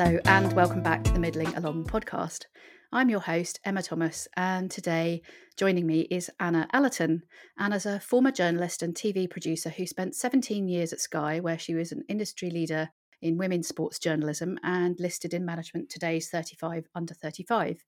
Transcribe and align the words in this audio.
Hello, 0.00 0.18
and 0.26 0.52
welcome 0.52 0.82
back 0.82 1.02
to 1.02 1.12
the 1.12 1.18
Middling 1.18 1.52
Along 1.56 1.84
podcast. 1.84 2.44
I'm 2.92 3.10
your 3.10 3.20
host, 3.20 3.58
Emma 3.64 3.82
Thomas, 3.82 4.28
and 4.36 4.70
today 4.70 5.22
joining 5.56 5.86
me 5.86 6.02
is 6.02 6.30
Anna 6.38 6.68
Allerton. 6.72 7.24
Anna's 7.58 7.84
a 7.84 7.98
former 7.98 8.30
journalist 8.30 8.82
and 8.82 8.94
TV 8.94 9.28
producer 9.28 9.70
who 9.70 9.86
spent 9.86 10.14
17 10.14 10.68
years 10.68 10.92
at 10.92 11.00
Sky, 11.00 11.40
where 11.40 11.58
she 11.58 11.74
was 11.74 11.90
an 11.90 12.04
industry 12.08 12.48
leader 12.48 12.90
in 13.22 13.38
women's 13.38 13.68
sports 13.68 13.98
journalism 13.98 14.58
and 14.62 14.98
listed 15.00 15.34
in 15.34 15.44
Management 15.44 15.90
Today's 15.90 16.28
35 16.28 16.88
Under 16.94 17.14
35. 17.14 17.84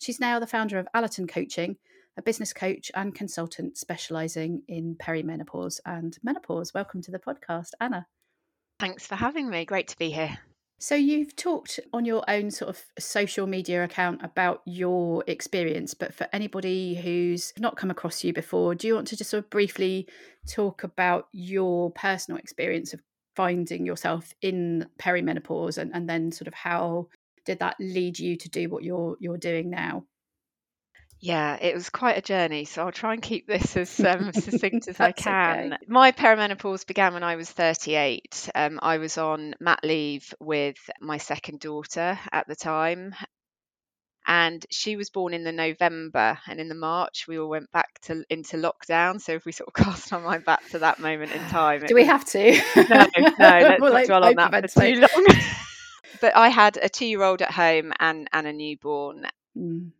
She's 0.00 0.20
now 0.20 0.38
the 0.38 0.46
founder 0.46 0.78
of 0.78 0.88
Allerton 0.94 1.26
Coaching, 1.26 1.76
a 2.16 2.22
business 2.22 2.52
coach 2.52 2.90
and 2.94 3.14
consultant 3.14 3.76
specialising 3.76 4.62
in 4.68 4.96
perimenopause 4.96 5.80
and 5.86 6.16
menopause. 6.22 6.74
Welcome 6.74 7.02
to 7.02 7.10
the 7.10 7.18
podcast, 7.18 7.70
Anna. 7.80 8.06
Thanks 8.78 9.06
for 9.06 9.14
having 9.14 9.48
me. 9.48 9.64
Great 9.64 9.88
to 9.88 9.98
be 9.98 10.10
here. 10.10 10.38
So, 10.80 10.96
you've 10.96 11.36
talked 11.36 11.80
on 11.92 12.04
your 12.04 12.28
own 12.28 12.50
sort 12.50 12.68
of 12.68 12.84
social 12.98 13.46
media 13.46 13.84
account 13.84 14.20
about 14.22 14.60
your 14.66 15.24
experience, 15.26 15.94
but 15.94 16.12
for 16.12 16.26
anybody 16.32 16.96
who's 16.96 17.52
not 17.58 17.76
come 17.76 17.90
across 17.90 18.24
you 18.24 18.32
before, 18.32 18.74
do 18.74 18.88
you 18.88 18.94
want 18.94 19.06
to 19.08 19.16
just 19.16 19.30
sort 19.30 19.44
of 19.44 19.50
briefly 19.50 20.08
talk 20.48 20.82
about 20.82 21.28
your 21.32 21.92
personal 21.92 22.38
experience 22.38 22.92
of 22.92 23.00
finding 23.36 23.86
yourself 23.86 24.32
in 24.40 24.86
perimenopause 24.98 25.78
and, 25.78 25.94
and 25.94 26.08
then 26.08 26.32
sort 26.32 26.48
of 26.48 26.54
how 26.54 27.08
did 27.44 27.60
that 27.60 27.76
lead 27.78 28.18
you 28.18 28.36
to 28.36 28.48
do 28.48 28.68
what 28.68 28.84
you're 28.84 29.16
you're 29.20 29.38
doing 29.38 29.70
now? 29.70 30.04
Yeah, 31.20 31.56
it 31.58 31.74
was 31.74 31.88
quite 31.88 32.18
a 32.18 32.22
journey, 32.22 32.66
so 32.66 32.84
I'll 32.84 32.92
try 32.92 33.14
and 33.14 33.22
keep 33.22 33.46
this 33.46 33.78
as 33.78 33.98
um, 34.00 34.30
succinct 34.34 34.88
as 34.88 35.00
I 35.00 35.12
can. 35.12 35.72
Okay. 35.72 35.84
My 35.88 36.12
perimenopause 36.12 36.86
began 36.86 37.14
when 37.14 37.22
I 37.22 37.36
was 37.36 37.50
38. 37.50 38.50
Um, 38.54 38.78
I 38.82 38.98
was 38.98 39.16
on 39.16 39.54
mat 39.58 39.80
leave 39.82 40.34
with 40.38 40.76
my 41.00 41.16
second 41.16 41.60
daughter 41.60 42.18
at 42.30 42.46
the 42.46 42.54
time, 42.54 43.14
and 44.26 44.64
she 44.70 44.96
was 44.96 45.10
born 45.10 45.34
in 45.34 45.44
the 45.44 45.52
November, 45.52 46.38
and 46.46 46.60
in 46.60 46.68
the 46.68 46.74
March 46.74 47.26
we 47.28 47.38
all 47.38 47.48
went 47.48 47.70
back 47.72 48.00
to 48.02 48.24
into 48.30 48.56
lockdown. 48.56 49.20
So 49.20 49.32
if 49.32 49.44
we 49.44 49.52
sort 49.52 49.68
of 49.68 49.74
cast 49.84 50.12
our 50.12 50.20
mind 50.20 50.44
back 50.44 50.68
to 50.70 50.78
that 50.80 50.98
moment 50.98 51.32
in 51.32 51.40
time, 51.48 51.82
do 51.86 51.94
we 51.94 52.04
have 52.04 52.24
to? 52.26 52.52
No, 52.76 53.06
no, 53.16 53.26
let's 53.38 53.80
not 53.80 54.06
dwell 54.06 54.24
on 54.24 54.34
that 54.36 54.70
for 54.70 54.80
too 54.80 55.00
long. 55.00 55.26
but 56.20 56.36
I 56.36 56.48
had 56.48 56.78
a 56.80 56.88
two-year-old 56.88 57.42
at 57.42 57.50
home 57.50 57.92
and 58.00 58.28
and 58.32 58.46
a 58.46 58.52
newborn. 58.52 59.26
Mm 59.56 59.90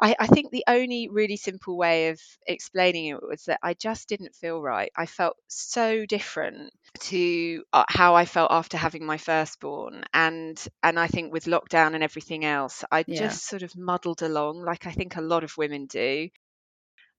I, 0.00 0.14
I 0.18 0.26
think 0.28 0.50
the 0.50 0.64
only 0.68 1.08
really 1.08 1.36
simple 1.36 1.76
way 1.76 2.08
of 2.10 2.20
explaining 2.46 3.06
it 3.06 3.22
was 3.22 3.44
that 3.44 3.60
I 3.62 3.74
just 3.74 4.08
didn't 4.08 4.34
feel 4.34 4.60
right. 4.62 4.92
I 4.96 5.06
felt 5.06 5.36
so 5.48 6.06
different 6.06 6.72
to 7.00 7.64
uh, 7.72 7.84
how 7.88 8.14
I 8.14 8.24
felt 8.24 8.50
after 8.52 8.76
having 8.76 9.04
my 9.04 9.18
firstborn, 9.18 10.04
and 10.14 10.58
and 10.82 10.98
I 10.98 11.08
think 11.08 11.32
with 11.32 11.44
lockdown 11.44 11.94
and 11.94 12.02
everything 12.04 12.44
else, 12.44 12.84
I 12.90 13.04
yeah. 13.06 13.18
just 13.18 13.46
sort 13.46 13.62
of 13.62 13.76
muddled 13.76 14.22
along 14.22 14.62
like 14.62 14.86
I 14.86 14.92
think 14.92 15.16
a 15.16 15.20
lot 15.20 15.44
of 15.44 15.56
women 15.56 15.86
do, 15.86 16.28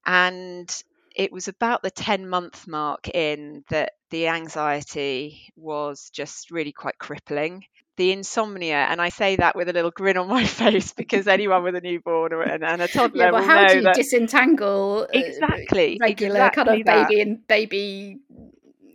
and 0.05 0.83
it 1.15 1.31
was 1.31 1.47
about 1.47 1.81
the 1.81 1.91
10 1.91 2.27
month 2.29 2.67
mark 2.67 3.09
in 3.09 3.63
that 3.69 3.93
the 4.09 4.27
anxiety 4.27 5.51
was 5.55 6.09
just 6.11 6.51
really 6.51 6.71
quite 6.71 6.97
crippling 6.97 7.65
the 7.99 8.13
insomnia, 8.13 8.87
and 8.89 9.01
I 9.01 9.09
say 9.09 9.35
that 9.35 9.57
with 9.57 9.67
a 9.67 9.73
little 9.73 9.91
grin 9.91 10.15
on 10.15 10.29
my 10.29 10.45
face 10.45 10.93
because 10.93 11.27
anyone 11.27 11.63
with 11.63 11.75
a 11.75 11.81
newborn 11.81 12.31
or, 12.31 12.41
and, 12.41 12.63
and 12.63 12.81
a 12.81 12.87
toddler 12.87 13.25
yeah, 13.25 13.31
well, 13.31 13.41
will 13.41 13.47
how 13.47 13.61
know 13.63 13.67
do 13.67 13.75
you 13.75 13.81
that 13.83 13.95
disentangle 13.95 15.01
uh, 15.13 15.19
exactly 15.19 15.97
regular 16.01 16.35
exactly 16.37 16.63
kind 16.63 16.79
of 16.79 16.85
that. 16.85 17.09
baby 17.09 17.21
and 17.21 17.45
baby 17.47 18.17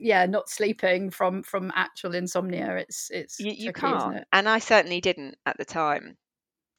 yeah 0.00 0.24
not 0.24 0.48
sleeping 0.48 1.10
from 1.10 1.42
from 1.42 1.70
actual 1.76 2.14
insomnia 2.14 2.76
it's 2.76 3.10
it's 3.12 3.38
you, 3.38 3.52
you 3.52 3.72
tricky, 3.72 3.80
can't 3.80 4.16
it? 4.16 4.24
and 4.32 4.48
i 4.48 4.58
certainly 4.58 5.02
didn't 5.02 5.36
at 5.44 5.58
the 5.58 5.66
time 5.66 6.16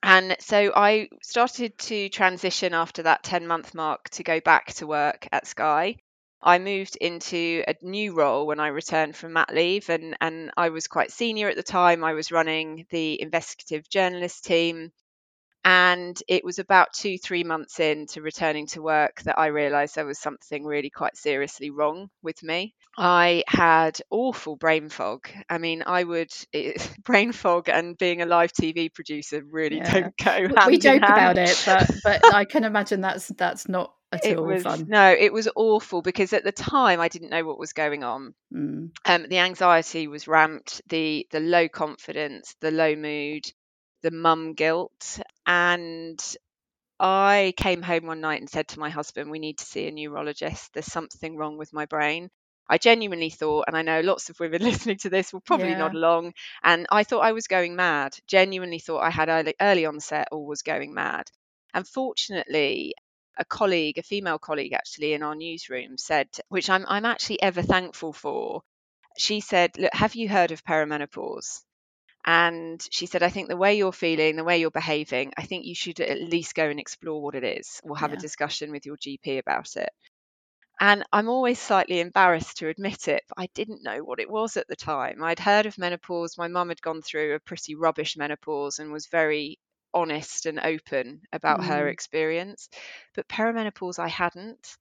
and 0.02 0.35
so 0.40 0.72
i 0.75 1.08
started 1.22 1.78
to 1.78 2.09
transition 2.09 2.74
after 2.74 3.03
that 3.03 3.24
10 3.24 3.46
month 3.46 3.75
mark 3.75 4.09
to 4.09 4.24
go 4.24 4.40
back 4.40 4.74
to 4.74 4.88
work 4.88 5.28
at 5.31 5.46
sky 5.46 5.96
I 6.45 6.59
moved 6.59 6.95
into 6.95 7.63
a 7.67 7.75
new 7.81 8.13
role 8.13 8.45
when 8.45 8.59
I 8.59 8.67
returned 8.67 9.16
from 9.16 9.33
mat 9.33 9.51
leave, 9.51 9.89
and, 9.89 10.16
and 10.22 10.51
I 10.56 10.69
was 10.69 10.88
quite 10.88 11.11
senior 11.11 11.50
at 11.50 11.56
the 11.56 11.63
time. 11.63 12.03
I 12.03 12.13
was 12.13 12.31
running 12.31 12.85
the 12.91 13.19
investigative 13.19 13.89
journalist 13.89 14.45
team. 14.45 14.91
And 15.67 16.16
it 16.28 16.45
was 16.45 16.59
about 16.59 16.94
two, 16.94 17.17
three 17.17 17.44
months 17.44 17.79
into 17.79 18.22
returning 18.22 18.67
to 18.67 18.84
work 18.84 19.23
that 19.23 19.39
I 19.39 19.47
realized 19.47 19.95
there 19.95 20.05
was 20.05 20.19
something 20.19 20.63
really 20.63 20.91
quite 20.91 21.17
seriously 21.17 21.72
wrong 21.72 22.11
with 22.22 22.44
me. 22.44 22.75
I 22.95 23.44
had 23.47 24.00
awful 24.11 24.55
brain 24.55 24.89
fog. 24.89 25.28
I 25.50 25.57
mean, 25.57 25.81
I 25.88 26.03
would, 26.03 26.29
it, 26.53 26.88
brain 27.03 27.31
fog 27.31 27.67
and 27.67 27.97
being 27.97 28.22
a 28.22 28.28
live 28.28 28.53
TV 28.53 28.94
producer 28.94 29.41
really 29.50 29.78
yeah. 29.78 29.91
don't 29.91 30.17
go 30.17 30.31
hand 30.31 30.59
We 30.67 30.78
joke 30.78 31.01
about 31.01 31.39
it, 31.39 31.59
but, 31.66 31.89
but 32.03 32.35
I 32.35 32.45
can 32.45 32.63
imagine 32.63 33.01
that's 33.01 33.29
that's 33.29 33.67
not 33.67 33.95
at 34.16 34.26
it 34.26 34.38
all 34.38 34.46
was 34.46 34.64
fun. 34.64 34.86
no 34.88 35.09
it 35.09 35.31
was 35.31 35.50
awful 35.56 36.02
because 36.02 36.34
at 36.34 36.44
the 36.44 36.52
time 36.52 37.00
i 37.00 37.08
didn't 37.08 37.30
know 37.30 37.44
what 37.44 37.59
was 37.59 37.74
going 37.74 38.03
on 38.03 38.34
mm. 38.53 38.90
um, 39.06 39.26
the 39.30 39.40
anxiety 39.40 40.08
was 40.08 40.28
ramped 40.28 40.81
the 40.88 41.28
the 41.31 41.40
low 41.40 41.68
confidence 41.68 42.56
the 42.62 42.72
low 42.72 42.96
mood 42.96 43.46
the 44.02 44.12
mum 44.12 44.53
guilt 44.53 45.20
and 45.46 46.36
i 47.00 47.53
came 47.58 47.81
home 47.81 48.06
one 48.06 48.22
night 48.22 48.40
and 48.40 48.50
said 48.50 48.68
to 48.68 48.80
my 48.80 48.90
husband 48.90 49.30
we 49.30 49.40
need 49.40 49.58
to 49.58 49.66
see 49.66 49.88
a 49.88 49.92
neurologist 49.92 50.74
there's 50.74 50.86
something 50.86 51.36
wrong 51.38 51.58
with 51.58 51.74
my 51.74 51.86
brain 51.86 52.30
I 52.68 52.78
genuinely 52.78 53.30
thought, 53.30 53.66
and 53.68 53.78
I 53.78 53.84
know 53.84 54.02
lots 54.02 54.30
of 54.30 54.40
women 54.40 54.62
listening 54.64 54.97
to 55.00 55.09
this 55.09 55.32
will 55.32 55.42
probably 55.42 55.70
yeah. 55.70 55.78
nod 55.78 55.94
along, 55.94 56.34
and 56.64 56.88
I 56.92 57.03
thought 57.03 57.20
I 57.20 57.32
was 57.32 57.47
going 57.47 57.76
mad. 57.76 58.16
Genuinely 58.28 58.80
thought 58.80 59.02
I 59.03 59.12
had 59.12 59.30
early, 59.30 59.53
early 59.62 59.86
onset 59.86 60.30
or 60.32 60.46
was 60.46 60.62
going 60.62 60.94
mad. 60.94 61.30
And 61.74 61.88
fortunately, 61.88 62.96
a 63.38 63.46
colleague, 63.46 63.97
a 63.97 64.03
female 64.03 64.40
colleague 64.40 64.73
actually 64.73 65.13
in 65.13 65.23
our 65.23 65.35
newsroom 65.35 65.97
said, 65.97 66.29
which 66.50 66.69
I'm 66.69 66.85
I'm 66.88 67.06
actually 67.06 67.41
ever 67.41 67.62
thankful 67.62 68.13
for. 68.13 68.62
She 69.18 69.40
said, 69.40 69.78
"Look, 69.78 69.94
have 69.94 70.16
you 70.16 70.29
heard 70.29 70.51
of 70.51 70.63
perimenopause?" 70.63 71.63
And 72.25 72.85
she 72.90 73.06
said, 73.06 73.22
I 73.22 73.29
think 73.29 73.50
the 73.50 73.56
way 73.56 73.78
you're 73.78 73.91
feeling, 73.91 74.35
the 74.35 74.44
way 74.44 74.57
you're 74.57 74.72
behaving, 74.72 75.34
I 75.38 75.44
think 75.44 75.66
you 75.66 75.75
should 75.75 76.00
at 76.00 76.19
least 76.19 76.56
go 76.56 76.68
and 76.68 76.79
explore 76.79 77.22
what 77.22 77.35
it 77.35 77.44
is 77.44 77.79
or 77.84 77.96
have 77.97 78.12
yeah. 78.12 78.18
a 78.18 78.19
discussion 78.19 78.72
with 78.72 78.88
your 78.88 78.97
GP 78.97 79.38
about 79.38 79.75
it. 79.75 79.90
And 80.79 81.06
I'm 81.13 81.29
always 81.29 81.59
slightly 81.59 82.00
embarrassed 82.00 82.57
to 82.57 82.67
admit 82.67 83.07
it, 83.07 83.23
but 83.29 83.40
I 83.40 83.47
didn't 83.53 83.84
know 83.84 84.00
what 84.00 84.19
it 84.19 84.29
was 84.29 84.57
at 84.57 84.67
the 84.67 84.75
time. 84.75 85.23
I'd 85.23 85.40
heard 85.40 85.67
of 85.67 85.78
menopause. 85.78 86.38
My 86.38 86.47
mum 86.47 86.69
had 86.69 86.81
gone 86.81 87.03
through 87.03 87.35
a 87.35 87.40
pretty 87.40 87.75
rubbish 87.75 88.17
menopause 88.17 88.79
and 88.79 88.91
was 88.91 89.06
very 89.06 89.59
honest 89.95 90.45
and 90.45 90.59
open 90.59 91.22
about 91.33 91.61
mm. 91.61 91.66
her 91.66 91.88
experience. 91.88 92.69
But 93.16 93.28
perimenopause, 93.28 93.97
I 93.97 94.09
hadn't. 94.09 94.78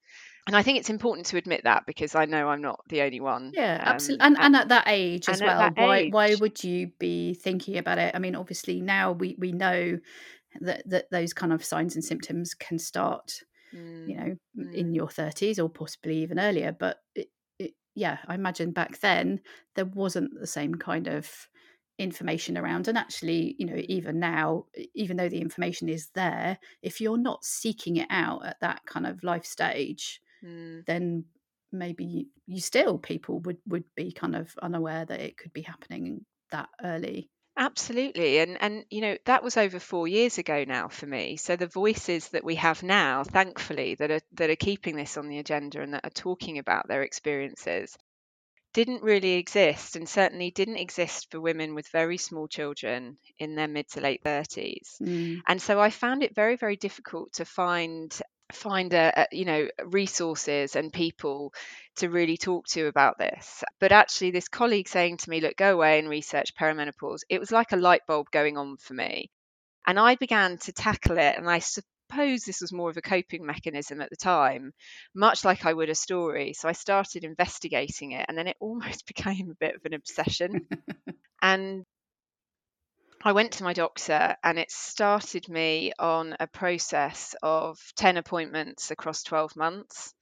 And 0.46 0.54
I 0.54 0.62
think 0.62 0.78
it's 0.78 0.90
important 0.90 1.26
to 1.28 1.38
admit 1.38 1.62
that 1.64 1.86
because 1.86 2.14
I 2.14 2.26
know 2.26 2.48
I'm 2.48 2.60
not 2.60 2.80
the 2.90 3.00
only 3.00 3.20
one. 3.20 3.52
Yeah, 3.54 3.76
um, 3.76 3.94
absolutely. 3.94 4.26
And, 4.26 4.36
and, 4.38 4.56
at 4.56 4.68
that 4.68 4.84
age 4.88 5.28
as 5.28 5.40
well, 5.40 5.70
why 5.74 5.98
age, 5.98 6.12
why 6.12 6.34
would 6.34 6.62
you 6.62 6.90
be 6.98 7.32
thinking 7.34 7.78
about 7.78 7.96
it? 7.98 8.14
I 8.14 8.18
mean, 8.18 8.34
obviously 8.34 8.82
now 8.82 9.12
we 9.12 9.36
we 9.38 9.52
know 9.52 9.98
that 10.60 10.82
that 10.90 11.10
those 11.10 11.32
kind 11.32 11.52
of 11.52 11.64
signs 11.64 11.94
and 11.94 12.04
symptoms 12.04 12.52
can 12.52 12.78
start, 12.78 13.40
mm, 13.74 14.08
you 14.08 14.16
know, 14.16 14.36
mm. 14.58 14.74
in 14.74 14.92
your 14.92 15.06
30s 15.06 15.58
or 15.58 15.70
possibly 15.70 16.18
even 16.18 16.38
earlier. 16.38 16.76
But 16.78 16.98
it, 17.14 17.28
it, 17.58 17.72
yeah, 17.94 18.18
I 18.28 18.34
imagine 18.34 18.72
back 18.72 19.00
then 19.00 19.40
there 19.76 19.86
wasn't 19.86 20.38
the 20.38 20.46
same 20.46 20.74
kind 20.74 21.06
of 21.06 21.48
information 21.98 22.58
around 22.58 22.88
and 22.88 22.98
actually 22.98 23.54
you 23.58 23.66
know 23.66 23.80
even 23.88 24.18
now 24.18 24.64
even 24.94 25.16
though 25.16 25.28
the 25.28 25.40
information 25.40 25.88
is 25.88 26.08
there 26.14 26.58
if 26.82 27.00
you're 27.00 27.16
not 27.16 27.44
seeking 27.44 27.96
it 27.96 28.08
out 28.10 28.44
at 28.44 28.58
that 28.60 28.84
kind 28.84 29.06
of 29.06 29.22
life 29.22 29.44
stage 29.44 30.20
mm. 30.44 30.84
then 30.86 31.24
maybe 31.70 32.26
you 32.46 32.60
still 32.60 32.98
people 32.98 33.38
would 33.40 33.58
would 33.66 33.84
be 33.94 34.10
kind 34.10 34.34
of 34.34 34.52
unaware 34.60 35.04
that 35.04 35.20
it 35.20 35.36
could 35.36 35.52
be 35.52 35.62
happening 35.62 36.24
that 36.50 36.68
early 36.82 37.30
absolutely 37.56 38.38
and 38.38 38.60
and 38.60 38.84
you 38.90 39.00
know 39.00 39.16
that 39.26 39.44
was 39.44 39.56
over 39.56 39.78
4 39.78 40.08
years 40.08 40.38
ago 40.38 40.64
now 40.66 40.88
for 40.88 41.06
me 41.06 41.36
so 41.36 41.54
the 41.54 41.68
voices 41.68 42.28
that 42.30 42.44
we 42.44 42.56
have 42.56 42.82
now 42.82 43.22
thankfully 43.22 43.94
that 43.94 44.10
are 44.10 44.20
that 44.32 44.50
are 44.50 44.56
keeping 44.56 44.96
this 44.96 45.16
on 45.16 45.28
the 45.28 45.38
agenda 45.38 45.80
and 45.80 45.94
that 45.94 46.04
are 46.04 46.10
talking 46.10 46.58
about 46.58 46.88
their 46.88 47.02
experiences 47.02 47.96
didn't 48.74 49.02
really 49.02 49.34
exist 49.34 49.96
and 49.96 50.06
certainly 50.06 50.50
didn't 50.50 50.76
exist 50.76 51.30
for 51.30 51.40
women 51.40 51.74
with 51.74 51.88
very 51.88 52.18
small 52.18 52.46
children 52.46 53.16
in 53.38 53.54
their 53.54 53.68
mid 53.68 53.88
to 53.88 54.00
late 54.00 54.22
30s 54.22 55.00
mm. 55.00 55.40
and 55.48 55.62
so 55.62 55.80
i 55.80 55.88
found 55.88 56.22
it 56.22 56.34
very 56.34 56.56
very 56.56 56.76
difficult 56.76 57.32
to 57.32 57.44
find 57.46 58.20
find 58.52 58.92
a, 58.92 59.22
a, 59.22 59.26
you 59.32 59.44
know 59.44 59.68
resources 59.84 60.76
and 60.76 60.92
people 60.92 61.52
to 61.96 62.08
really 62.08 62.36
talk 62.36 62.66
to 62.66 62.86
about 62.86 63.18
this. 63.18 63.64
But 63.80 63.92
actually 63.92 64.30
this 64.30 64.48
colleague 64.48 64.88
saying 64.88 65.18
to 65.18 65.30
me 65.30 65.40
look 65.40 65.56
go 65.56 65.74
away 65.74 65.98
and 65.98 66.08
research 66.08 66.54
perimenopause 66.54 67.20
it 67.28 67.40
was 67.40 67.50
like 67.50 67.72
a 67.72 67.76
light 67.76 68.02
bulb 68.06 68.30
going 68.30 68.58
on 68.58 68.76
for 68.76 68.94
me. 68.94 69.30
And 69.86 69.98
I 69.98 70.14
began 70.14 70.56
to 70.58 70.72
tackle 70.72 71.18
it, 71.18 71.36
and 71.36 71.48
I 71.48 71.58
suppose 72.14 72.44
this 72.44 72.60
was 72.60 72.72
more 72.72 72.90
of 72.90 72.96
a 72.96 73.02
coping 73.02 73.44
mechanism 73.44 74.00
at 74.00 74.10
the 74.10 74.16
time, 74.16 74.72
much 75.14 75.44
like 75.44 75.66
I 75.66 75.72
would 75.72 75.90
a 75.90 75.94
story. 75.94 76.52
So 76.52 76.68
I 76.68 76.72
started 76.72 77.24
investigating 77.24 78.12
it, 78.12 78.26
and 78.28 78.38
then 78.38 78.46
it 78.46 78.56
almost 78.60 79.06
became 79.06 79.50
a 79.50 79.54
bit 79.54 79.74
of 79.74 79.84
an 79.84 79.94
obsession. 79.94 80.66
and 81.42 81.84
I 83.22 83.32
went 83.32 83.52
to 83.52 83.64
my 83.64 83.72
doctor, 83.72 84.36
and 84.44 84.58
it 84.58 84.70
started 84.70 85.48
me 85.48 85.92
on 85.98 86.36
a 86.38 86.46
process 86.46 87.34
of 87.42 87.78
10 87.96 88.16
appointments 88.16 88.90
across 88.90 89.22
12 89.24 89.56
months. 89.56 90.14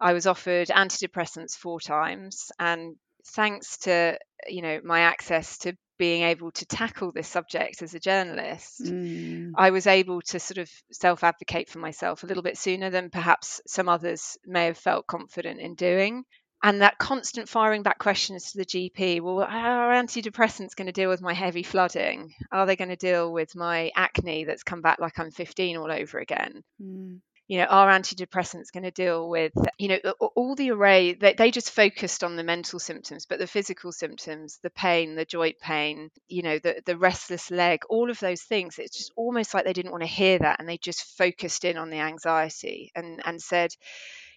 I 0.00 0.12
was 0.12 0.26
offered 0.26 0.68
antidepressants 0.68 1.56
four 1.56 1.80
times, 1.80 2.50
and 2.58 2.96
thanks 3.34 3.78
to 3.78 4.18
you 4.48 4.62
know 4.62 4.80
my 4.84 5.00
access 5.00 5.58
to 5.58 5.76
being 5.98 6.22
able 6.22 6.50
to 6.52 6.66
tackle 6.66 7.12
this 7.12 7.28
subject 7.28 7.82
as 7.82 7.94
a 7.94 8.00
journalist, 8.00 8.84
mm. 8.84 9.52
I 9.56 9.70
was 9.70 9.86
able 9.86 10.20
to 10.22 10.38
sort 10.38 10.58
of 10.58 10.70
self 10.92 11.24
advocate 11.24 11.68
for 11.68 11.78
myself 11.78 12.22
a 12.22 12.26
little 12.26 12.42
bit 12.42 12.58
sooner 12.58 12.90
than 12.90 13.10
perhaps 13.10 13.60
some 13.66 13.88
others 13.88 14.36
may 14.44 14.66
have 14.66 14.78
felt 14.78 15.06
confident 15.06 15.60
in 15.60 15.74
doing. 15.74 16.24
And 16.62 16.80
that 16.80 16.98
constant 16.98 17.48
firing 17.48 17.82
back 17.82 17.98
questions 17.98 18.52
to 18.52 18.58
the 18.58 18.64
GP 18.64 19.20
well, 19.20 19.46
how 19.46 19.88
are 19.88 19.94
antidepressants 19.94 20.74
going 20.74 20.86
to 20.86 20.92
deal 20.92 21.10
with 21.10 21.20
my 21.20 21.34
heavy 21.34 21.62
flooding? 21.62 22.32
Are 22.50 22.66
they 22.66 22.76
going 22.76 22.88
to 22.88 22.96
deal 22.96 23.32
with 23.32 23.54
my 23.54 23.90
acne 23.94 24.44
that's 24.44 24.62
come 24.62 24.80
back 24.80 24.98
like 24.98 25.18
I'm 25.18 25.30
15 25.30 25.76
all 25.76 25.92
over 25.92 26.18
again? 26.18 26.62
Mm 26.82 27.20
you 27.48 27.58
know, 27.58 27.64
are 27.64 27.88
antidepressants 27.88 28.72
going 28.72 28.82
to 28.82 28.90
deal 28.90 29.28
with, 29.28 29.52
you 29.78 29.88
know, 29.88 29.98
all 30.34 30.56
the 30.56 30.72
array, 30.72 31.14
they, 31.14 31.34
they 31.34 31.50
just 31.52 31.70
focused 31.70 32.24
on 32.24 32.34
the 32.34 32.42
mental 32.42 32.80
symptoms, 32.80 33.24
but 33.24 33.38
the 33.38 33.46
physical 33.46 33.92
symptoms, 33.92 34.58
the 34.62 34.70
pain, 34.70 35.14
the 35.14 35.24
joint 35.24 35.56
pain, 35.60 36.10
you 36.28 36.42
know, 36.42 36.58
the, 36.58 36.82
the 36.86 36.96
restless 36.96 37.50
leg, 37.50 37.80
all 37.88 38.10
of 38.10 38.18
those 38.18 38.42
things, 38.42 38.78
it's 38.78 38.96
just 38.96 39.12
almost 39.16 39.54
like 39.54 39.64
they 39.64 39.72
didn't 39.72 39.92
want 39.92 40.02
to 40.02 40.08
hear 40.08 40.38
that. 40.40 40.58
And 40.58 40.68
they 40.68 40.78
just 40.78 41.16
focused 41.16 41.64
in 41.64 41.76
on 41.76 41.90
the 41.90 41.98
anxiety 41.98 42.90
and, 42.96 43.22
and 43.24 43.40
said, 43.40 43.70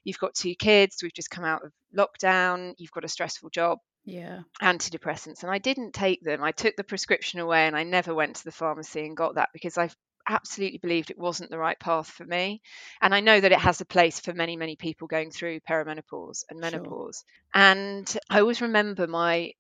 you've 0.04 0.20
got 0.20 0.36
two 0.36 0.54
kids, 0.54 0.98
we've 1.02 1.14
just 1.14 1.32
come 1.32 1.46
out 1.46 1.64
of 1.64 1.72
lockdown, 1.98 2.74
you've 2.78 2.92
got 2.92 3.06
a 3.06 3.10
stressful 3.10 3.50
job, 3.50 3.80
yeah. 4.06 4.40
Antidepressants 4.62 5.44
and 5.44 5.52
i 5.52 5.60
didn't 5.60 5.94
take 5.94 6.24
them. 6.24 6.42
I 6.42 6.52
took 6.52 6.76
the 6.76 6.84
prescription 6.84 7.42
away 7.42 7.68
and 7.68 7.76
i 7.76 7.84
never 7.84 8.16
went 8.16 8.38
to 8.38 8.44
the 8.46 8.52
pharmacy 8.52 9.06
and 9.06 9.16
got 9.16 9.36
that 9.36 9.50
because 9.54 9.78
i 9.78 9.90
absolutely 10.30 10.78
believed 10.78 11.12
it 11.12 11.18
wasn't 11.18 11.50
the 11.50 11.58
right 11.58 11.80
path 11.80 12.08
for 12.08 12.24
me. 12.24 12.62
And 13.02 13.14
I 13.14 13.20
know 13.20 13.40
that 13.40 13.52
it 13.52 13.60
has 13.60 13.82
a 13.82 13.86
place 13.86 14.20
for 14.20 14.34
many, 14.34 14.56
many 14.56 14.76
people 14.76 15.08
going 15.08 15.32
through 15.32 15.60
perimenopause 15.62 16.44
and 16.50 16.60
menopause. 16.60 17.24
Sure. 17.56 17.62
And 17.62 18.18
I 18.30 18.40
always 18.40 18.62
remember 18.62 19.08
my 19.08 19.54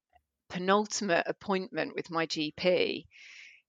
penultimate 0.50 1.25
appointment 1.27 1.95
with 1.95 2.10
my 2.10 2.25
GP 2.25 3.06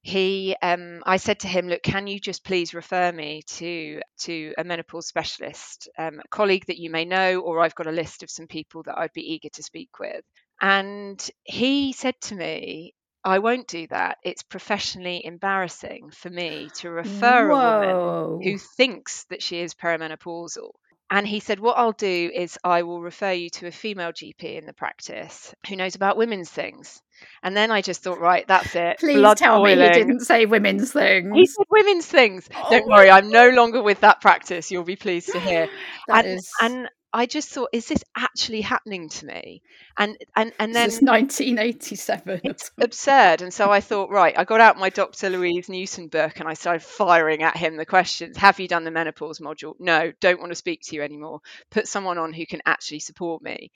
he 0.03 0.55
um, 0.61 1.03
i 1.05 1.17
said 1.17 1.39
to 1.39 1.47
him 1.47 1.67
look 1.67 1.83
can 1.83 2.07
you 2.07 2.19
just 2.19 2.43
please 2.43 2.73
refer 2.73 3.11
me 3.11 3.43
to 3.45 4.01
to 4.17 4.53
a 4.57 4.63
menopause 4.63 5.07
specialist 5.07 5.89
um, 5.97 6.19
a 6.19 6.27
colleague 6.29 6.65
that 6.65 6.79
you 6.79 6.89
may 6.89 7.05
know 7.05 7.39
or 7.41 7.61
i've 7.61 7.75
got 7.75 7.87
a 7.87 7.91
list 7.91 8.23
of 8.23 8.29
some 8.29 8.47
people 8.47 8.81
that 8.83 8.97
i'd 8.97 9.13
be 9.13 9.33
eager 9.33 9.49
to 9.49 9.61
speak 9.61 9.89
with 9.99 10.23
and 10.59 11.29
he 11.43 11.93
said 11.93 12.15
to 12.19 12.35
me 12.35 12.93
I 13.23 13.39
won't 13.39 13.67
do 13.67 13.87
that. 13.87 14.17
It's 14.23 14.43
professionally 14.43 15.23
embarrassing 15.23 16.11
for 16.11 16.29
me 16.29 16.69
to 16.75 16.89
refer 16.89 17.49
Whoa. 17.49 17.55
a 17.55 18.29
woman 18.29 18.43
who 18.43 18.57
thinks 18.57 19.25
that 19.25 19.43
she 19.43 19.59
is 19.59 19.73
perimenopausal. 19.73 20.71
And 21.13 21.27
he 21.27 21.41
said, 21.41 21.59
What 21.59 21.77
I'll 21.77 21.91
do 21.91 22.31
is 22.33 22.57
I 22.63 22.83
will 22.83 23.01
refer 23.01 23.33
you 23.33 23.49
to 23.51 23.67
a 23.67 23.71
female 23.71 24.13
GP 24.13 24.57
in 24.57 24.65
the 24.65 24.73
practice 24.73 25.53
who 25.67 25.75
knows 25.75 25.95
about 25.95 26.15
women's 26.15 26.49
things. 26.49 27.01
And 27.43 27.55
then 27.55 27.69
I 27.69 27.81
just 27.81 28.01
thought, 28.01 28.19
right, 28.19 28.47
that's 28.47 28.73
it. 28.75 28.99
Please 28.99 29.17
Blood 29.17 29.37
tell 29.37 29.59
boiling. 29.59 29.79
me 29.79 29.87
he 29.87 29.91
didn't 29.91 30.21
say 30.21 30.45
women's 30.45 30.91
things. 30.91 31.31
He 31.35 31.45
said 31.45 31.65
women's 31.69 32.05
things. 32.05 32.49
Oh. 32.55 32.67
Don't 32.69 32.87
worry, 32.87 33.11
I'm 33.11 33.29
no 33.29 33.49
longer 33.49 33.83
with 33.83 33.99
that 33.99 34.21
practice. 34.21 34.71
You'll 34.71 34.85
be 34.85 34.95
pleased 34.95 35.33
to 35.33 35.39
hear. 35.39 35.67
and, 36.07 36.27
is... 36.27 36.49
and 36.61 36.87
I 37.13 37.25
just 37.25 37.49
thought, 37.49 37.69
is 37.73 37.87
this 37.87 38.03
actually 38.15 38.61
happening 38.61 39.09
to 39.09 39.25
me? 39.25 39.61
And 39.97 40.17
and 40.35 40.53
and 40.59 40.73
then 40.73 40.87
this 40.87 41.01
1987. 41.01 42.41
It's 42.43 42.71
absurd. 42.79 43.41
And 43.41 43.53
so 43.53 43.69
I 43.69 43.81
thought, 43.81 44.09
right, 44.09 44.33
I 44.37 44.43
got 44.45 44.61
out 44.61 44.77
my 44.77 44.89
Dr. 44.89 45.29
Louise 45.29 45.67
Newson 45.67 46.07
book 46.07 46.39
and 46.39 46.47
I 46.47 46.53
started 46.53 46.83
firing 46.83 47.43
at 47.43 47.57
him 47.57 47.75
the 47.75 47.85
questions. 47.85 48.37
Have 48.37 48.59
you 48.59 48.67
done 48.67 48.83
the 48.83 48.91
menopause 48.91 49.39
module? 49.39 49.75
No, 49.79 50.13
don't 50.21 50.39
want 50.39 50.51
to 50.51 50.55
speak 50.55 50.81
to 50.83 50.95
you 50.95 51.01
anymore. 51.01 51.41
Put 51.69 51.87
someone 51.87 52.17
on 52.17 52.33
who 52.33 52.45
can 52.45 52.61
actually 52.65 52.99
support 52.99 53.41
me. 53.41 53.71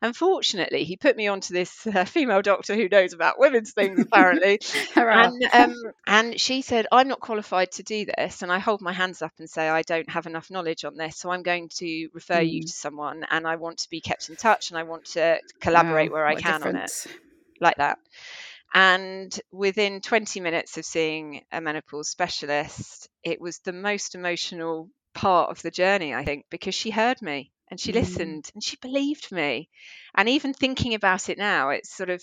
Unfortunately, 0.00 0.84
he 0.84 0.96
put 0.96 1.16
me 1.16 1.26
onto 1.26 1.52
this 1.52 1.86
uh, 1.86 2.04
female 2.04 2.40
doctor 2.40 2.76
who 2.76 2.88
knows 2.88 3.12
about 3.12 3.38
women's 3.38 3.72
things, 3.72 4.00
apparently. 4.00 4.60
and, 4.96 5.42
um, 5.52 5.74
and 6.06 6.40
she 6.40 6.62
said, 6.62 6.86
I'm 6.92 7.08
not 7.08 7.20
qualified 7.20 7.72
to 7.72 7.82
do 7.82 8.06
this. 8.06 8.42
And 8.42 8.52
I 8.52 8.60
hold 8.60 8.80
my 8.80 8.92
hands 8.92 9.22
up 9.22 9.32
and 9.38 9.50
say, 9.50 9.68
I 9.68 9.82
don't 9.82 10.08
have 10.08 10.26
enough 10.26 10.50
knowledge 10.50 10.84
on 10.84 10.96
this. 10.96 11.16
So 11.16 11.30
I'm 11.30 11.42
going 11.42 11.68
to 11.76 12.08
refer 12.14 12.40
mm. 12.40 12.50
you 12.50 12.62
to 12.62 12.72
someone. 12.72 13.26
And 13.28 13.46
I 13.46 13.56
want 13.56 13.78
to 13.78 13.90
be 13.90 14.00
kept 14.00 14.28
in 14.28 14.36
touch 14.36 14.70
and 14.70 14.78
I 14.78 14.84
want 14.84 15.06
to 15.06 15.40
collaborate 15.60 16.12
where 16.12 16.26
I 16.26 16.36
can 16.36 16.62
on 16.62 16.76
it. 16.76 17.06
Like 17.60 17.76
that. 17.78 17.98
And 18.72 19.38
within 19.50 20.00
20 20.00 20.40
minutes 20.40 20.78
of 20.78 20.84
seeing 20.84 21.42
a 21.50 21.60
menopause 21.60 22.08
specialist, 22.08 23.08
it 23.24 23.40
was 23.40 23.58
the 23.58 23.72
most 23.72 24.14
emotional 24.14 24.90
part 25.14 25.50
of 25.50 25.60
the 25.62 25.70
journey, 25.70 26.14
I 26.14 26.24
think, 26.24 26.46
because 26.50 26.74
she 26.74 26.90
heard 26.90 27.20
me 27.20 27.50
and 27.70 27.78
she 27.78 27.92
mm. 27.92 27.96
listened 27.96 28.50
and 28.54 28.62
she 28.62 28.76
believed 28.80 29.30
me 29.32 29.68
and 30.14 30.28
even 30.28 30.52
thinking 30.52 30.94
about 30.94 31.28
it 31.28 31.38
now 31.38 31.70
it's 31.70 31.94
sort 31.94 32.10
of 32.10 32.22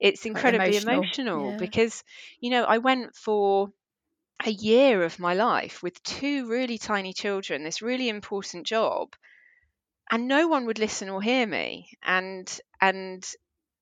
it's 0.00 0.26
incredibly 0.26 0.76
emotional, 0.76 0.98
emotional 1.02 1.50
yeah. 1.52 1.56
because 1.58 2.04
you 2.40 2.50
know 2.50 2.64
i 2.64 2.78
went 2.78 3.14
for 3.14 3.70
a 4.44 4.50
year 4.50 5.02
of 5.02 5.18
my 5.18 5.34
life 5.34 5.82
with 5.82 6.00
two 6.02 6.48
really 6.48 6.78
tiny 6.78 7.12
children 7.12 7.64
this 7.64 7.82
really 7.82 8.08
important 8.08 8.66
job 8.66 9.14
and 10.10 10.28
no 10.28 10.48
one 10.48 10.66
would 10.66 10.78
listen 10.78 11.08
or 11.08 11.20
hear 11.20 11.46
me 11.46 11.90
and 12.02 12.60
and 12.80 13.34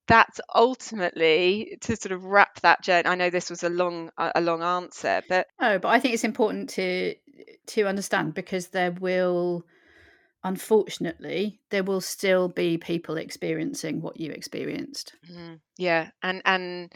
that's 0.09 0.41
ultimately 0.55 1.77
to 1.81 1.97
sort 1.97 2.13
of 2.13 2.25
wrap 2.25 2.61
that 2.61 2.83
journey 2.83 3.07
i 3.07 3.15
know 3.15 3.29
this 3.29 3.51
was 3.51 3.63
a 3.63 3.69
long 3.69 4.11
a 4.17 4.41
long 4.41 4.63
answer 4.63 5.23
but 5.29 5.47
oh 5.61 5.79
but 5.79 5.89
i 5.89 6.01
think 6.01 6.15
it's 6.15 6.25
important 6.25 6.71
to 6.71 7.15
to 7.67 7.87
understand 7.87 8.33
because 8.33 8.69
there 8.69 8.93
will 8.93 9.65
unfortunately 10.47 11.59
there 11.71 11.83
will 11.83 12.01
still 12.01 12.49
be 12.49 12.79
people 12.79 13.17
experiencing 13.17 14.01
what 14.01 14.19
you 14.21 14.31
experienced. 14.31 15.13
Mm, 15.31 15.59
yeah 15.77 16.11
and 16.23 16.41
and 16.45 16.93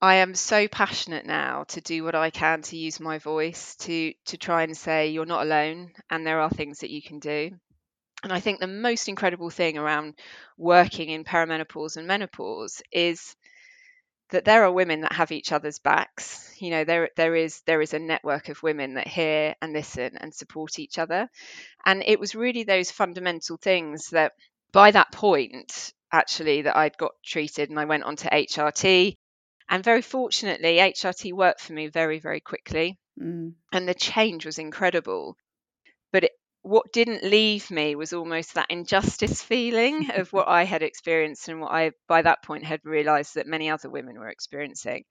i 0.00 0.14
am 0.14 0.34
so 0.34 0.66
passionate 0.66 1.26
now 1.26 1.64
to 1.68 1.82
do 1.82 2.02
what 2.02 2.14
i 2.14 2.30
can 2.30 2.62
to 2.62 2.78
use 2.78 2.98
my 2.98 3.18
voice 3.18 3.76
to 3.76 4.14
to 4.24 4.38
try 4.38 4.62
and 4.62 4.74
say 4.74 5.08
you're 5.08 5.26
not 5.26 5.42
alone 5.42 5.90
and 6.08 6.26
there 6.26 6.40
are 6.40 6.48
things 6.48 6.78
that 6.78 6.90
you 6.90 7.02
can 7.02 7.18
do. 7.18 7.50
And 8.22 8.32
i 8.32 8.40
think 8.40 8.60
the 8.60 8.66
most 8.66 9.08
incredible 9.08 9.50
thing 9.50 9.76
around 9.76 10.14
working 10.56 11.10
in 11.10 11.24
perimenopause 11.24 11.98
and 11.98 12.06
menopause 12.06 12.80
is 12.90 13.36
that 14.30 14.44
there 14.44 14.64
are 14.64 14.72
women 14.72 15.02
that 15.02 15.12
have 15.12 15.32
each 15.32 15.52
other's 15.52 15.78
backs. 15.78 16.54
You 16.58 16.70
know 16.70 16.84
there 16.84 17.10
there 17.16 17.34
is 17.34 17.62
there 17.62 17.80
is 17.80 17.94
a 17.94 17.98
network 17.98 18.48
of 18.48 18.62
women 18.62 18.94
that 18.94 19.08
hear 19.08 19.54
and 19.60 19.72
listen 19.72 20.16
and 20.18 20.34
support 20.34 20.78
each 20.78 20.98
other. 20.98 21.28
And 21.84 22.02
it 22.06 22.20
was 22.20 22.34
really 22.34 22.64
those 22.64 22.90
fundamental 22.90 23.56
things 23.56 24.08
that 24.10 24.32
by 24.72 24.90
that 24.90 25.12
point 25.12 25.92
actually 26.12 26.62
that 26.62 26.76
I'd 26.76 26.96
got 26.96 27.12
treated 27.24 27.70
and 27.70 27.78
I 27.78 27.84
went 27.84 28.04
on 28.04 28.16
to 28.16 28.28
HRT 28.30 29.16
and 29.68 29.84
very 29.84 30.02
fortunately 30.02 30.76
HRT 30.76 31.32
worked 31.32 31.60
for 31.60 31.72
me 31.72 31.88
very 31.88 32.18
very 32.18 32.40
quickly. 32.40 32.98
Mm. 33.20 33.52
and 33.72 33.86
the 33.86 33.92
change 33.92 34.46
was 34.46 34.58
incredible. 34.58 35.36
But 36.10 36.24
it, 36.24 36.32
what 36.62 36.92
didn't 36.92 37.24
leave 37.24 37.70
me 37.70 37.94
was 37.94 38.12
almost 38.12 38.54
that 38.54 38.70
injustice 38.70 39.42
feeling 39.42 40.10
of 40.12 40.32
what 40.32 40.48
I 40.48 40.64
had 40.64 40.82
experienced 40.82 41.48
and 41.48 41.60
what 41.60 41.72
I, 41.72 41.92
by 42.06 42.22
that 42.22 42.42
point, 42.42 42.64
had 42.64 42.80
realized 42.84 43.34
that 43.36 43.46
many 43.46 43.70
other 43.70 43.88
women 43.88 44.18
were 44.18 44.28
experiencing. 44.28 45.04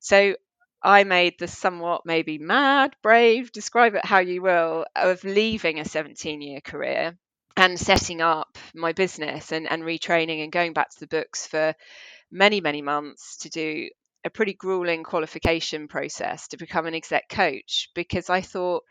So 0.00 0.34
I 0.82 1.04
made 1.04 1.34
the 1.38 1.48
somewhat 1.48 2.02
maybe 2.04 2.38
mad, 2.38 2.94
brave, 3.02 3.52
describe 3.52 3.94
it 3.94 4.04
how 4.04 4.18
you 4.18 4.42
will, 4.42 4.86
of 4.96 5.22
leaving 5.24 5.78
a 5.78 5.84
17 5.84 6.40
year 6.40 6.60
career 6.60 7.16
and 7.56 7.78
setting 7.78 8.20
up 8.20 8.58
my 8.74 8.92
business 8.92 9.52
and, 9.52 9.68
and 9.68 9.82
retraining 9.82 10.42
and 10.42 10.52
going 10.52 10.72
back 10.72 10.90
to 10.90 11.00
the 11.00 11.08
books 11.08 11.46
for 11.46 11.74
many, 12.30 12.60
many 12.60 12.82
months 12.82 13.38
to 13.38 13.48
do 13.48 13.88
a 14.24 14.30
pretty 14.30 14.52
grueling 14.52 15.04
qualification 15.04 15.88
process 15.88 16.48
to 16.48 16.56
become 16.56 16.86
an 16.86 16.94
exec 16.94 17.28
coach 17.28 17.88
because 17.94 18.30
I 18.30 18.40
thought 18.40 18.84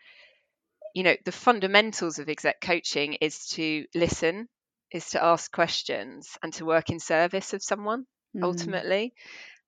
you 0.98 1.04
know 1.04 1.16
the 1.25 1.32
fundamentals 1.32 2.18
of 2.18 2.27
exec 2.27 2.60
coaching 2.60 3.13
is 3.22 3.50
to 3.50 3.86
listen 3.94 4.50
is 4.92 5.12
to 5.12 5.24
ask 5.24 5.51
questions 5.51 6.39
and 6.42 6.51
to 6.54 6.66
work 6.66 6.89
in 6.89 7.00
service 7.00 7.54
of 7.54 7.62
someone 7.62 8.08
mm. 8.36 8.44
ultimately. 8.44 9.13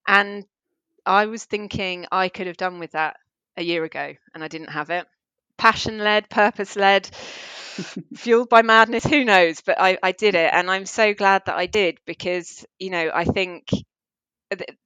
And 0.07 0.43
i 1.05 1.27
was 1.27 1.45
thinking 1.45 2.07
i 2.11 2.29
could 2.29 2.47
have 2.47 2.57
done 2.57 2.79
with 2.79 2.93
that 2.93 3.17
a 3.57 3.63
year 3.63 3.83
ago 3.83 4.15
and 4.33 4.43
i 4.43 4.47
didn't 4.47 4.71
have 4.71 4.89
it. 4.89 5.05
Passion 5.55 5.99
led 5.99 6.31
purpose 6.31 6.75
led 6.75 7.05
fueled 8.15 8.49
by 8.49 8.63
madness 8.63 9.03
who 9.03 9.23
knows? 9.23 9.61
But 9.61 9.79
I, 9.79 9.99
I 10.01 10.13
did 10.13 10.33
it 10.33 10.49
and 10.51 10.71
i'm 10.71 10.87
so 10.87 11.13
glad 11.13 11.43
that 11.45 11.55
i 11.55 11.67
did 11.67 11.99
because 12.07 12.65
you 12.79 12.89
know 12.89 13.11
i 13.13 13.23
think 13.23 13.69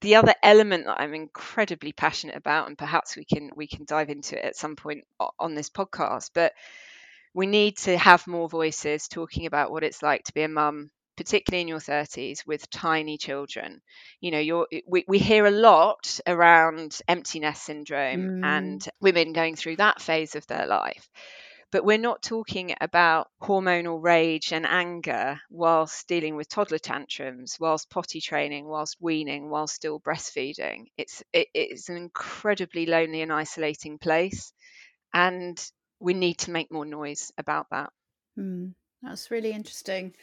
the 0.02 0.16
other 0.16 0.34
element 0.44 0.86
that 0.86 1.00
I'm 1.00 1.14
incredibly 1.14 1.94
passionate 1.94 2.36
about, 2.36 2.68
and 2.68 2.78
perhaps 2.78 3.16
we 3.16 3.26
can 3.26 3.50
we 3.56 3.68
can 3.68 3.86
dive 3.86 4.10
into 4.10 4.38
it 4.38 4.46
at 4.46 4.56
some 4.56 4.76
point 4.76 5.06
on 5.40 5.56
this 5.56 5.70
podcast, 5.70 6.32
but 6.34 6.54
we 7.34 7.46
need 7.48 7.78
to 7.78 7.98
have 7.98 8.28
more 8.28 8.50
voices 8.50 9.08
talking 9.08 9.46
about 9.46 9.72
what 9.72 9.84
it's 9.84 10.04
like 10.04 10.24
to 10.26 10.34
be 10.34 10.44
a 10.44 10.48
mum 10.48 10.92
particularly 11.16 11.62
in 11.62 11.68
your 11.68 11.80
30s 11.80 12.46
with 12.48 12.70
tiny 12.72 13.18
children 13.18 13.82
you 14.20 14.32
know 14.32 14.40
you're 14.40 14.68
we, 14.88 15.06
we 15.08 15.20
hear 15.20 15.46
a 15.46 15.52
lot 15.52 16.20
around 16.26 16.98
empty 17.08 17.40
nest 17.40 17.64
syndrome 17.64 18.42
mm. 18.42 18.44
and 18.44 18.90
women 19.00 19.32
going 19.32 19.56
through 19.56 19.76
that 19.76 20.02
phase 20.02 20.36
of 20.36 20.48
their 20.48 20.66
life 20.66 21.08
but 21.74 21.84
we're 21.84 21.98
not 21.98 22.22
talking 22.22 22.76
about 22.80 23.32
hormonal 23.42 24.00
rage 24.00 24.54
and 24.54 24.64
anger 24.64 25.42
whilst 25.50 26.08
dealing 26.08 26.36
with 26.36 26.48
toddler 26.48 26.78
tantrums, 26.78 27.58
whilst 27.60 27.90
potty 27.90 28.22
training, 28.22 28.68
whilst 28.68 28.96
weaning, 29.02 29.50
whilst 29.50 29.74
still 29.74 30.00
breastfeeding. 30.00 30.86
It's 30.98 31.24
it, 31.34 31.48
it's 31.56 31.90
an 31.90 31.98
incredibly 31.98 32.86
lonely 32.86 33.24
and 33.24 33.34
isolating 33.34 33.98
place, 33.98 34.54
and 35.16 35.60
we 36.00 36.14
need 36.14 36.38
to 36.40 36.52
make 36.52 36.72
more 36.72 36.86
noise 36.86 37.32
about 37.40 37.66
that. 37.72 37.92
Mm, 38.38 38.76
that's 39.02 39.32
really 39.32 39.52
interesting 39.52 40.14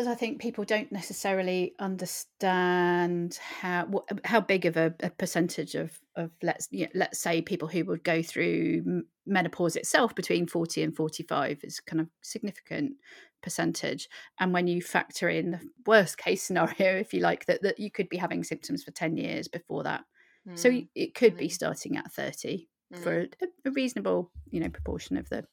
because 0.00 0.10
I 0.10 0.14
think 0.14 0.40
people 0.40 0.64
don't 0.64 0.90
necessarily 0.90 1.74
understand 1.78 3.38
how 3.60 3.86
how 4.24 4.40
big 4.40 4.64
of 4.64 4.78
a, 4.78 4.94
a 5.00 5.10
percentage 5.10 5.74
of 5.74 6.00
of 6.16 6.30
let's 6.42 6.68
you 6.70 6.86
know, 6.86 6.90
let's 6.94 7.18
say 7.18 7.42
people 7.42 7.68
who 7.68 7.84
would 7.84 8.02
go 8.02 8.22
through 8.22 9.02
menopause 9.26 9.76
itself 9.76 10.14
between 10.14 10.46
40 10.46 10.84
and 10.84 10.96
45 10.96 11.60
is 11.64 11.80
kind 11.80 12.00
of 12.00 12.06
significant 12.22 12.92
percentage 13.42 14.08
and 14.38 14.54
when 14.54 14.66
you 14.66 14.80
factor 14.80 15.28
in 15.28 15.50
the 15.50 15.60
worst 15.84 16.16
case 16.16 16.42
scenario 16.46 16.96
if 16.96 17.12
you 17.12 17.20
like 17.20 17.44
that 17.44 17.60
that 17.60 17.78
you 17.78 17.90
could 17.90 18.08
be 18.08 18.16
having 18.16 18.42
symptoms 18.42 18.82
for 18.82 18.92
10 18.92 19.18
years 19.18 19.48
before 19.48 19.82
that 19.82 20.04
mm. 20.48 20.58
so 20.58 20.80
it 20.94 21.14
could 21.14 21.34
mm. 21.34 21.40
be 21.40 21.48
starting 21.50 21.98
at 21.98 22.10
30 22.10 22.66
mm. 22.94 23.02
for 23.02 23.20
a, 23.20 23.28
a 23.66 23.70
reasonable 23.72 24.30
you 24.50 24.60
know 24.60 24.70
proportion 24.70 25.18
of 25.18 25.28
the 25.28 25.44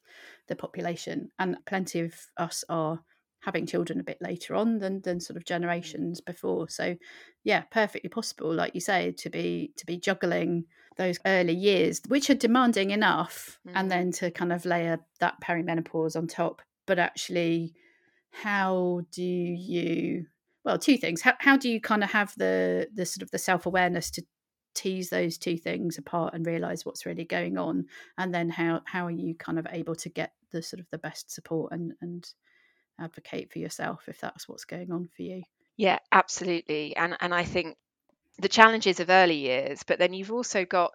the 0.46 0.56
population 0.56 1.28
and 1.38 1.58
plenty 1.66 2.00
of 2.00 2.14
us 2.38 2.64
are 2.70 3.00
having 3.40 3.66
children 3.66 4.00
a 4.00 4.04
bit 4.04 4.18
later 4.20 4.54
on 4.54 4.78
than 4.78 5.00
than 5.02 5.20
sort 5.20 5.36
of 5.36 5.44
mm. 5.44 5.48
generations 5.48 6.20
before 6.20 6.68
so 6.68 6.96
yeah 7.44 7.62
perfectly 7.70 8.08
possible 8.08 8.52
like 8.52 8.74
you 8.74 8.80
say 8.80 9.12
to 9.12 9.30
be 9.30 9.72
to 9.76 9.86
be 9.86 9.96
juggling 9.96 10.64
those 10.96 11.18
early 11.24 11.54
years 11.54 12.00
which 12.08 12.28
are 12.30 12.34
demanding 12.34 12.90
enough 12.90 13.58
mm. 13.66 13.72
and 13.74 13.90
then 13.90 14.10
to 14.10 14.30
kind 14.30 14.52
of 14.52 14.64
layer 14.64 14.98
that 15.20 15.40
perimenopause 15.40 16.16
on 16.16 16.26
top 16.26 16.62
but 16.86 16.98
actually 16.98 17.72
how 18.30 19.00
do 19.12 19.22
you 19.22 20.26
well 20.64 20.78
two 20.78 20.96
things 20.96 21.22
how, 21.22 21.34
how 21.38 21.56
do 21.56 21.68
you 21.68 21.80
kind 21.80 22.02
of 22.02 22.10
have 22.10 22.34
the 22.36 22.88
the 22.94 23.06
sort 23.06 23.22
of 23.22 23.30
the 23.30 23.38
self-awareness 23.38 24.10
to 24.10 24.22
tease 24.74 25.10
those 25.10 25.38
two 25.38 25.56
things 25.56 25.98
apart 25.98 26.34
and 26.34 26.46
realize 26.46 26.84
what's 26.84 27.06
really 27.06 27.24
going 27.24 27.58
on 27.58 27.84
and 28.16 28.34
then 28.34 28.48
how 28.48 28.80
how 28.84 29.06
are 29.06 29.10
you 29.10 29.34
kind 29.34 29.58
of 29.58 29.66
able 29.70 29.94
to 29.94 30.08
get 30.08 30.32
the 30.52 30.62
sort 30.62 30.78
of 30.78 30.86
the 30.90 30.98
best 30.98 31.30
support 31.32 31.72
and 31.72 31.92
and 32.00 32.32
advocate 32.98 33.52
for 33.52 33.58
yourself 33.58 34.04
if 34.08 34.20
that's 34.20 34.48
what's 34.48 34.64
going 34.64 34.90
on 34.90 35.08
for 35.16 35.22
you. 35.22 35.42
Yeah, 35.76 35.98
absolutely. 36.10 36.96
And 36.96 37.16
and 37.20 37.34
I 37.34 37.44
think 37.44 37.76
the 38.38 38.48
challenges 38.48 39.00
of 39.00 39.10
early 39.10 39.36
years, 39.36 39.82
but 39.86 39.98
then 39.98 40.12
you've 40.12 40.32
also 40.32 40.64
got 40.64 40.92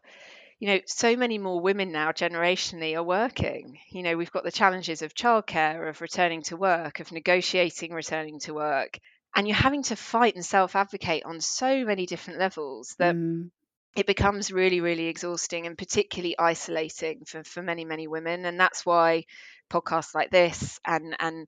you 0.63 0.69
know, 0.69 0.79
so 0.86 1.17
many 1.17 1.38
more 1.39 1.60
women 1.60 1.91
now 1.91 2.13
generationally 2.13 2.95
are 2.95 3.03
working. 3.03 3.79
You 3.89 4.01
know, 4.01 4.15
we've 4.15 4.31
got 4.31 4.45
the 4.45 4.51
challenges 4.51 5.01
of 5.01 5.13
childcare, 5.13 5.89
of 5.89 6.00
returning 6.00 6.41
to 6.43 6.55
work, 6.55 7.01
of 7.01 7.12
negotiating 7.12 7.91
returning 7.91 8.39
to 8.41 8.53
work. 8.53 8.98
And 9.36 9.45
you're 9.45 9.57
having 9.57 9.83
to 9.83 9.98
fight 9.98 10.36
and 10.36 10.45
self 10.45 10.77
advocate 10.77 11.24
on 11.25 11.41
so 11.41 11.83
many 11.83 12.05
different 12.05 12.39
levels 12.39 12.95
that 13.00 13.13
mm. 13.13 13.50
it 13.98 14.07
becomes 14.07 14.53
really, 14.53 14.79
really 14.79 15.07
exhausting 15.07 15.67
and 15.67 15.77
particularly 15.77 16.39
isolating 16.39 17.25
for, 17.25 17.43
for 17.43 17.62
many, 17.62 17.83
many 17.83 18.07
women. 18.07 18.45
And 18.45 18.57
that's 18.57 18.86
why 18.86 19.25
podcasts 19.69 20.15
like 20.15 20.29
this 20.29 20.79
and, 20.86 21.13
and 21.19 21.48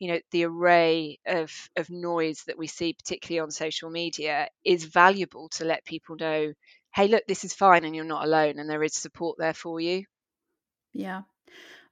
you 0.00 0.10
know 0.10 0.18
the 0.32 0.44
array 0.44 1.20
of 1.26 1.52
of 1.76 1.88
noise 1.90 2.42
that 2.48 2.58
we 2.58 2.66
see 2.66 2.92
particularly 2.92 3.38
on 3.40 3.52
social 3.52 3.90
media 3.90 4.48
is 4.64 4.84
valuable 4.84 5.48
to 5.50 5.64
let 5.64 5.84
people 5.84 6.16
know 6.18 6.52
hey 6.92 7.06
look 7.06 7.22
this 7.28 7.44
is 7.44 7.54
fine 7.54 7.84
and 7.84 7.94
you're 7.94 8.04
not 8.04 8.24
alone 8.24 8.58
and 8.58 8.68
there 8.68 8.82
is 8.82 8.94
support 8.94 9.36
there 9.38 9.54
for 9.54 9.78
you 9.80 10.04
yeah 10.92 11.22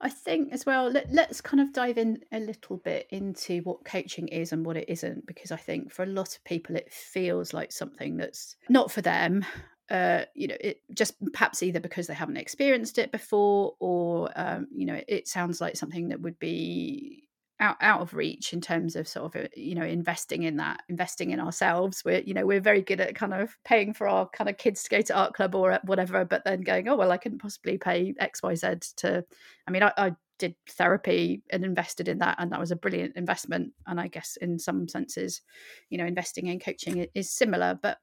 I 0.01 0.11
think 0.11 0.53
as 0.53 0.65
well, 0.65 0.91
let, 0.91 1.31
us 1.31 1.41
kind 1.41 1.61
of 1.61 1.73
dive 1.73 1.99
in 1.99 2.21
a 2.31 2.39
little 2.39 2.77
bit 2.77 3.09
into 3.11 3.63
what 3.63 3.85
coaching 3.85 4.29
is 4.29 4.53
and 4.53 4.65
what 4.65 4.77
it 4.77 4.89
isn't, 4.89 5.27
because 5.27 5.51
I 5.51 5.57
think 5.57 5.91
for 5.91 6.05
a 6.05 6.07
lot 6.07 6.37
of 6.37 6.45
people, 6.45 6.77
it 6.77 6.93
feels 6.93 7.53
like 7.53 7.73
something 7.73 8.17
that's 8.17 8.55
not 8.69 8.93
for 8.93 9.01
them. 9.01 9.45
Uh, 9.91 10.25
you 10.35 10.47
know, 10.47 10.57
it 10.61 10.83
just 10.95 11.15
perhaps 11.33 11.65
either 11.65 11.81
because 11.81 12.07
they 12.07 12.15
haven't 12.15 12.37
experienced 12.37 12.99
it 12.99 13.11
before, 13.11 13.75
or 13.81 14.31
um, 14.37 14.69
you 14.73 14.87
know, 14.87 14.95
it, 14.95 15.07
it 15.09 15.29
sounds 15.29 15.61
like 15.61 15.77
something 15.77 16.11
that 16.11 16.21
would 16.21 16.39
be 16.39 17.28
out, 17.61 17.77
out 17.81 18.01
of 18.01 18.15
reach 18.15 18.53
in 18.53 18.61
terms 18.61 18.97
of 18.97 19.09
sort 19.09 19.35
of 19.35 19.45
uh, 19.45 19.49
you 19.57 19.75
know 19.75 19.85
investing 19.85 20.43
in 20.43 20.57
that 20.57 20.83
investing 20.89 21.31
in 21.31 21.41
ourselves. 21.41 22.03
We're 22.05 22.21
you 22.21 22.35
know 22.35 22.47
we're 22.47 22.61
very 22.61 22.83
good 22.83 23.01
at 23.01 23.15
kind 23.15 23.35
of 23.35 23.57
paying 23.65 23.93
for 23.93 24.09
our 24.09 24.29
kind 24.29 24.49
of 24.49 24.59
kids 24.59 24.83
to 24.85 24.91
go 24.91 25.03
to 25.03 25.17
art 25.17 25.35
club 25.35 25.55
or 25.55 25.79
whatever 25.85 26.25
but 26.25 26.45
then 26.45 26.61
going 26.63 26.89
oh 26.89 26.97
well 26.97 27.13
i 27.13 27.17
couldn't 27.17 27.41
possibly 27.41 27.79
pay 27.79 28.15
xyz 28.21 28.95
to 28.97 29.25
i 29.67 29.71
mean 29.71 29.83
I, 29.83 29.93
I 29.97 30.13
did 30.39 30.55
therapy 30.71 31.43
and 31.51 31.65
invested 31.65 32.09
in 32.09 32.19
that 32.19 32.37
and 32.39 32.53
that 32.53 32.61
was 32.61 32.71
a 32.71 32.77
brilliant 32.77 33.17
investment 33.17 33.73
and 33.87 34.01
i 34.01 34.09
guess 34.09 34.37
in 34.41 34.59
some 34.59 34.89
senses 34.89 35.43
you 35.91 35.99
know 35.99 36.07
investing 36.07 36.47
in 36.47 36.61
coaching 36.61 37.07
is 37.15 37.31
similar 37.31 37.79
but 37.81 37.99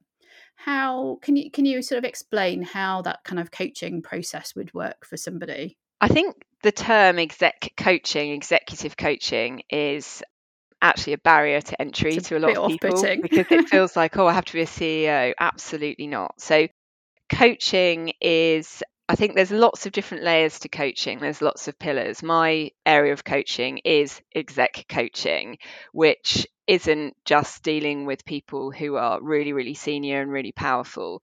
how 0.56 1.18
can 1.22 1.36
you 1.36 1.50
can 1.50 1.66
you 1.66 1.82
sort 1.82 1.98
of 1.98 2.04
explain 2.04 2.62
how 2.62 3.02
that 3.02 3.24
kind 3.24 3.38
of 3.38 3.50
coaching 3.50 4.02
process 4.02 4.54
would 4.54 4.72
work 4.74 5.04
for 5.04 5.16
somebody? 5.16 5.76
I 6.00 6.08
think 6.08 6.44
the 6.66 6.72
term 6.72 7.20
exec 7.20 7.72
coaching, 7.76 8.32
executive 8.32 8.96
coaching, 8.96 9.62
is 9.70 10.20
actually 10.82 11.12
a 11.12 11.18
barrier 11.18 11.60
to 11.60 11.80
entry 11.80 12.16
to 12.16 12.36
a 12.36 12.40
lot 12.40 12.56
of 12.56 12.68
people 12.68 13.00
because 13.22 13.46
it 13.52 13.68
feels 13.68 13.94
like, 13.96 14.16
oh, 14.16 14.26
I 14.26 14.32
have 14.32 14.46
to 14.46 14.52
be 14.52 14.62
a 14.62 14.66
CEO. 14.66 15.32
Absolutely 15.38 16.08
not. 16.08 16.40
So, 16.40 16.66
coaching 17.30 18.14
is 18.20 18.82
I 19.08 19.14
think 19.14 19.36
there's 19.36 19.52
lots 19.52 19.86
of 19.86 19.92
different 19.92 20.24
layers 20.24 20.58
to 20.60 20.68
coaching. 20.68 21.20
There's 21.20 21.40
lots 21.40 21.68
of 21.68 21.78
pillars. 21.78 22.20
My 22.20 22.72
area 22.84 23.12
of 23.12 23.22
coaching 23.22 23.78
is 23.84 24.20
exec 24.34 24.86
coaching, 24.88 25.58
which 25.92 26.48
isn't 26.66 27.14
just 27.24 27.62
dealing 27.62 28.06
with 28.06 28.24
people 28.24 28.72
who 28.72 28.96
are 28.96 29.22
really, 29.22 29.52
really 29.52 29.74
senior 29.74 30.20
and 30.20 30.32
really 30.32 30.50
powerful 30.50 31.22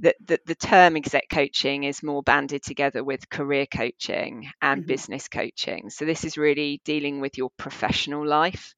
the, 0.00 0.14
the, 0.24 0.40
the, 0.46 0.54
term 0.54 0.96
exec 0.96 1.28
coaching 1.30 1.84
is 1.84 2.02
more 2.02 2.22
banded 2.22 2.62
together 2.62 3.04
with 3.04 3.28
career 3.28 3.66
coaching 3.66 4.50
and 4.62 4.80
mm-hmm. 4.80 4.88
business 4.88 5.28
coaching. 5.28 5.90
So 5.90 6.04
this 6.04 6.24
is 6.24 6.38
really 6.38 6.80
dealing 6.84 7.20
with 7.20 7.36
your 7.36 7.50
professional 7.58 8.26
life. 8.26 8.74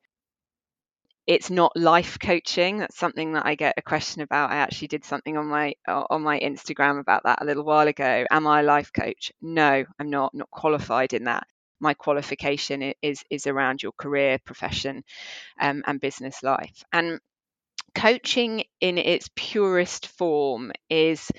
It's 1.26 1.50
not 1.50 1.76
life 1.76 2.18
coaching. 2.18 2.78
That's 2.78 2.98
something 2.98 3.34
that 3.34 3.46
I 3.46 3.54
get 3.54 3.74
a 3.76 3.82
question 3.82 4.22
about. 4.22 4.50
I 4.50 4.56
actually 4.56 4.88
did 4.88 5.04
something 5.04 5.36
on 5.36 5.46
my 5.46 5.74
on 5.86 6.20
my 6.22 6.40
Instagram 6.40 6.98
about 6.98 7.22
that 7.24 7.40
a 7.40 7.44
little 7.44 7.64
while 7.64 7.86
ago. 7.86 8.24
Am 8.28 8.46
I 8.48 8.60
a 8.60 8.64
life 8.64 8.92
coach? 8.92 9.30
No, 9.40 9.84
I'm 10.00 10.10
not. 10.10 10.34
Not 10.34 10.50
qualified 10.50 11.12
in 11.12 11.24
that. 11.24 11.46
My 11.78 11.94
qualification 11.94 12.92
is 13.02 13.22
is 13.30 13.46
around 13.46 13.84
your 13.84 13.92
career, 13.92 14.38
profession, 14.44 15.04
um, 15.60 15.84
and 15.86 16.00
business 16.00 16.42
life. 16.42 16.82
And 16.92 17.20
coaching 17.94 18.64
in 18.80 18.98
its 18.98 19.28
purest 19.36 20.06
form 20.08 20.72
is 20.90 21.30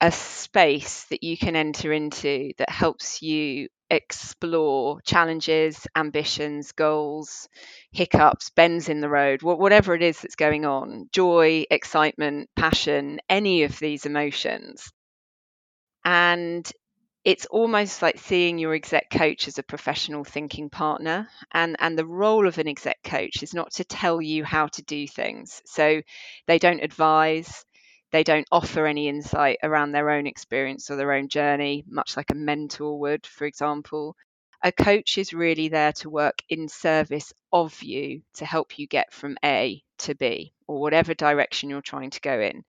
a 0.00 0.10
space 0.10 1.04
that 1.04 1.22
you 1.22 1.36
can 1.36 1.54
enter 1.56 1.92
into 1.92 2.52
that 2.58 2.70
helps 2.70 3.20
you 3.22 3.68
explore 3.90 5.00
challenges, 5.02 5.86
ambitions, 5.94 6.72
goals, 6.72 7.48
hiccups, 7.92 8.50
bends 8.50 8.88
in 8.88 9.00
the 9.00 9.08
road, 9.08 9.42
whatever 9.42 9.94
it 9.94 10.02
is 10.02 10.20
that's 10.22 10.34
going 10.36 10.64
on 10.64 11.08
joy, 11.12 11.64
excitement, 11.70 12.48
passion, 12.56 13.20
any 13.28 13.62
of 13.64 13.78
these 13.78 14.06
emotions. 14.06 14.90
And 16.06 16.70
it's 17.26 17.46
almost 17.46 18.02
like 18.02 18.20
seeing 18.20 18.56
your 18.56 18.72
exec 18.72 19.10
coach 19.10 19.48
as 19.48 19.58
a 19.58 19.62
professional 19.64 20.22
thinking 20.22 20.70
partner 20.70 21.28
and 21.52 21.74
and 21.80 21.98
the 21.98 22.06
role 22.06 22.46
of 22.46 22.58
an 22.58 22.68
exec 22.68 23.02
coach 23.02 23.42
is 23.42 23.52
not 23.52 23.72
to 23.72 23.84
tell 23.84 24.22
you 24.22 24.44
how 24.44 24.68
to 24.68 24.82
do 24.82 25.08
things. 25.08 25.60
So 25.66 26.02
they 26.46 26.60
don't 26.60 26.84
advise 26.84 27.64
they 28.12 28.22
don't 28.22 28.46
offer 28.52 28.86
any 28.86 29.08
insight 29.08 29.58
around 29.64 29.90
their 29.90 30.10
own 30.10 30.28
experience 30.28 30.88
or 30.88 30.94
their 30.94 31.12
own 31.12 31.28
journey 31.28 31.84
much 31.88 32.16
like 32.16 32.30
a 32.30 32.36
mentor 32.36 33.00
would 33.00 33.26
for 33.26 33.44
example. 33.44 34.14
A 34.62 34.70
coach 34.70 35.18
is 35.18 35.32
really 35.32 35.66
there 35.68 35.94
to 35.94 36.08
work 36.08 36.38
in 36.48 36.68
service 36.68 37.32
of 37.52 37.82
you 37.82 38.22
to 38.34 38.44
help 38.44 38.78
you 38.78 38.86
get 38.86 39.12
from 39.12 39.36
A 39.44 39.82
to 39.98 40.14
B 40.14 40.52
or 40.68 40.80
whatever 40.80 41.12
direction 41.12 41.70
you're 41.70 41.82
trying 41.82 42.10
to 42.10 42.20
go 42.20 42.40
in 42.40 42.62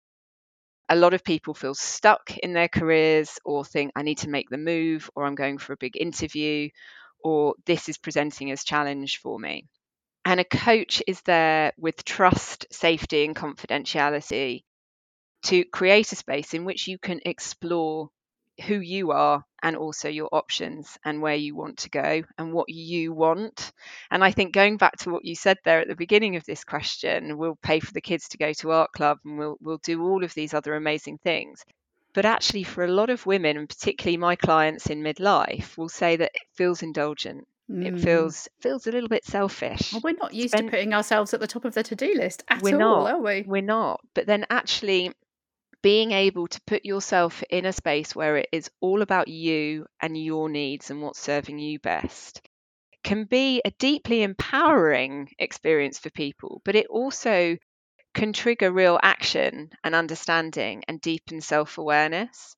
a 0.90 0.96
lot 0.96 1.14
of 1.14 1.24
people 1.24 1.54
feel 1.54 1.74
stuck 1.74 2.38
in 2.38 2.54
their 2.54 2.68
careers 2.68 3.40
or 3.44 3.66
think 3.66 3.92
I 3.96 4.04
need 4.04 4.20
to 4.20 4.30
make 4.30 4.50
the 4.50 4.58
move 4.58 5.10
or 5.16 5.26
I'm 5.26 5.36
going 5.36 5.58
for 5.58 5.74
a 5.74 5.78
big 5.78 5.98
interview 5.98 6.70
or 7.24 7.56
this 7.66 7.90
is 7.90 7.98
presenting 7.98 8.52
as 8.52 8.64
challenge 8.64 9.18
for 9.18 9.40
me. 9.40 9.66
And 10.26 10.40
a 10.40 10.44
coach 10.44 11.02
is 11.08 11.22
there 11.22 11.74
with 11.78 12.04
trust, 12.04 12.68
safety, 12.72 13.26
and 13.26 13.36
confidentiality 13.36 14.64
to 15.44 15.64
create 15.66 16.12
a 16.12 16.16
space 16.16 16.54
in 16.54 16.66
which 16.66 16.88
you 16.88 16.98
can 16.98 17.20
explore 17.26 18.10
who 18.64 18.76
you 18.80 19.12
are 19.12 19.44
and 19.62 19.76
also 19.76 20.08
your 20.08 20.30
options 20.32 20.98
and 21.04 21.22
where 21.22 21.36
you 21.36 21.56
want 21.56 21.80
to 21.80 21.90
go 21.90 22.24
and 22.38 22.54
what 22.54 22.70
you 22.70 23.14
want. 23.14 23.72
And 24.12 24.24
I 24.24 24.32
think 24.32 24.54
going 24.54 24.78
back 24.78 24.98
to 25.00 25.10
what 25.10 25.26
you 25.26 25.36
said 25.36 25.58
there 25.66 25.80
at 25.80 25.88
the 25.88 25.96
beginning 25.96 26.36
of 26.36 26.46
this 26.46 26.64
question, 26.64 27.38
we'll 27.38 27.58
pay 27.62 27.80
for 27.80 27.94
the 27.94 28.02
kids 28.02 28.30
to 28.30 28.38
go 28.38 28.54
to 28.54 28.72
art 28.72 28.92
club 28.92 29.18
and 29.26 29.38
we'll 29.38 29.58
we'll 29.62 29.80
do 29.80 30.04
all 30.04 30.24
of 30.24 30.34
these 30.34 30.54
other 30.54 30.76
amazing 30.76 31.18
things. 31.18 31.64
But 32.14 32.26
actually 32.26 32.64
for 32.64 32.86
a 32.86 32.92
lot 32.92 33.10
of 33.10 33.26
women 33.26 33.58
and 33.58 33.68
particularly 33.68 34.18
my 34.18 34.36
clients 34.36 34.88
in 34.88 35.04
midlife 35.04 35.78
will 35.78 35.90
say 35.90 36.16
that 36.16 36.32
it 36.34 36.42
feels 36.54 36.82
indulgent. 36.82 37.48
Mm. 37.70 37.86
It 37.86 38.00
feels 38.00 38.48
feels 38.60 38.86
a 38.86 38.92
little 38.92 39.10
bit 39.10 39.26
selfish. 39.26 39.92
Well, 39.92 40.02
we're 40.04 40.14
not 40.14 40.34
used 40.34 40.52
Spend, 40.52 40.68
to 40.68 40.72
putting 40.72 40.94
ourselves 40.94 41.34
at 41.34 41.40
the 41.40 41.48
top 41.48 41.66
of 41.66 41.74
the 41.74 41.82
to-do 41.82 42.14
list 42.16 42.44
at 42.48 42.62
we're 42.62 42.76
all, 42.76 43.04
not, 43.04 43.14
are 43.16 43.22
we? 43.22 43.44
We're 43.48 43.64
not. 43.64 44.02
But 44.14 44.28
then 44.28 44.46
actually 44.50 45.12
being 45.82 46.12
able 46.12 46.48
to 46.48 46.62
put 46.68 46.86
yourself 46.86 47.44
in 47.50 47.66
a 47.66 47.74
space 47.74 48.16
where 48.16 48.38
it 48.38 48.50
is 48.52 48.70
all 48.82 49.02
about 49.02 49.28
you 49.28 49.86
and 50.02 50.18
your 50.18 50.50
needs 50.50 50.90
and 50.92 51.02
what's 51.02 51.20
serving 51.20 51.60
you 51.60 51.80
best 51.80 52.42
can 53.04 53.26
be 53.26 53.62
a 53.64 53.72
deeply 53.72 54.24
empowering 54.24 55.30
experience 55.40 56.00
for 56.00 56.10
people, 56.10 56.62
but 56.66 56.76
it 56.76 56.88
also 56.88 57.58
can 58.16 58.34
trigger 58.34 58.72
real 58.72 59.00
action 59.04 59.70
and 59.84 59.96
understanding 59.96 60.84
and 60.88 61.02
deepen 61.02 61.42
self 61.42 61.78
awareness. 61.78 62.56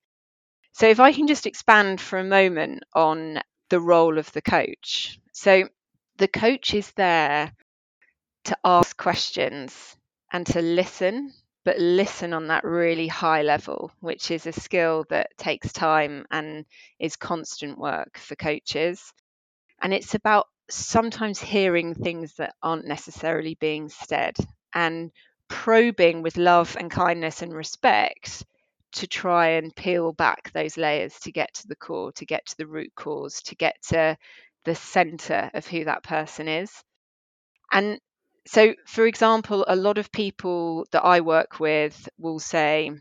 So, 0.74 0.88
if 0.88 1.00
I 1.00 1.12
can 1.14 1.28
just 1.28 1.46
expand 1.48 2.00
for 2.02 2.20
a 2.20 2.24
moment 2.24 2.84
on 2.94 3.42
the 3.70 3.82
role 3.82 4.18
of 4.18 4.32
the 4.32 4.42
coach. 4.42 5.20
So, 5.34 5.70
the 6.18 6.28
coach 6.30 6.74
is 6.74 6.92
there 6.94 7.52
to 8.46 8.58
ask 8.64 8.98
questions 8.98 9.96
and 10.32 10.46
to 10.48 10.62
listen 10.62 11.34
but 11.68 11.80
listen 11.80 12.32
on 12.32 12.48
that 12.48 12.64
really 12.64 13.10
high 13.10 13.42
level, 13.42 13.92
which 14.00 14.32
is 14.32 14.48
a 14.48 14.54
skill 14.54 15.04
that 15.10 15.38
takes 15.38 15.74
time 15.74 16.26
and 16.32 16.64
is 16.98 17.18
constant 17.18 17.78
work 17.78 18.18
for 18.20 18.38
coaches. 18.38 19.12
And 19.82 19.94
it's 19.94 20.16
about 20.16 20.48
sometimes 20.70 21.42
hearing 21.42 21.94
things 21.94 22.36
that 22.36 22.54
aren't 22.64 22.88
necessarily 22.88 23.58
being 23.60 23.90
said 23.90 24.38
and 24.74 25.12
probing 25.50 26.22
with 26.22 26.38
love 26.38 26.78
and 26.80 26.90
kindness 26.90 27.42
and 27.42 27.54
respect 27.54 28.46
to 28.94 29.06
try 29.06 29.48
and 29.50 29.76
peel 29.76 30.14
back 30.14 30.54
those 30.54 30.78
layers 30.78 31.20
to 31.20 31.34
get 31.34 31.54
to 31.56 31.68
the 31.68 31.76
core, 31.76 32.14
to 32.14 32.26
get 32.26 32.46
to 32.46 32.56
the 32.58 32.68
root 32.68 32.94
cause, 32.96 33.42
to 33.42 33.56
get 33.56 33.76
to 33.90 34.16
the 34.64 34.76
center 34.76 35.52
of 35.54 35.68
who 35.68 35.84
that 35.84 36.04
person 36.04 36.48
is. 36.48 36.72
And 37.74 38.00
so, 38.48 38.74
for 38.86 39.06
example, 39.06 39.66
a 39.68 39.76
lot 39.76 39.98
of 39.98 40.12
people 40.12 40.88
that 40.92 41.04
I 41.04 41.22
work 41.22 41.60
with 41.60 42.10
will 42.18 42.40
say 42.40 42.92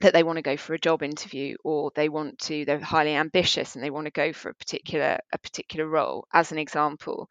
that 0.00 0.12
they 0.14 0.22
want 0.22 0.36
to 0.36 0.42
go 0.42 0.56
for 0.56 0.74
a 0.74 0.78
job 0.78 1.02
interview 1.02 1.56
or 1.64 1.92
they 1.94 2.08
want 2.08 2.38
to 2.40 2.64
they're 2.64 2.80
highly 2.80 3.14
ambitious 3.14 3.74
and 3.74 3.84
they 3.84 3.90
want 3.90 4.06
to 4.06 4.10
go 4.10 4.32
for 4.32 4.50
a 4.50 4.54
particular 4.54 5.18
a 5.32 5.38
particular 5.38 5.86
role 5.86 6.26
as 6.32 6.52
an 6.52 6.58
example 6.58 7.28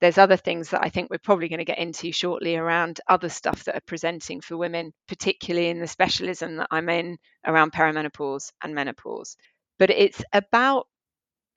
there's 0.00 0.18
other 0.18 0.36
things 0.36 0.70
that 0.70 0.82
I 0.82 0.88
think 0.88 1.10
we're 1.10 1.18
probably 1.18 1.48
going 1.48 1.58
to 1.58 1.64
get 1.64 1.78
into 1.78 2.10
shortly 2.12 2.56
around 2.56 3.00
other 3.06 3.28
stuff 3.28 3.64
that 3.64 3.76
are 3.76 3.82
presenting 3.86 4.40
for 4.40 4.56
women, 4.56 4.92
particularly 5.08 5.68
in 5.68 5.78
the 5.78 5.86
specialism 5.86 6.56
that 6.56 6.68
I'm 6.70 6.88
in 6.88 7.18
around 7.46 7.72
perimenopause 7.72 8.50
and 8.62 8.74
menopause. 8.74 9.36
But 9.78 9.90
it's 9.90 10.22
about 10.32 10.86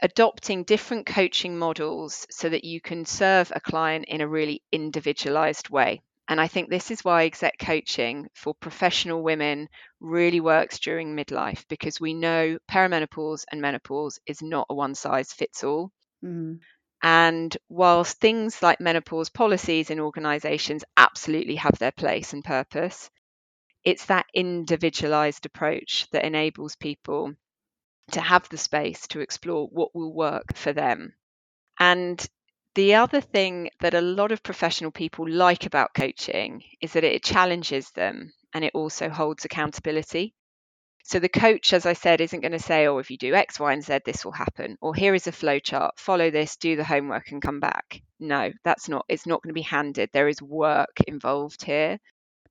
adopting 0.03 0.65
different 0.65 1.05
coaching 1.05 1.57
models 1.57 2.27
so 2.29 2.49
that 2.49 2.65
you 2.65 2.81
can 2.81 3.05
serve 3.05 3.51
a 3.55 3.61
client 3.61 4.05
in 4.09 4.19
a 4.19 4.27
really 4.27 4.61
individualized 4.69 5.69
way. 5.69 6.01
And 6.27 6.41
I 6.41 6.47
think 6.47 6.69
this 6.69 6.91
is 6.91 7.05
why 7.05 7.23
exec 7.23 7.57
coaching 7.57 8.27
for 8.33 8.53
professional 8.53 9.23
women 9.23 9.69
really 10.01 10.41
works 10.41 10.79
during 10.79 11.15
midlife 11.15 11.65
because 11.69 12.01
we 12.01 12.13
know 12.13 12.57
perimenopause 12.69 13.45
and 13.49 13.61
menopause 13.61 14.19
is 14.27 14.41
not 14.41 14.67
a 14.69 14.75
one 14.75 14.93
size 14.93 15.31
fits 15.31 15.63
all. 15.63 15.91
Mm. 16.23 16.59
And 17.01 17.57
whilst 17.69 18.19
things 18.19 18.61
like 18.61 18.81
menopause 18.81 19.29
policies 19.29 19.89
in 19.89 19.99
organizations 19.99 20.83
absolutely 20.97 21.55
have 21.55 21.77
their 21.79 21.91
place 21.91 22.33
and 22.33 22.43
purpose, 22.43 23.09
it's 23.85 24.05
that 24.05 24.25
individualized 24.33 25.45
approach 25.45 26.07
that 26.11 26.25
enables 26.25 26.75
people 26.75 27.33
to 28.11 28.21
have 28.21 28.47
the 28.49 28.57
space 28.57 29.07
to 29.07 29.19
explore 29.19 29.67
what 29.67 29.95
will 29.95 30.13
work 30.13 30.55
for 30.55 30.73
them. 30.73 31.13
And 31.79 32.25
the 32.75 32.95
other 32.95 33.21
thing 33.21 33.69
that 33.79 33.93
a 33.93 34.01
lot 34.01 34.31
of 34.31 34.43
professional 34.43 34.91
people 34.91 35.29
like 35.29 35.65
about 35.65 35.93
coaching 35.93 36.63
is 36.81 36.93
that 36.93 37.03
it 37.03 37.23
challenges 37.23 37.91
them 37.91 38.33
and 38.53 38.65
it 38.65 38.73
also 38.73 39.09
holds 39.09 39.45
accountability. 39.45 40.33
So 41.05 41.19
the 41.19 41.29
coach, 41.29 41.73
as 41.73 41.85
I 41.85 41.93
said, 41.93 42.21
isn't 42.21 42.39
going 42.39 42.53
to 42.53 42.59
say, 42.59 42.87
oh, 42.87 42.97
if 42.97 43.11
you 43.11 43.17
do 43.17 43.33
X, 43.35 43.59
Y, 43.59 43.73
and 43.73 43.83
Z, 43.83 43.99
this 44.05 44.23
will 44.23 44.31
happen. 44.31 44.77
Or 44.79 44.95
here 44.95 45.13
is 45.13 45.27
a 45.27 45.33
flow 45.33 45.59
chart, 45.59 45.99
follow 45.99 46.31
this, 46.31 46.55
do 46.55 46.75
the 46.77 46.83
homework 46.83 47.31
and 47.31 47.41
come 47.41 47.59
back. 47.59 48.01
No, 48.19 48.51
that's 48.63 48.87
not, 48.87 49.05
it's 49.09 49.27
not 49.27 49.43
going 49.43 49.49
to 49.49 49.53
be 49.53 49.61
handed. 49.61 50.09
There 50.13 50.29
is 50.29 50.41
work 50.41 50.95
involved 51.05 51.63
here. 51.63 51.99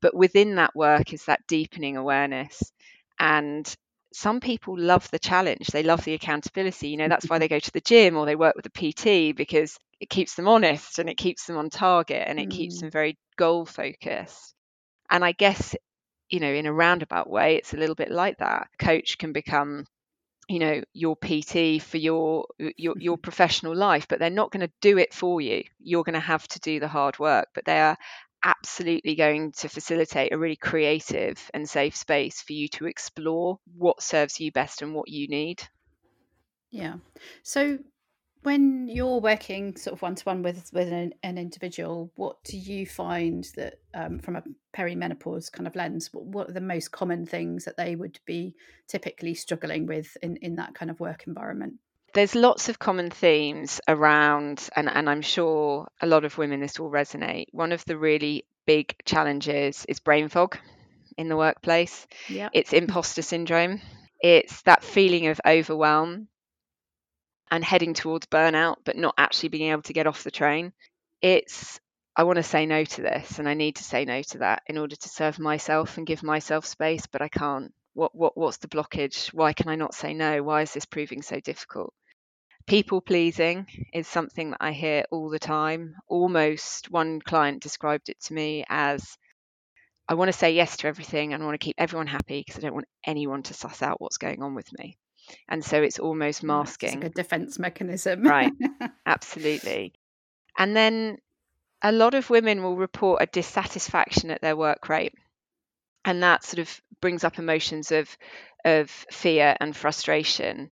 But 0.03 0.15
within 0.15 0.57
that 0.57 0.77
work 0.77 1.12
is 1.15 1.25
that 1.25 1.47
deepening 1.47 1.97
awareness 1.97 2.73
and 3.19 3.75
some 4.14 4.40
people 4.40 4.79
love 4.79 5.11
the 5.11 5.18
challenge. 5.18 5.68
They 5.68 5.83
love 5.83 6.05
the 6.05 6.14
accountability. 6.14 6.88
You 6.88 6.96
know 6.96 7.09
that's 7.09 7.29
why 7.29 7.38
they 7.38 7.48
go 7.48 7.59
to 7.59 7.70
the 7.72 7.81
gym 7.81 8.16
or 8.16 8.27
they 8.27 8.37
work 8.37 8.55
with 8.57 8.66
a 8.66 8.70
pt 8.70 9.37
because 9.37 9.79
it 10.01 10.11
keeps 10.11 10.35
them 10.35 10.48
honest 10.48 10.98
and 10.98 11.09
it 11.09 11.16
keeps 11.16 11.46
them 11.46 11.57
on 11.57 11.70
target 11.70 12.25
and 12.27 12.38
it 12.38 12.48
mm. 12.48 12.53
keeps 12.53 12.81
them 12.81 12.90
very 12.90 13.18
goal 13.37 13.64
focused. 13.64 14.55
And 15.11 15.25
i 15.25 15.33
guess 15.33 15.75
you 16.31 16.40
know 16.40 16.53
in 16.53 16.66
a 16.66 16.72
roundabout 16.72 17.29
way 17.29 17.57
it's 17.57 17.75
a 17.75 17.77
little 17.77 17.94
bit 17.94 18.11
like 18.11 18.38
that. 18.38 18.68
Coach 18.79 19.18
can 19.18 19.33
become 19.33 19.87
you 20.48 20.59
know 20.59 20.83
your 20.92 21.16
pt 21.16 21.81
for 21.81 21.98
your 21.98 22.46
your 22.59 22.94
your 22.98 23.16
professional 23.29 23.77
life 23.77 24.09
but 24.09 24.18
they're 24.18 24.31
not 24.31 24.51
going 24.51 24.66
to 24.66 24.72
do 24.81 24.98
it 24.98 25.14
for 25.14 25.40
you. 25.40 25.64
You're 25.79 26.05
going 26.05 26.14
to 26.14 26.20
have 26.20 26.46
to 26.48 26.61
do 26.61 26.81
the 26.81 26.88
hard 26.88 27.18
work 27.18 27.48
but 27.55 27.64
they 27.64 27.81
are 27.81 27.96
absolutely 28.45 29.15
going 29.15 29.53
to 29.53 29.69
facilitate 29.69 30.33
a 30.33 30.39
really 30.39 30.57
creative 30.57 31.51
and 31.55 31.69
safe 31.69 31.97
space 31.97 32.41
for 32.43 32.53
you 32.53 32.69
to 32.69 32.87
explore 32.87 33.59
what 33.77 34.03
serves 34.03 34.41
you 34.41 34.53
best 34.53 34.83
and 34.83 34.95
what 34.95 35.09
you 35.09 35.29
need. 35.29 35.63
Yeah. 36.71 36.95
So 37.43 37.79
when 38.43 38.89
you're 38.89 39.21
working 39.21 39.77
sort 39.77 39.95
of 39.95 40.03
one 40.03 40.15
to 40.17 40.25
one 40.25 40.43
with 40.43 40.71
with 40.73 40.89
an, 40.89 41.13
an, 41.23 41.39
individual, 41.39 42.11
what 42.17 42.43
do 42.45 42.57
you 42.57 42.87
find 42.87 43.47
that 43.57 43.75
um, 43.95 44.19
from 44.19 44.37
a 44.37 44.43
perimenopause 44.75 45.51
kind 45.53 45.67
of 45.67 45.77
lens, 45.77 46.11
what, 46.13 46.25
what, 46.25 46.51
are 46.51 46.53
the 46.53 46.61
most 46.61 46.91
common 46.91 47.25
things 47.25 47.65
that 47.65 47.77
they 47.77 47.95
would 47.95 48.19
be 48.27 48.55
typically 48.89 49.35
struggling 49.35 49.87
with 49.87 50.17
in, 50.23 50.37
in 50.39 50.57
that 50.57 50.75
kind 50.75 50.91
of 50.91 50.99
work 50.99 51.25
environment? 51.27 51.75
There's 52.14 52.35
lots 52.35 52.68
of 52.68 52.79
common 52.79 53.11
themes 53.11 53.81
around, 53.88 54.68
and, 54.77 54.88
and 54.88 55.09
I'm 55.09 55.22
sure 55.22 55.88
a 56.01 56.07
lot 56.07 56.25
of 56.25 56.37
women 56.38 56.61
this 56.61 56.79
will 56.79 56.90
resonate. 56.90 57.46
One 57.53 57.72
of 57.72 57.85
the 57.85 57.96
really 57.96 58.44
big 58.66 58.94
challenges 59.05 59.85
is 59.88 60.01
brain 60.01 60.29
fog 60.29 60.59
in 61.16 61.29
the 61.29 61.37
workplace. 61.37 62.07
Yep. 62.29 62.51
It's 62.55 62.72
imposter 62.72 63.22
syndrome. 63.22 63.81
It's 64.20 64.62
that 64.62 64.85
feeling 64.85 65.27
of 65.29 65.40
overwhelm 65.46 66.29
and 67.51 67.64
heading 67.64 67.94
towards 67.94 68.27
burnout, 68.27 68.77
but 68.85 68.96
not 68.96 69.14
actually 69.18 69.51
being 69.51 69.70
able 69.70 69.83
to 69.83 69.92
get 69.92 70.07
off 70.07 70.25
the 70.25 70.31
train. 70.31 70.72
It's 71.20 71.81
I 72.14 72.25
want 72.25 72.37
to 72.37 72.42
say 72.42 72.66
no 72.66 72.85
to 72.85 73.03
this 73.03 73.38
and 73.38 73.48
I 73.48 73.55
need 73.55 73.77
to 73.77 73.85
say 73.85 74.05
no 74.05 74.22
to 74.22 74.38
that 74.38 74.62
in 74.66 74.77
order 74.77 74.96
to 74.96 75.09
serve 75.09 75.38
myself 75.38 75.96
and 75.96 76.07
give 76.07 76.22
myself 76.22 76.66
space, 76.66 77.07
but 77.07 77.22
I 77.22 77.29
can't. 77.29 77.72
What 77.94 78.14
what 78.14 78.37
what's 78.37 78.59
the 78.59 78.68
blockage? 78.68 79.33
Why 79.35 79.53
can 79.53 79.68
I 79.68 79.77
not 79.77 79.94
say 79.94 80.14
no? 80.14 80.42
Why 80.42 80.62
is 80.62 80.72
this 80.72 80.85
proving 80.85 81.22
so 81.22 81.40
difficult? 81.40 81.92
People 82.66 83.01
pleasing 83.01 83.66
is 83.92 84.07
something 84.07 84.51
that 84.51 84.59
I 84.61 84.72
hear 84.72 85.05
all 85.11 85.31
the 85.31 85.38
time. 85.38 85.96
Almost 86.09 86.90
one 86.90 87.20
client 87.20 87.62
described 87.62 88.09
it 88.09 88.20
to 88.25 88.35
me 88.35 88.64
as 88.68 89.16
I 90.09 90.14
want 90.14 90.29
to 90.29 90.37
say 90.37 90.53
yes 90.53 90.77
to 90.79 90.88
everything 90.88 91.33
and 91.33 91.42
I 91.42 91.46
want 91.46 91.59
to 91.61 91.64
keep 91.64 91.77
everyone 91.79 92.07
happy 92.07 92.40
because 92.40 92.59
I 92.59 92.66
don't 92.66 92.75
want 92.75 92.88
anyone 93.05 93.42
to 93.44 93.55
suss 93.55 93.83
out 93.83 94.01
what's 94.01 94.18
going 94.18 94.42
on 94.42 94.55
with 94.55 94.68
me. 94.79 94.96
And 95.48 95.64
so 95.64 95.83
it's 95.83 95.98
almost 95.98 96.42
masking. 96.42 96.88
It's 96.88 96.96
like 96.96 97.05
a 97.05 97.14
defense 97.14 97.59
mechanism. 97.59 98.22
right. 98.22 98.53
Absolutely. 99.07 99.94
And 100.59 100.77
then 100.77 101.18
a 101.83 101.92
lot 101.92 102.14
of 102.14 102.31
women 102.31 102.62
will 102.62 102.77
report 102.77 103.22
a 103.22 103.27
dissatisfaction 103.27 104.31
at 104.31 104.40
their 104.40 104.57
work 104.57 104.88
rate. 104.88 105.14
And 106.05 106.22
that 106.22 106.44
sort 106.44 106.59
of 106.59 106.81
brings 107.01 107.25
up 107.25 107.38
emotions 107.38 107.92
of 107.92 108.16
of 108.64 108.90
fear 109.11 109.57
and 109.61 109.77
frustration 109.77 110.70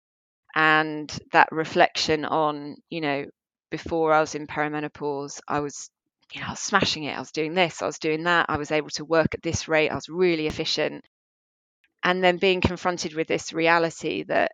and 0.56 1.18
that 1.32 1.50
reflection 1.52 2.26
on 2.26 2.76
you 2.90 3.02
know 3.02 3.26
before 3.70 4.14
I 4.14 4.20
was 4.20 4.36
in 4.36 4.48
perimenopause 4.48 5.40
I 5.48 5.60
was 5.60 5.90
you 6.34 6.42
know 6.42 6.48
I 6.48 6.52
was 6.52 6.60
smashing 6.60 7.04
it 7.04 7.16
I 7.16 7.20
was 7.20 7.32
doing 7.32 7.54
this 7.54 7.82
I 7.82 7.86
was 7.86 8.00
doing 8.00 8.24
that 8.24 8.48
I 8.50 8.58
was 8.58 8.72
able 8.72 8.90
to 8.92 9.06
work 9.06 9.34
at 9.34 9.42
this 9.44 9.68
rate 9.68 9.90
I 9.90 9.96
was 9.96 10.10
really 10.10 10.48
efficient. 10.48 11.06
And 12.02 12.24
then 12.24 12.38
being 12.38 12.62
confronted 12.62 13.14
with 13.14 13.28
this 13.28 13.52
reality 13.52 14.24
that 14.24 14.54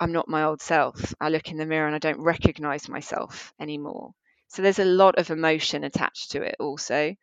I'm 0.00 0.12
not 0.12 0.28
my 0.28 0.44
old 0.44 0.60
self 0.60 1.14
I 1.20 1.28
look 1.28 1.50
in 1.50 1.56
the 1.56 1.66
mirror 1.66 1.86
and 1.86 1.94
I 1.94 1.98
don't 2.00 2.20
recognize 2.20 2.88
myself 2.88 3.52
anymore. 3.60 4.12
So 4.48 4.62
there's 4.62 4.80
a 4.80 4.84
lot 4.84 5.18
of 5.18 5.30
emotion 5.30 5.84
attached 5.84 6.32
to 6.32 6.42
it 6.42 6.56
also 6.58 7.14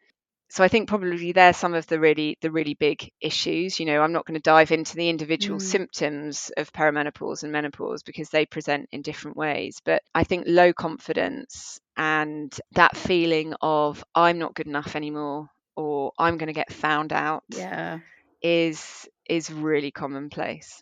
so 0.49 0.63
I 0.63 0.69
think 0.69 0.87
probably 0.87 1.33
they're 1.33 1.53
some 1.53 1.73
of 1.73 1.87
the 1.87 1.99
really 1.99 2.37
the 2.41 2.51
really 2.51 2.73
big 2.73 3.11
issues. 3.19 3.79
You 3.79 3.85
know, 3.85 4.01
I'm 4.01 4.13
not 4.13 4.25
going 4.25 4.39
to 4.39 4.41
dive 4.41 4.71
into 4.71 4.95
the 4.95 5.09
individual 5.09 5.59
mm. 5.59 5.63
symptoms 5.63 6.51
of 6.55 6.71
perimenopause 6.71 7.43
and 7.43 7.51
menopause 7.51 8.03
because 8.03 8.29
they 8.29 8.45
present 8.45 8.87
in 8.91 9.01
different 9.01 9.35
ways. 9.35 9.81
But 9.83 10.03
I 10.15 10.23
think 10.23 10.45
low 10.47 10.71
confidence 10.71 11.79
and 11.97 12.57
that 12.73 12.95
feeling 12.95 13.53
of 13.61 14.03
I'm 14.15 14.39
not 14.39 14.53
good 14.53 14.67
enough 14.67 14.95
anymore 14.95 15.49
or 15.75 16.13
I'm 16.17 16.37
going 16.37 16.47
to 16.47 16.53
get 16.53 16.71
found 16.71 17.11
out 17.11 17.43
yeah. 17.49 17.99
is 18.41 19.07
is 19.29 19.51
really 19.51 19.91
commonplace. 19.91 20.81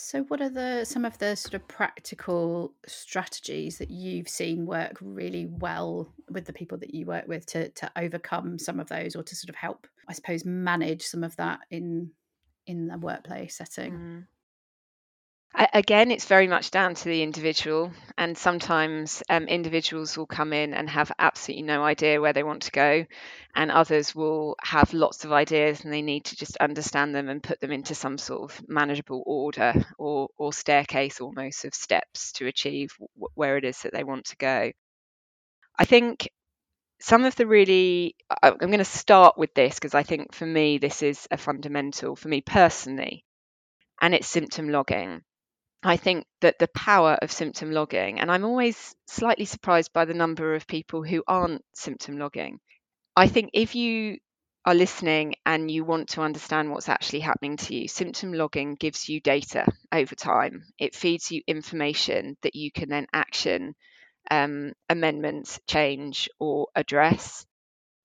So, 0.00 0.22
what 0.24 0.40
are 0.40 0.48
the 0.48 0.84
some 0.84 1.04
of 1.04 1.18
the 1.18 1.34
sort 1.34 1.54
of 1.54 1.66
practical 1.66 2.72
strategies 2.86 3.78
that 3.78 3.90
you've 3.90 4.28
seen 4.28 4.64
work 4.64 4.96
really 5.00 5.46
well 5.46 6.14
with 6.30 6.44
the 6.44 6.52
people 6.52 6.78
that 6.78 6.94
you 6.94 7.04
work 7.04 7.26
with 7.26 7.46
to 7.46 7.70
to 7.70 7.90
overcome 7.96 8.60
some 8.60 8.78
of 8.78 8.88
those, 8.88 9.16
or 9.16 9.24
to 9.24 9.34
sort 9.34 9.48
of 9.48 9.56
help, 9.56 9.88
I 10.08 10.12
suppose, 10.12 10.44
manage 10.44 11.02
some 11.02 11.24
of 11.24 11.34
that 11.36 11.60
in 11.72 12.12
in 12.64 12.86
the 12.86 12.96
workplace 12.96 13.56
setting? 13.56 13.92
Mm 13.92 14.26
again, 15.54 16.10
it's 16.10 16.24
very 16.26 16.46
much 16.46 16.70
down 16.70 16.94
to 16.94 17.04
the 17.04 17.22
individual, 17.22 17.92
and 18.16 18.36
sometimes 18.38 19.22
um, 19.28 19.44
individuals 19.44 20.16
will 20.16 20.26
come 20.26 20.52
in 20.52 20.72
and 20.74 20.88
have 20.88 21.12
absolutely 21.18 21.64
no 21.64 21.84
idea 21.84 22.20
where 22.20 22.32
they 22.32 22.42
want 22.42 22.62
to 22.62 22.70
go, 22.70 23.04
and 23.54 23.70
others 23.70 24.14
will 24.14 24.56
have 24.62 24.92
lots 24.94 25.24
of 25.24 25.32
ideas 25.32 25.84
and 25.84 25.92
they 25.92 26.02
need 26.02 26.24
to 26.26 26.36
just 26.36 26.56
understand 26.58 27.14
them 27.14 27.28
and 27.28 27.42
put 27.42 27.60
them 27.60 27.72
into 27.72 27.94
some 27.94 28.16
sort 28.18 28.50
of 28.50 28.68
manageable 28.68 29.22
order 29.26 29.74
or, 29.98 30.28
or 30.38 30.52
staircase 30.52 31.20
almost 31.20 31.64
of 31.64 31.74
steps 31.74 32.32
to 32.32 32.46
achieve 32.46 32.90
w- 32.98 33.28
where 33.34 33.56
it 33.58 33.64
is 33.64 33.82
that 33.82 33.92
they 33.92 34.04
want 34.04 34.26
to 34.26 34.36
go. 34.36 34.70
I 35.78 35.84
think 35.86 36.28
some 37.00 37.24
of 37.24 37.36
the 37.36 37.46
really 37.46 38.16
i'm 38.42 38.56
going 38.58 38.78
to 38.78 38.84
start 38.84 39.38
with 39.38 39.54
this 39.54 39.74
because 39.76 39.94
i 39.94 40.02
think 40.04 40.34
for 40.34 40.46
me 40.46 40.78
this 40.78 41.02
is 41.02 41.28
a 41.30 41.36
fundamental 41.38 42.16
for 42.16 42.28
me 42.28 42.40
personally 42.42 43.24
and 44.00 44.14
it's 44.14 44.28
symptom 44.28 44.68
logging 44.70 45.22
I 45.82 45.96
think 45.96 46.26
that 46.40 46.58
the 46.58 46.68
power 46.68 47.18
of 47.22 47.32
symptom 47.32 47.70
logging, 47.72 48.20
and 48.20 48.30
I'm 48.30 48.44
always 48.44 48.94
slightly 49.06 49.44
surprised 49.44 49.92
by 49.92 50.04
the 50.04 50.14
number 50.14 50.54
of 50.54 50.66
people 50.66 51.02
who 51.04 51.24
aren't 51.26 51.64
symptom 51.74 52.18
logging. 52.18 52.60
I 53.16 53.28
think 53.28 53.50
if 53.52 53.74
you 53.74 54.18
are 54.64 54.74
listening 54.74 55.34
and 55.46 55.70
you 55.70 55.84
want 55.84 56.10
to 56.10 56.22
understand 56.22 56.70
what's 56.70 56.88
actually 56.88 57.20
happening 57.20 57.56
to 57.56 57.74
you, 57.74 57.88
symptom 57.88 58.32
logging 58.32 58.74
gives 58.74 59.08
you 59.08 59.20
data 59.20 59.66
over 59.92 60.14
time. 60.14 60.64
It 60.78 60.94
feeds 60.96 61.30
you 61.30 61.42
information 61.46 62.36
that 62.42 62.54
you 62.56 62.72
can 62.72 62.88
then 62.88 63.06
action, 63.12 63.74
um, 64.30 64.72
amendments, 64.88 65.60
change, 65.68 66.28
or 66.40 66.68
address 66.74 67.46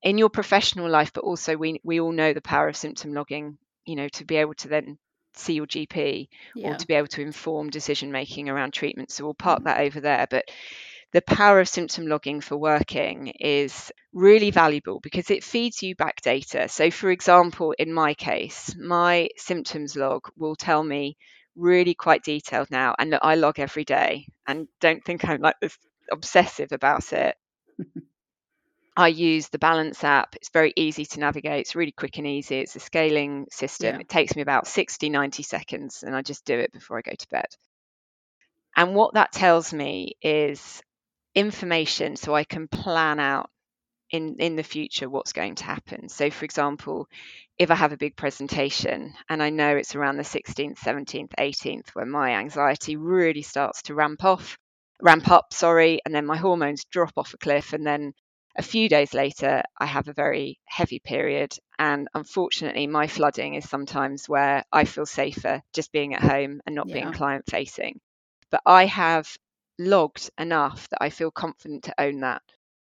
in 0.03 0.17
your 0.17 0.29
professional 0.29 0.89
life. 0.89 1.11
But 1.13 1.23
also, 1.25 1.57
we 1.57 1.79
we 1.83 1.99
all 1.99 2.11
know 2.11 2.33
the 2.33 2.41
power 2.41 2.67
of 2.69 2.77
symptom 2.77 3.13
logging. 3.13 3.57
You 3.85 3.95
know, 3.97 4.09
to 4.09 4.25
be 4.25 4.37
able 4.37 4.55
to 4.55 4.69
then 4.69 4.99
see 5.39 5.53
your 5.53 5.67
GP 5.67 6.27
yeah. 6.55 6.69
or 6.69 6.75
to 6.75 6.87
be 6.87 6.93
able 6.93 7.07
to 7.07 7.21
inform 7.21 7.69
decision 7.69 8.11
making 8.11 8.49
around 8.49 8.71
treatment. 8.71 9.11
So 9.11 9.23
we'll 9.23 9.33
park 9.33 9.59
mm-hmm. 9.59 9.67
that 9.67 9.81
over 9.81 9.99
there. 9.99 10.27
But 10.29 10.45
the 11.13 11.21
power 11.21 11.59
of 11.59 11.69
symptom 11.69 12.07
logging 12.07 12.41
for 12.41 12.57
working 12.57 13.27
is 13.39 13.91
really 14.13 14.51
valuable 14.51 14.99
because 14.99 15.29
it 15.29 15.43
feeds 15.43 15.83
you 15.83 15.95
back 15.95 16.21
data. 16.21 16.67
So, 16.67 16.89
for 16.89 17.11
example, 17.11 17.73
in 17.77 17.93
my 17.93 18.15
case, 18.15 18.75
my 18.75 19.29
symptoms 19.37 19.95
log 19.95 20.27
will 20.35 20.55
tell 20.55 20.83
me 20.83 21.17
really 21.55 21.93
quite 21.93 22.23
detailed 22.23 22.71
now, 22.71 22.95
and 22.97 23.17
I 23.21 23.35
log 23.35 23.59
every 23.59 23.85
day. 23.85 24.27
And 24.47 24.67
don't 24.81 25.05
think 25.05 25.23
I'm 25.23 25.39
like 25.39 25.55
this 25.61 25.77
obsessive 26.11 26.71
about 26.71 27.13
it. 27.13 27.37
I 28.95 29.07
use 29.07 29.49
the 29.49 29.59
Balance 29.59 30.03
app. 30.03 30.35
It's 30.35 30.49
very 30.49 30.71
easy 30.75 31.05
to 31.05 31.19
navigate. 31.19 31.61
It's 31.61 31.75
really 31.75 31.91
quick 31.91 32.17
and 32.17 32.27
easy. 32.27 32.59
It's 32.59 32.75
a 32.75 32.79
scaling 32.79 33.47
system. 33.49 33.95
Yeah. 33.95 34.01
It 34.01 34.09
takes 34.09 34.35
me 34.35 34.41
about 34.41 34.67
60, 34.67 35.09
90 35.09 35.43
seconds, 35.43 36.03
and 36.03 36.15
I 36.15 36.21
just 36.21 36.45
do 36.45 36.57
it 36.57 36.71
before 36.71 36.97
I 36.97 37.01
go 37.01 37.15
to 37.17 37.27
bed. 37.29 37.47
And 38.75 38.95
what 38.95 39.15
that 39.15 39.31
tells 39.31 39.73
me 39.73 40.13
is 40.21 40.81
information 41.35 42.15
so 42.15 42.35
I 42.35 42.43
can 42.43 42.67
plan 42.67 43.19
out 43.19 43.49
in, 44.11 44.35
in 44.39 44.55
the 44.55 44.63
future 44.63 45.09
what's 45.09 45.33
going 45.33 45.55
to 45.55 45.63
happen. 45.63 46.07
So, 46.07 46.29
for 46.29 46.45
example, 46.45 47.07
if 47.57 47.71
I 47.71 47.75
have 47.75 47.93
a 47.93 47.97
big 47.97 48.15
presentation 48.15 49.13
and 49.27 49.41
I 49.41 49.49
know 49.49 49.75
it's 49.75 49.95
around 49.95 50.17
the 50.17 50.23
16th, 50.23 50.77
17th, 50.77 51.31
18th 51.39 51.89
when 51.93 52.09
my 52.09 52.35
anxiety 52.35 52.95
really 52.95 53.41
starts 53.41 53.81
to 53.83 53.95
ramp 53.95 54.23
off, 54.23 54.57
ramp 55.01 55.29
up, 55.29 55.51
sorry, 55.51 55.99
and 56.05 56.13
then 56.13 56.27
my 56.27 56.37
hormones 56.37 56.85
drop 56.85 57.13
off 57.17 57.33
a 57.33 57.37
cliff 57.37 57.73
and 57.73 57.85
then 57.85 58.13
a 58.55 58.61
few 58.63 58.87
days 58.87 59.13
later, 59.13 59.63
I 59.77 59.85
have 59.85 60.07
a 60.07 60.13
very 60.13 60.59
heavy 60.65 60.99
period. 60.99 61.55
And 61.79 62.07
unfortunately, 62.13 62.87
my 62.87 63.07
flooding 63.07 63.55
is 63.55 63.67
sometimes 63.67 64.29
where 64.29 64.63
I 64.71 64.85
feel 64.85 65.05
safer 65.05 65.61
just 65.73 65.91
being 65.91 66.13
at 66.13 66.21
home 66.21 66.61
and 66.65 66.75
not 66.75 66.87
yeah. 66.87 66.95
being 66.95 67.13
client 67.13 67.45
facing. 67.49 67.99
But 68.51 68.61
I 68.65 68.85
have 68.85 69.27
logged 69.79 70.29
enough 70.37 70.87
that 70.89 70.99
I 71.01 71.09
feel 71.09 71.31
confident 71.31 71.85
to 71.85 71.95
own 71.99 72.19
that. 72.19 72.43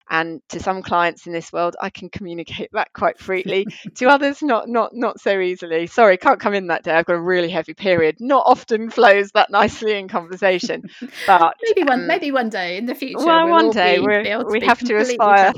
And 0.09 0.41
to 0.49 0.59
some 0.59 0.81
clients 0.81 1.27
in 1.27 1.33
this 1.33 1.51
world, 1.51 1.75
I 1.81 1.89
can 1.89 2.09
communicate 2.09 2.69
that 2.73 2.93
quite 2.93 3.19
freely. 3.19 3.65
to 3.95 4.07
others, 4.07 4.41
not 4.41 4.69
not 4.69 4.91
not 4.93 5.19
so 5.19 5.39
easily. 5.39 5.87
Sorry, 5.87 6.17
can't 6.17 6.39
come 6.39 6.53
in 6.53 6.67
that 6.67 6.83
day. 6.83 6.91
I've 6.91 7.05
got 7.05 7.15
a 7.15 7.21
really 7.21 7.49
heavy 7.49 7.73
period. 7.73 8.17
Not 8.19 8.43
often 8.45 8.89
flows 8.89 9.31
that 9.31 9.49
nicely 9.49 9.97
in 9.97 10.07
conversation. 10.07 10.83
But 11.25 11.55
maybe 11.61 11.83
one 11.83 12.01
um, 12.01 12.07
maybe 12.07 12.31
one 12.31 12.49
day 12.49 12.77
in 12.77 12.85
the 12.85 12.95
future. 12.95 13.25
Well, 13.25 13.45
we'll 13.45 13.53
one 13.53 13.71
day 13.71 13.99
we 13.99 14.59
we 14.59 14.65
have 14.65 14.79
to 14.79 14.95
aspire. 14.95 15.53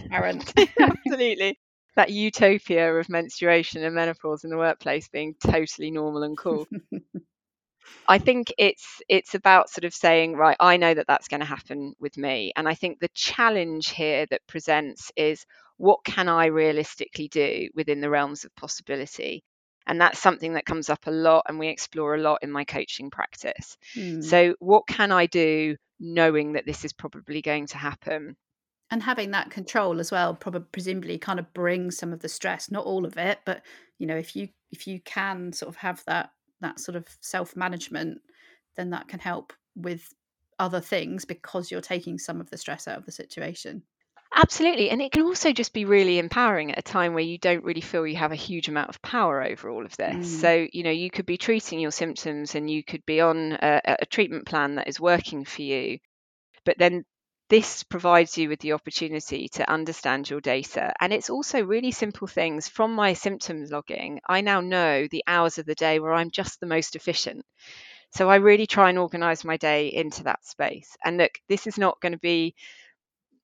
Absolutely. 0.79 1.59
That 1.95 2.12
utopia 2.12 2.93
of 2.95 3.09
menstruation 3.09 3.83
and 3.83 3.93
menopause 3.93 4.43
in 4.43 4.49
the 4.49 4.57
workplace 4.57 5.07
being 5.09 5.35
totally 5.39 5.91
normal 5.91 6.23
and 6.23 6.38
cool. 6.38 6.67
I 8.07 8.17
think 8.17 8.53
it's 8.57 9.01
it's 9.07 9.35
about 9.35 9.69
sort 9.69 9.85
of 9.85 9.93
saying, 9.93 10.35
right, 10.35 10.57
I 10.59 10.77
know 10.77 10.93
that 10.93 11.07
that's 11.07 11.27
going 11.27 11.39
to 11.39 11.45
happen 11.45 11.93
with 11.99 12.17
me, 12.17 12.51
and 12.55 12.67
I 12.67 12.75
think 12.75 12.99
the 12.99 13.09
challenge 13.13 13.89
here 13.89 14.25
that 14.29 14.47
presents 14.47 15.11
is 15.15 15.45
what 15.77 16.03
can 16.03 16.27
I 16.27 16.47
realistically 16.47 17.27
do 17.27 17.69
within 17.73 18.01
the 18.01 18.09
realms 18.09 18.45
of 18.45 18.55
possibility, 18.55 19.43
and 19.87 19.99
that's 20.01 20.19
something 20.19 20.53
that 20.53 20.65
comes 20.65 20.89
up 20.89 21.07
a 21.07 21.11
lot, 21.11 21.45
and 21.47 21.59
we 21.59 21.67
explore 21.67 22.15
a 22.15 22.21
lot 22.21 22.39
in 22.41 22.51
my 22.51 22.65
coaching 22.65 23.09
practice. 23.09 23.77
Mm. 23.95 24.23
So, 24.23 24.55
what 24.59 24.87
can 24.87 25.11
I 25.11 25.25
do 25.25 25.75
knowing 25.99 26.53
that 26.53 26.65
this 26.65 26.85
is 26.85 26.93
probably 26.93 27.41
going 27.41 27.67
to 27.67 27.77
happen? 27.77 28.35
and 28.91 29.03
having 29.03 29.31
that 29.31 29.51
control 29.51 29.99
as 29.99 30.11
well 30.11 30.33
probably 30.33 30.65
presumably 30.71 31.17
kind 31.17 31.39
of 31.39 31.53
brings 31.53 31.97
some 31.97 32.11
of 32.11 32.21
the 32.21 32.29
stress 32.29 32.71
not 32.71 32.85
all 32.85 33.05
of 33.05 33.17
it 33.17 33.39
but 33.45 33.61
you 33.97 34.07
know 34.07 34.15
if 34.15 34.35
you 34.35 34.49
if 34.71 34.87
you 34.87 34.99
can 34.99 35.53
sort 35.53 35.69
of 35.69 35.75
have 35.75 36.03
that 36.05 36.31
that 36.61 36.79
sort 36.79 36.95
of 36.95 37.07
self 37.21 37.55
management, 37.55 38.21
then 38.75 38.91
that 38.91 39.07
can 39.07 39.19
help 39.19 39.53
with 39.75 40.13
other 40.57 40.81
things 40.81 41.25
because 41.25 41.71
you're 41.71 41.81
taking 41.81 42.17
some 42.17 42.41
of 42.41 42.49
the 42.49 42.57
stress 42.57 42.87
out 42.87 42.97
of 42.97 43.05
the 43.05 43.11
situation. 43.11 43.83
Absolutely. 44.35 44.91
And 44.91 45.01
it 45.01 45.11
can 45.11 45.23
also 45.23 45.51
just 45.51 45.73
be 45.73 45.85
really 45.85 46.19
empowering 46.19 46.71
at 46.71 46.77
a 46.77 46.83
time 46.83 47.13
where 47.13 47.23
you 47.23 47.39
don't 47.39 47.63
really 47.63 47.81
feel 47.81 48.05
you 48.05 48.17
have 48.17 48.31
a 48.31 48.35
huge 48.35 48.67
amount 48.67 48.89
of 48.89 49.01
power 49.01 49.43
over 49.43 49.69
all 49.69 49.83
of 49.83 49.97
this. 49.97 50.15
Mm. 50.15 50.41
So, 50.41 50.67
you 50.71 50.83
know, 50.83 50.91
you 50.91 51.09
could 51.09 51.25
be 51.25 51.37
treating 51.37 51.79
your 51.79 51.91
symptoms 51.91 52.53
and 52.53 52.69
you 52.69 52.83
could 52.83 53.03
be 53.07 53.21
on 53.21 53.53
a, 53.53 53.81
a 54.01 54.05
treatment 54.05 54.45
plan 54.45 54.75
that 54.75 54.87
is 54.87 54.99
working 54.99 55.45
for 55.45 55.63
you. 55.63 55.97
But 56.63 56.77
then 56.77 57.05
this 57.49 57.83
provides 57.83 58.38
you 58.38 58.47
with 58.47 58.59
the 58.59 58.73
opportunity 58.73 59.49
to 59.49 59.69
understand 59.69 60.29
your 60.29 60.39
data. 60.39 60.93
And 61.01 61.12
it's 61.12 61.31
also 61.31 61.63
really 61.63 61.91
simple 61.91 62.27
things. 62.27 62.67
From 62.67 62.93
my 62.93 63.13
symptoms 63.13 63.71
logging, 63.71 64.21
I 64.27 64.41
now 64.41 64.62
know 64.62 65.07
the 65.09 65.23
hours 65.25 65.57
of 65.57 65.65
the 65.65 65.75
day 65.75 65.99
where 65.99 66.13
I'm 66.13 66.29
just 66.29 66.59
the 66.59 66.67
most 66.67 66.95
efficient. 66.95 67.43
So 68.12 68.29
I 68.29 68.35
really 68.38 68.67
try 68.67 68.89
and 68.89 68.99
organize 68.99 69.43
my 69.43 69.57
day 69.57 69.88
into 69.88 70.23
that 70.23 70.45
space. 70.45 70.95
And 71.03 71.17
look, 71.17 71.31
this 71.47 71.65
is 71.65 71.77
not 71.77 71.99
going 72.01 72.13
to 72.13 72.19
be 72.19 72.55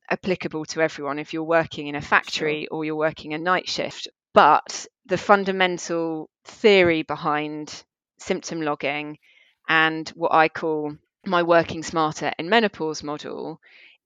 applicable 0.10 0.66
to 0.66 0.82
everyone 0.82 1.18
if 1.18 1.34
you're 1.34 1.44
working 1.44 1.88
in 1.88 1.96
a 1.96 2.02
factory 2.02 2.68
sure. 2.70 2.78
or 2.78 2.86
you're 2.86 2.96
working 2.96 3.34
a 3.34 3.40
night 3.40 3.68
shift. 3.68 4.08
But 4.34 4.86
the 5.08 5.18
fundamental 5.18 6.30
theory 6.44 7.02
behind 7.02 7.84
symptom 8.20 8.62
logging 8.62 9.18
and 9.68 10.08
what 10.10 10.34
I 10.34 10.48
call 10.50 10.96
my 11.26 11.42
working 11.42 11.82
smarter 11.82 12.32
in 12.38 12.50
menopause 12.50 13.02
model 13.02 13.60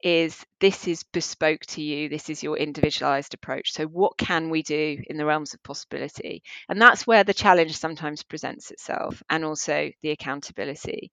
is 0.03 0.45
this 0.59 0.87
is 0.87 1.03
bespoke 1.03 1.61
to 1.67 1.81
you. 1.81 2.09
This 2.09 2.29
is 2.29 2.43
your 2.43 2.57
individualized 2.57 3.33
approach. 3.33 3.71
So 3.71 3.85
what 3.85 4.17
can 4.17 4.49
we 4.49 4.63
do 4.63 5.01
in 5.07 5.17
the 5.17 5.25
realms 5.25 5.53
of 5.53 5.63
possibility? 5.63 6.43
And 6.69 6.81
that's 6.81 7.07
where 7.07 7.23
the 7.23 7.33
challenge 7.33 7.77
sometimes 7.77 8.23
presents 8.23 8.71
itself 8.71 9.21
and 9.29 9.45
also 9.45 9.91
the 10.01 10.11
accountability. 10.11 11.11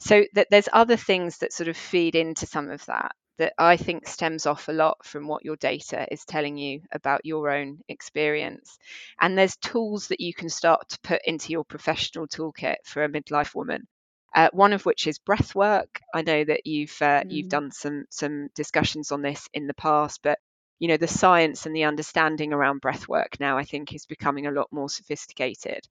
So 0.00 0.24
that 0.34 0.48
there's 0.50 0.68
other 0.72 0.96
things 0.96 1.38
that 1.38 1.52
sort 1.52 1.68
of 1.68 1.76
feed 1.76 2.16
into 2.16 2.46
some 2.46 2.70
of 2.70 2.84
that 2.86 3.12
that 3.38 3.54
I 3.58 3.76
think 3.76 4.06
stems 4.06 4.46
off 4.46 4.68
a 4.68 4.72
lot 4.72 5.04
from 5.04 5.26
what 5.26 5.44
your 5.44 5.56
data 5.56 6.06
is 6.10 6.24
telling 6.24 6.56
you 6.56 6.82
about 6.92 7.24
your 7.24 7.50
own 7.50 7.80
experience. 7.88 8.78
And 9.20 9.36
there's 9.36 9.56
tools 9.56 10.08
that 10.08 10.20
you 10.20 10.32
can 10.32 10.48
start 10.48 10.88
to 10.90 11.00
put 11.02 11.20
into 11.24 11.50
your 11.50 11.64
professional 11.64 12.28
toolkit 12.28 12.76
for 12.84 13.02
a 13.02 13.08
midlife 13.08 13.54
woman 13.54 13.88
uh, 14.34 14.48
one 14.52 14.72
of 14.72 14.84
which 14.84 15.06
is 15.06 15.18
breath 15.18 15.54
work. 15.54 16.00
I 16.12 16.22
know 16.22 16.44
that 16.44 16.66
you've 16.66 16.96
uh, 17.00 17.22
mm. 17.22 17.30
you've 17.30 17.48
done 17.48 17.70
some 17.70 18.06
some 18.10 18.48
discussions 18.54 19.12
on 19.12 19.22
this 19.22 19.48
in 19.54 19.66
the 19.66 19.74
past, 19.74 20.20
but 20.22 20.38
you 20.78 20.88
know 20.88 20.96
the 20.96 21.08
science 21.08 21.66
and 21.66 21.74
the 21.74 21.84
understanding 21.84 22.52
around 22.52 22.80
breath 22.80 23.08
work 23.08 23.38
now 23.38 23.56
I 23.56 23.64
think 23.64 23.94
is 23.94 24.06
becoming 24.06 24.46
a 24.46 24.52
lot 24.52 24.68
more 24.72 24.88
sophisticated. 24.88 25.86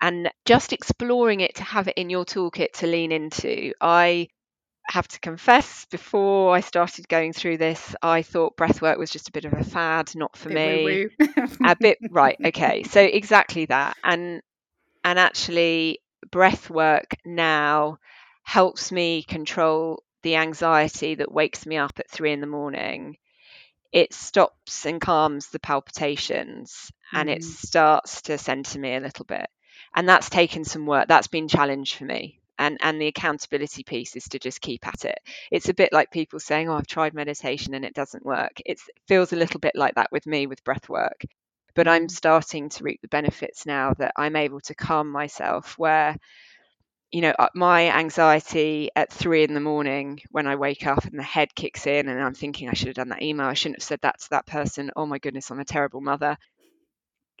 And 0.00 0.30
just 0.44 0.72
exploring 0.72 1.40
it 1.40 1.54
to 1.56 1.62
have 1.62 1.88
it 1.88 1.94
in 1.96 2.10
your 2.10 2.24
toolkit 2.26 2.72
to 2.74 2.86
lean 2.86 3.10
into, 3.10 3.72
I 3.80 4.28
have 4.86 5.08
to 5.08 5.20
confess, 5.20 5.86
before 5.86 6.54
I 6.54 6.60
started 6.60 7.08
going 7.08 7.32
through 7.32 7.56
this, 7.56 7.96
I 8.02 8.22
thought 8.22 8.56
breathwork 8.56 8.98
was 8.98 9.10
just 9.10 9.28
a 9.28 9.32
bit 9.32 9.46
of 9.46 9.54
a 9.54 9.64
fad, 9.64 10.14
not 10.14 10.36
for 10.36 10.50
me. 10.50 11.06
a 11.64 11.76
bit 11.78 11.98
right, 12.10 12.36
okay. 12.44 12.82
So 12.82 13.00
exactly 13.00 13.66
that. 13.66 13.96
And 14.04 14.42
and 15.04 15.18
actually 15.18 16.00
breathwork 16.30 17.14
now 17.24 17.98
helps 18.42 18.92
me 18.92 19.22
control 19.22 20.02
the 20.22 20.36
anxiety 20.36 21.16
that 21.16 21.32
wakes 21.32 21.66
me 21.66 21.76
up 21.76 21.98
at 21.98 22.10
three 22.10 22.32
in 22.32 22.40
the 22.40 22.46
morning. 22.46 23.16
It 23.92 24.12
stops 24.12 24.86
and 24.86 25.00
calms 25.00 25.48
the 25.48 25.60
palpitations 25.60 26.90
mm. 27.12 27.20
and 27.20 27.30
it 27.30 27.40
mm. 27.40 27.44
starts 27.44 28.22
to 28.22 28.38
center 28.38 28.78
me 28.78 28.94
a 28.94 29.00
little 29.00 29.24
bit. 29.24 29.46
And 29.94 30.08
that's 30.08 30.30
taken 30.30 30.64
some 30.64 30.86
work. 30.86 31.08
That's 31.08 31.28
been 31.28 31.48
challenged 31.48 31.96
for 31.96 32.04
me 32.04 32.40
and 32.58 32.78
and 32.80 33.00
the 33.00 33.06
accountability 33.06 33.82
piece 33.82 34.16
is 34.16 34.24
to 34.24 34.38
just 34.38 34.60
keep 34.60 34.86
at 34.86 35.04
it 35.04 35.18
it's 35.50 35.68
a 35.68 35.74
bit 35.74 35.92
like 35.92 36.10
people 36.10 36.38
saying 36.38 36.68
oh 36.68 36.74
i've 36.74 36.86
tried 36.86 37.14
meditation 37.14 37.74
and 37.74 37.84
it 37.84 37.94
doesn't 37.94 38.24
work 38.24 38.60
it 38.64 38.80
feels 39.08 39.32
a 39.32 39.36
little 39.36 39.60
bit 39.60 39.74
like 39.74 39.94
that 39.94 40.12
with 40.12 40.26
me 40.26 40.46
with 40.46 40.64
breath 40.64 40.88
work 40.88 41.24
but 41.74 41.88
i'm 41.88 42.08
starting 42.08 42.68
to 42.68 42.84
reap 42.84 43.00
the 43.02 43.08
benefits 43.08 43.66
now 43.66 43.92
that 43.94 44.12
i'm 44.16 44.36
able 44.36 44.60
to 44.60 44.74
calm 44.74 45.10
myself 45.10 45.78
where 45.78 46.16
you 47.12 47.20
know 47.20 47.34
uh, 47.38 47.48
my 47.54 47.90
anxiety 47.96 48.90
at 48.96 49.12
three 49.12 49.44
in 49.44 49.54
the 49.54 49.60
morning 49.60 50.20
when 50.30 50.46
i 50.46 50.56
wake 50.56 50.86
up 50.86 51.04
and 51.04 51.18
the 51.18 51.22
head 51.22 51.54
kicks 51.54 51.86
in 51.86 52.08
and 52.08 52.20
i'm 52.20 52.34
thinking 52.34 52.68
i 52.68 52.74
should 52.74 52.88
have 52.88 52.96
done 52.96 53.08
that 53.10 53.22
email 53.22 53.46
i 53.46 53.54
shouldn't 53.54 53.78
have 53.80 53.86
said 53.86 54.00
that 54.02 54.20
to 54.20 54.30
that 54.30 54.46
person 54.46 54.90
oh 54.96 55.06
my 55.06 55.18
goodness 55.18 55.50
i'm 55.50 55.60
a 55.60 55.64
terrible 55.64 56.00
mother 56.00 56.36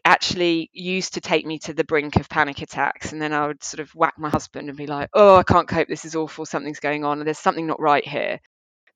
actually 0.04 0.68
used 0.72 1.14
to 1.14 1.20
take 1.20 1.46
me 1.46 1.58
to 1.58 1.72
the 1.72 1.84
brink 1.84 2.16
of 2.16 2.28
panic 2.28 2.60
attacks 2.60 3.12
and 3.12 3.22
then 3.22 3.32
i 3.32 3.46
would 3.46 3.64
sort 3.64 3.80
of 3.80 3.90
whack 3.94 4.14
my 4.18 4.28
husband 4.28 4.68
and 4.68 4.76
be 4.76 4.86
like 4.86 5.08
oh 5.14 5.36
i 5.36 5.42
can't 5.42 5.66
cope 5.68 5.88
this 5.88 6.04
is 6.04 6.14
awful 6.14 6.44
something's 6.44 6.80
going 6.80 7.04
on 7.04 7.24
there's 7.24 7.38
something 7.38 7.66
not 7.66 7.80
right 7.80 8.06
here 8.06 8.38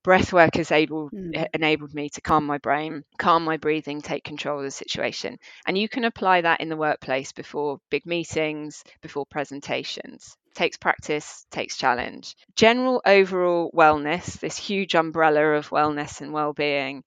breath 0.02 0.32
work 0.32 0.56
has 0.56 0.72
able, 0.72 1.10
mm. 1.10 1.46
enabled 1.54 1.94
me 1.94 2.08
to 2.10 2.20
calm 2.20 2.46
my 2.46 2.58
brain 2.58 3.04
calm 3.18 3.44
my 3.44 3.56
breathing 3.56 4.00
take 4.00 4.24
control 4.24 4.58
of 4.58 4.64
the 4.64 4.70
situation. 4.70 5.38
And 5.66 5.76
you 5.76 5.88
can 5.88 6.04
apply 6.04 6.42
that 6.42 6.60
in 6.60 6.68
the 6.68 6.76
workplace 6.76 7.32
before 7.32 7.80
big 7.90 8.06
meetings 8.06 8.84
before 9.02 9.26
presentations. 9.26 10.36
Takes 10.54 10.76
practice 10.76 11.46
takes 11.50 11.76
challenge. 11.76 12.34
General 12.54 13.02
overall 13.04 13.70
wellness 13.74 14.38
this 14.40 14.56
huge 14.56 14.94
umbrella 14.94 15.52
of 15.52 15.70
wellness 15.70 16.20
and 16.20 16.32
well-being. 16.32 17.04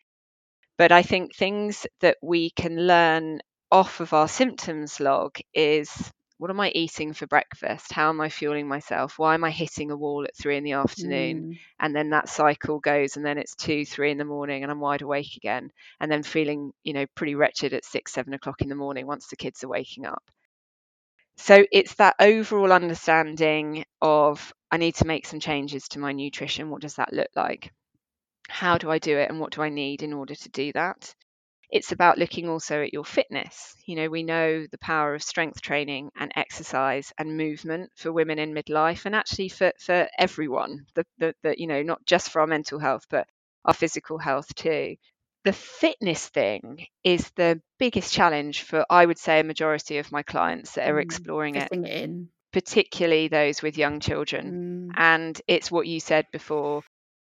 But 0.78 0.92
I 0.92 1.04
think 1.04 1.36
things 1.36 1.86
that 2.00 2.18
we 2.22 2.50
can 2.52 2.88
learn 2.88 3.40
off 3.72 4.00
of 4.00 4.14
our 4.14 4.28
symptoms 4.28 5.00
log 5.00 5.38
is 5.54 6.12
what 6.42 6.50
am 6.50 6.60
I 6.60 6.72
eating 6.74 7.14
for 7.14 7.28
breakfast? 7.28 7.94
How 7.94 8.10
am 8.10 8.20
I 8.20 8.30
fueling 8.30 8.68
myself? 8.68 9.20
Why 9.20 9.36
am 9.36 9.44
I 9.44 9.52
hitting 9.52 9.92
a 9.92 9.96
wall 9.96 10.24
at 10.24 10.36
three 10.36 10.58
in 10.58 10.64
the 10.64 10.72
afternoon? 10.72 11.52
Mm. 11.52 11.60
And 11.80 11.96
then 11.96 12.10
that 12.10 12.30
cycle 12.30 12.80
goes, 12.80 13.16
and 13.16 13.24
then 13.24 13.38
it's 13.38 13.54
two, 13.54 13.86
three 13.86 14.10
in 14.10 14.18
the 14.18 14.26
morning, 14.26 14.64
and 14.64 14.72
I'm 14.72 14.80
wide 14.80 15.04
awake 15.04 15.38
again. 15.38 15.70
And 16.00 16.12
then 16.12 16.24
feeling, 16.24 16.74
you 16.84 16.94
know, 16.94 17.06
pretty 17.14 17.36
wretched 17.36 17.74
at 17.74 17.86
six, 17.86 18.12
seven 18.12 18.34
o'clock 18.34 18.64
in 18.64 18.70
the 18.70 18.76
morning 18.76 19.06
once 19.06 19.28
the 19.28 19.36
kids 19.36 19.64
are 19.64 19.68
waking 19.68 20.08
up. 20.08 20.24
So 21.38 21.64
it's 21.72 21.94
that 21.96 22.16
overall 22.20 22.74
understanding 22.74 23.86
of 24.02 24.52
I 24.72 24.78
need 24.78 24.96
to 24.96 25.06
make 25.06 25.28
some 25.28 25.40
changes 25.40 25.90
to 25.90 26.00
my 26.00 26.12
nutrition. 26.12 26.72
What 26.72 26.82
does 26.82 26.96
that 26.96 27.14
look 27.14 27.30
like? 27.36 27.72
How 28.50 28.80
do 28.80 28.90
I 28.90 28.98
do 28.98 29.16
it? 29.16 29.30
And 29.30 29.40
what 29.40 29.52
do 29.52 29.62
I 29.62 29.70
need 29.70 30.02
in 30.02 30.12
order 30.12 30.34
to 30.34 30.50
do 30.50 30.72
that? 30.74 31.14
It's 31.72 31.92
about 31.94 32.18
looking 32.18 32.50
also 32.50 32.84
at 32.84 32.94
your 32.94 33.06
fitness. 33.06 33.74
You 33.86 33.96
know, 33.96 34.10
we 34.10 34.24
know 34.24 34.66
the 34.70 34.78
power 34.80 35.16
of 35.16 35.24
strength 35.24 35.62
training 35.62 36.12
and 36.18 36.32
exercise 36.36 37.14
and 37.18 37.38
movement 37.38 37.92
for 37.96 38.12
women 38.12 38.40
in 38.40 38.54
midlife 38.54 39.06
and 39.06 39.16
actually 39.16 39.50
for, 39.50 39.72
for 39.80 40.08
everyone, 40.20 40.86
the, 40.96 41.06
the, 41.18 41.34
the, 41.44 41.56
you 41.58 41.68
know, 41.68 41.82
not 41.82 42.06
just 42.06 42.30
for 42.30 42.42
our 42.42 42.48
mental 42.48 42.78
health, 42.78 43.06
but 43.10 43.28
our 43.64 43.74
physical 43.74 44.18
health 44.18 44.54
too. 44.56 44.96
The 45.46 45.54
fitness 45.54 46.28
thing 46.28 46.86
is 47.04 47.32
the 47.36 47.62
biggest 47.80 48.14
challenge 48.14 48.64
for, 48.64 48.86
I 48.90 49.06
would 49.06 49.18
say, 49.18 49.40
a 49.40 49.44
majority 49.44 49.98
of 49.98 50.12
my 50.12 50.24
clients 50.24 50.74
that 50.74 50.90
are 50.90 50.98
mm, 50.98 51.02
exploring 51.02 51.56
it. 51.56 51.72
it 51.72 52.10
particularly 52.52 53.28
those 53.28 53.62
with 53.62 53.78
young 53.78 54.00
children. 54.00 54.92
Mm. 54.92 54.94
And 54.98 55.42
it's 55.48 55.72
what 55.72 55.88
you 55.88 56.00
said 56.00 56.26
before 56.32 56.84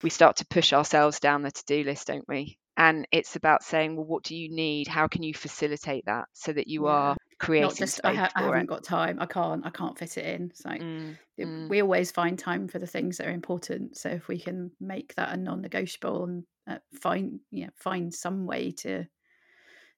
we 0.02 0.10
start 0.10 0.38
to 0.38 0.46
push 0.48 0.74
ourselves 0.74 1.20
down 1.20 1.44
the 1.44 1.52
to 1.52 1.64
do 1.66 1.84
list, 1.84 2.08
don't 2.08 2.28
we? 2.28 2.58
And 2.78 3.08
it's 3.12 3.36
about 3.36 3.64
saying 3.64 3.96
well 3.96 4.06
what 4.06 4.24
do 4.24 4.36
you 4.36 4.50
need 4.50 4.88
how 4.88 5.08
can 5.08 5.24
you 5.24 5.34
facilitate 5.34 6.06
that 6.06 6.26
so 6.34 6.52
that 6.52 6.68
you 6.68 6.86
yeah. 6.86 6.92
are 6.92 7.18
creating 7.40 7.68
not 7.68 7.76
just 7.76 8.00
I, 8.04 8.14
ha- 8.14 8.32
I, 8.36 8.44
haven't 8.44 8.62
it. 8.62 8.68
got 8.68 8.84
time 8.84 9.18
i 9.20 9.26
can't 9.26 9.66
i 9.66 9.70
can't 9.70 9.98
fit 9.98 10.18
it 10.18 10.26
in 10.26 10.52
so 10.54 10.70
mm, 10.70 11.18
mm. 11.40 11.70
we 11.70 11.82
always 11.82 12.12
find 12.12 12.38
time 12.38 12.68
for 12.68 12.80
the 12.80 12.88
things 12.88 13.18
that 13.18 13.28
are 13.28 13.32
important 13.32 13.98
so 13.98 14.10
if 14.10 14.28
we 14.28 14.40
can 14.40 14.72
make 14.80 15.14
that 15.16 15.34
a 15.34 15.38
non-negotiable 15.38 16.24
and 16.24 16.44
uh, 16.68 16.78
find 17.02 17.40
you 17.52 17.66
know 17.66 17.72
find 17.76 18.14
some 18.14 18.46
way 18.46 18.72
to 18.72 19.06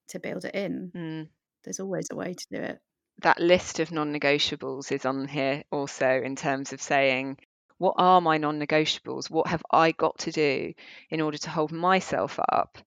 to 0.07 0.19
build 0.19 0.45
it 0.45 0.55
in 0.55 0.91
mm. 0.95 1.27
there's 1.63 1.79
always 1.79 2.07
a 2.11 2.15
way 2.15 2.33
to 2.33 2.45
do 2.51 2.57
it 2.57 2.79
that 3.21 3.39
list 3.39 3.79
of 3.79 3.91
non-negotiables 3.91 4.91
is 4.91 5.05
on 5.05 5.27
here 5.27 5.63
also 5.71 6.21
in 6.21 6.35
terms 6.35 6.73
of 6.73 6.81
saying 6.81 7.37
what 7.77 7.95
are 7.97 8.21
my 8.21 8.37
non 8.37 8.59
negotiables? 8.59 9.29
What 9.29 9.47
have 9.47 9.63
I 9.71 9.91
got 9.91 10.19
to 10.19 10.31
do 10.31 10.73
in 11.09 11.21
order 11.21 11.37
to 11.39 11.49
hold 11.49 11.71
myself 11.71 12.39
up, 12.39 12.77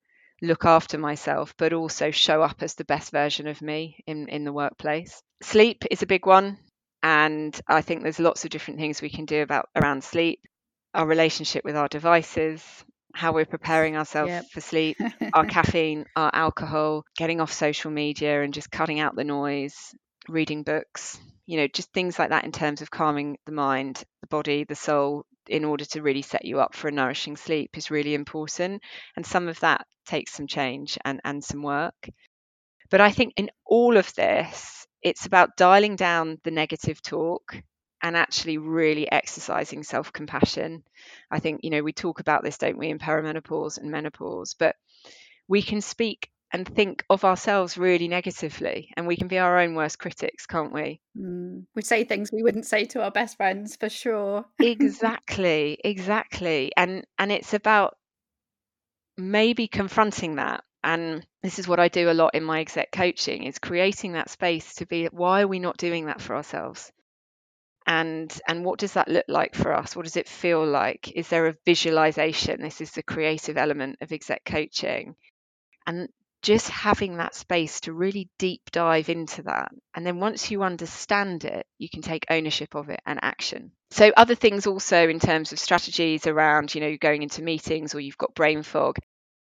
look 0.40 0.64
after 0.64 0.98
myself, 0.98 1.54
but 1.58 1.72
also 1.72 2.10
show 2.10 2.42
up 2.42 2.62
as 2.62 2.74
the 2.74 2.84
best 2.84 3.12
version 3.12 3.46
of 3.46 3.60
me 3.60 4.02
in, 4.06 4.28
in 4.28 4.44
the 4.44 4.52
workplace? 4.52 5.22
Sleep 5.42 5.84
is 5.90 6.02
a 6.02 6.06
big 6.06 6.26
one. 6.26 6.58
And 7.02 7.58
I 7.68 7.82
think 7.82 8.02
there's 8.02 8.18
lots 8.18 8.44
of 8.44 8.50
different 8.50 8.80
things 8.80 9.00
we 9.00 9.10
can 9.10 9.24
do 9.24 9.42
about 9.42 9.68
around 9.76 10.02
sleep, 10.02 10.40
our 10.94 11.06
relationship 11.06 11.64
with 11.64 11.76
our 11.76 11.86
devices, 11.86 12.62
how 13.14 13.32
we're 13.32 13.44
preparing 13.44 13.96
ourselves 13.96 14.30
yep. 14.30 14.44
for 14.50 14.60
sleep, 14.60 14.96
our 15.32 15.44
caffeine, 15.46 16.06
our 16.16 16.30
alcohol, 16.32 17.04
getting 17.16 17.40
off 17.40 17.52
social 17.52 17.90
media 17.90 18.42
and 18.42 18.52
just 18.52 18.70
cutting 18.70 18.98
out 18.98 19.14
the 19.14 19.24
noise, 19.24 19.94
reading 20.28 20.64
books, 20.64 21.20
you 21.48 21.56
know, 21.56 21.66
just 21.66 21.90
things 21.94 22.18
like 22.18 22.28
that 22.28 22.44
in 22.44 22.52
terms 22.52 22.82
of 22.82 22.90
calming 22.90 23.38
the 23.46 23.52
mind, 23.52 24.04
the 24.20 24.26
body, 24.26 24.64
the 24.64 24.74
soul, 24.74 25.24
in 25.48 25.64
order 25.64 25.86
to 25.86 26.02
really 26.02 26.20
set 26.20 26.44
you 26.44 26.60
up 26.60 26.74
for 26.74 26.88
a 26.88 26.92
nourishing 26.92 27.38
sleep 27.38 27.70
is 27.78 27.90
really 27.90 28.12
important. 28.12 28.82
And 29.16 29.24
some 29.24 29.48
of 29.48 29.58
that 29.60 29.86
takes 30.04 30.34
some 30.34 30.46
change 30.46 30.98
and, 31.06 31.22
and 31.24 31.42
some 31.42 31.62
work. 31.62 32.10
But 32.90 33.00
I 33.00 33.12
think 33.12 33.32
in 33.38 33.48
all 33.64 33.96
of 33.96 34.14
this, 34.14 34.86
it's 35.00 35.24
about 35.24 35.56
dialing 35.56 35.96
down 35.96 36.38
the 36.44 36.50
negative 36.50 37.00
talk 37.00 37.56
and 38.02 38.14
actually 38.14 38.58
really 38.58 39.10
exercising 39.10 39.84
self 39.84 40.12
compassion. 40.12 40.82
I 41.30 41.38
think, 41.38 41.60
you 41.62 41.70
know, 41.70 41.82
we 41.82 41.94
talk 41.94 42.20
about 42.20 42.44
this, 42.44 42.58
don't 42.58 42.76
we, 42.76 42.90
in 42.90 42.98
perimenopause 42.98 43.78
and 43.78 43.90
menopause, 43.90 44.52
but 44.52 44.76
we 45.48 45.62
can 45.62 45.80
speak 45.80 46.28
and 46.52 46.66
think 46.66 47.04
of 47.10 47.24
ourselves 47.24 47.76
really 47.76 48.08
negatively 48.08 48.90
and 48.96 49.06
we 49.06 49.16
can 49.16 49.28
be 49.28 49.38
our 49.38 49.58
own 49.58 49.74
worst 49.74 49.98
critics 49.98 50.46
can't 50.46 50.72
we? 50.72 51.00
Mm. 51.16 51.64
we 51.74 51.82
say 51.82 52.04
things 52.04 52.30
we 52.32 52.42
wouldn't 52.42 52.66
say 52.66 52.84
to 52.86 53.02
our 53.02 53.10
best 53.10 53.36
friends 53.36 53.76
for 53.76 53.88
sure. 53.88 54.44
Exactly 54.60 55.78
exactly 55.84 56.72
and 56.76 57.04
and 57.18 57.32
it's 57.32 57.54
about 57.54 57.96
maybe 59.16 59.66
confronting 59.66 60.36
that 60.36 60.62
and 60.84 61.26
this 61.42 61.58
is 61.58 61.66
what 61.66 61.80
I 61.80 61.88
do 61.88 62.10
a 62.10 62.14
lot 62.14 62.34
in 62.34 62.44
my 62.44 62.60
exec 62.60 62.92
coaching 62.92 63.44
is 63.44 63.58
creating 63.58 64.12
that 64.12 64.30
space 64.30 64.76
to 64.76 64.86
be 64.86 65.06
why 65.06 65.42
are 65.42 65.48
we 65.48 65.58
not 65.58 65.76
doing 65.76 66.06
that 66.06 66.20
for 66.20 66.36
ourselves? 66.36 66.92
And 67.86 68.32
and 68.46 68.64
what 68.64 68.78
does 68.78 68.92
that 68.92 69.08
look 69.08 69.24
like 69.28 69.54
for 69.54 69.72
us? 69.72 69.96
What 69.96 70.04
does 70.04 70.16
it 70.16 70.28
feel 70.28 70.64
like? 70.64 71.10
Is 71.12 71.28
there 71.28 71.46
a 71.46 71.56
visualization? 71.64 72.60
This 72.60 72.80
is 72.80 72.92
the 72.92 73.02
creative 73.02 73.56
element 73.56 73.98
of 74.00 74.12
exec 74.12 74.44
coaching. 74.44 75.16
And 75.86 76.08
just 76.42 76.68
having 76.68 77.16
that 77.16 77.34
space 77.34 77.80
to 77.80 77.92
really 77.92 78.28
deep 78.38 78.70
dive 78.70 79.08
into 79.08 79.42
that. 79.42 79.70
And 79.94 80.06
then 80.06 80.20
once 80.20 80.50
you 80.50 80.62
understand 80.62 81.44
it, 81.44 81.66
you 81.78 81.88
can 81.88 82.02
take 82.02 82.26
ownership 82.30 82.74
of 82.74 82.90
it 82.90 83.00
and 83.04 83.18
action. 83.22 83.72
So, 83.90 84.12
other 84.16 84.34
things 84.34 84.66
also 84.66 85.08
in 85.08 85.18
terms 85.18 85.52
of 85.52 85.58
strategies 85.58 86.26
around, 86.26 86.74
you 86.74 86.80
know, 86.80 86.96
going 87.00 87.22
into 87.22 87.42
meetings 87.42 87.94
or 87.94 88.00
you've 88.00 88.18
got 88.18 88.34
brain 88.34 88.62
fog, 88.62 88.98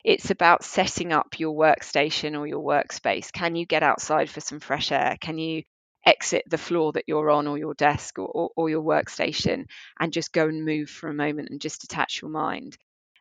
it's 0.03 0.31
about 0.31 0.63
setting 0.63 1.13
up 1.13 1.39
your 1.39 1.55
workstation 1.55 2.37
or 2.37 2.45
your 2.45 2.63
workspace. 2.63 3.31
Can 3.31 3.55
you 3.55 3.65
get 3.65 3.83
outside 3.83 4.29
for 4.29 4.41
some 4.41 4.59
fresh 4.59 4.91
air? 4.91 5.17
Can 5.19 5.37
you 5.37 5.63
exit 6.05 6.43
the 6.49 6.57
floor 6.57 6.91
that 6.91 7.05
you're 7.07 7.31
on 7.31 7.47
or 7.47 7.57
your 7.57 7.73
desk 7.73 8.19
or, 8.19 8.27
or, 8.27 8.49
or 8.57 8.69
your 8.69 8.83
workstation 8.83 9.65
and 9.99 10.11
just 10.11 10.33
go 10.33 10.47
and 10.47 10.65
move 10.65 10.89
for 10.89 11.07
a 11.07 11.13
moment 11.13 11.49
and 11.49 11.61
just 11.61 11.81
detach 11.81 12.21
your 12.21 12.31
mind? 12.31 12.77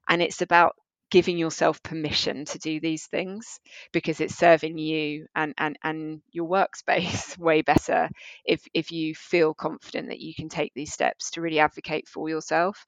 And 0.09 0.21
it's 0.21 0.43
about 0.43 0.75
giving 1.13 1.37
yourself 1.37 1.83
permission 1.83 2.47
to 2.47 2.59
do 2.59 2.81
these 2.81 3.07
things 3.07 3.61
because 3.93 4.19
it's 4.19 4.35
serving 4.35 4.79
you 4.79 5.27
and 5.37 5.53
and, 5.59 5.79
and 5.85 6.23
your 6.33 6.49
workspace 6.49 7.37
way 7.49 7.61
better 7.61 8.09
if 8.47 8.67
if 8.73 8.91
you 8.91 9.15
feel 9.15 9.53
confident 9.53 10.09
that 10.09 10.21
you 10.21 10.35
can 10.35 10.49
take 10.49 10.73
these 10.75 10.91
steps 10.91 11.31
to 11.31 11.43
really 11.43 11.59
advocate 11.59 12.09
for 12.09 12.31
yourself. 12.31 12.87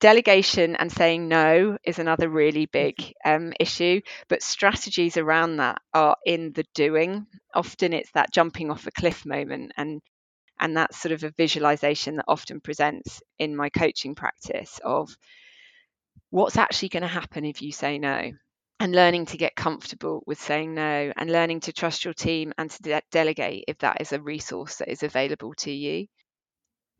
Delegation 0.00 0.74
and 0.74 0.90
saying 0.90 1.28
no 1.28 1.78
is 1.84 2.00
another 2.00 2.28
really 2.28 2.66
big 2.66 3.14
um, 3.24 3.52
issue 3.60 4.00
but 4.28 4.42
strategies 4.42 5.16
around 5.16 5.58
that 5.58 5.80
are 5.94 6.16
in 6.26 6.52
the 6.52 6.64
doing. 6.74 7.24
Often 7.54 7.92
it's 7.92 8.10
that 8.12 8.32
jumping 8.32 8.72
off 8.72 8.88
a 8.88 8.90
cliff 8.90 9.24
moment 9.24 9.70
and 9.76 10.02
and 10.58 10.76
that's 10.76 11.00
sort 11.00 11.12
of 11.12 11.22
a 11.22 11.30
visualization 11.36 12.16
that 12.16 12.24
often 12.26 12.60
presents 12.60 13.22
in 13.38 13.54
my 13.54 13.70
coaching 13.70 14.16
practice 14.16 14.80
of 14.84 15.16
what's 16.30 16.56
actually 16.56 16.88
going 16.88 17.02
to 17.02 17.08
happen 17.08 17.44
if 17.44 17.62
you 17.62 17.72
say 17.72 17.98
no 17.98 18.30
and 18.78 18.94
learning 18.94 19.26
to 19.26 19.36
get 19.36 19.54
comfortable 19.54 20.22
with 20.26 20.40
saying 20.40 20.74
no 20.74 21.12
and 21.16 21.30
learning 21.30 21.60
to 21.60 21.72
trust 21.72 22.04
your 22.04 22.14
team 22.14 22.52
and 22.56 22.70
to 22.70 22.82
de- 22.82 23.02
delegate 23.10 23.64
if 23.68 23.78
that 23.78 24.00
is 24.00 24.12
a 24.12 24.20
resource 24.20 24.76
that 24.76 24.90
is 24.90 25.02
available 25.02 25.54
to 25.54 25.70
you 25.70 26.06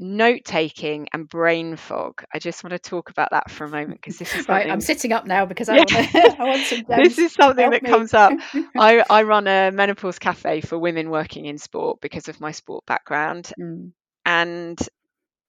note 0.00 0.40
taking 0.44 1.06
and 1.12 1.28
brain 1.28 1.76
fog. 1.76 2.24
I 2.34 2.38
just 2.38 2.64
want 2.64 2.72
to 2.72 2.78
talk 2.78 3.10
about 3.10 3.28
that 3.32 3.50
for 3.50 3.64
a 3.64 3.68
moment 3.68 4.00
because 4.00 4.18
this 4.18 4.34
is 4.34 4.48
right. 4.48 4.68
I'm 4.68 4.80
sitting 4.80 5.12
up 5.12 5.26
now 5.26 5.44
because 5.44 5.68
I, 5.68 5.76
yeah. 5.76 5.78
want, 5.80 5.88
to, 5.88 6.36
I 6.38 6.44
want 6.44 6.66
some. 6.66 6.84
this 6.88 7.18
is 7.18 7.34
something 7.34 7.70
that 7.70 7.82
me. 7.82 7.88
comes 7.88 8.14
up. 8.14 8.32
I, 8.76 9.04
I 9.08 9.22
run 9.22 9.46
a 9.46 9.70
menopause 9.70 10.18
cafe 10.18 10.62
for 10.62 10.78
women 10.78 11.10
working 11.10 11.44
in 11.44 11.58
sport 11.58 12.00
because 12.00 12.28
of 12.28 12.40
my 12.40 12.50
sport 12.50 12.86
background, 12.86 13.52
mm. 13.60 13.92
and 14.24 14.78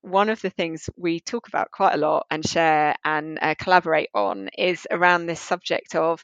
one 0.01 0.29
of 0.29 0.41
the 0.41 0.49
things 0.49 0.89
we 0.97 1.19
talk 1.19 1.47
about 1.47 1.71
quite 1.71 1.93
a 1.93 1.97
lot 1.97 2.25
and 2.29 2.45
share 2.45 2.95
and 3.05 3.39
uh, 3.41 3.55
collaborate 3.57 4.09
on 4.13 4.49
is 4.57 4.87
around 4.89 5.25
this 5.25 5.39
subject 5.39 5.95
of 5.95 6.23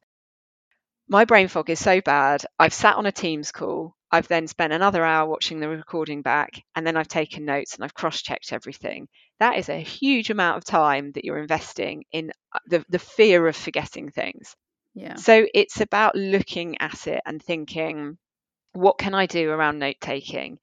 my 1.10 1.26
brain 1.26 1.48
fog 1.48 1.70
is 1.70 1.80
so 1.80 2.02
bad. 2.02 2.44
I've 2.60 2.74
sat 2.74 2.96
on 2.96 3.06
a 3.06 3.12
Teams 3.12 3.52
call. 3.52 3.96
I've 4.12 4.28
then 4.28 4.48
spent 4.48 4.74
another 4.74 5.04
hour 5.04 5.30
watching 5.30 5.60
the 5.60 5.70
recording 5.70 6.22
back, 6.22 6.64
and 6.76 6.86
then 6.86 6.96
I've 6.96 7.08
taken 7.08 7.46
notes 7.46 7.76
and 7.76 7.84
I've 7.84 7.94
cross 7.94 8.22
checked 8.22 8.54
everything. 8.54 9.08
That 9.40 9.58
is 9.58 9.70
a 9.70 9.80
huge 9.80 10.30
amount 10.30 10.58
of 10.58 10.66
time 10.66 11.12
that 11.14 11.26
you're 11.26 11.40
investing 11.40 12.06
in 12.12 12.32
uh, 12.54 12.60
the, 12.68 12.86
the 12.90 13.00
fear 13.00 13.48
of 13.48 13.56
forgetting 13.56 14.10
things. 14.12 14.56
Yeah. 14.94 15.16
So 15.16 15.46
it's 15.54 15.82
about 15.82 16.16
looking 16.16 16.78
at 16.80 17.08
it 17.08 17.22
and 17.26 17.42
thinking, 17.42 18.18
what 18.74 18.98
can 18.98 19.14
I 19.14 19.26
do 19.26 19.50
around 19.50 19.80
note 19.80 19.98
taking? 20.02 20.60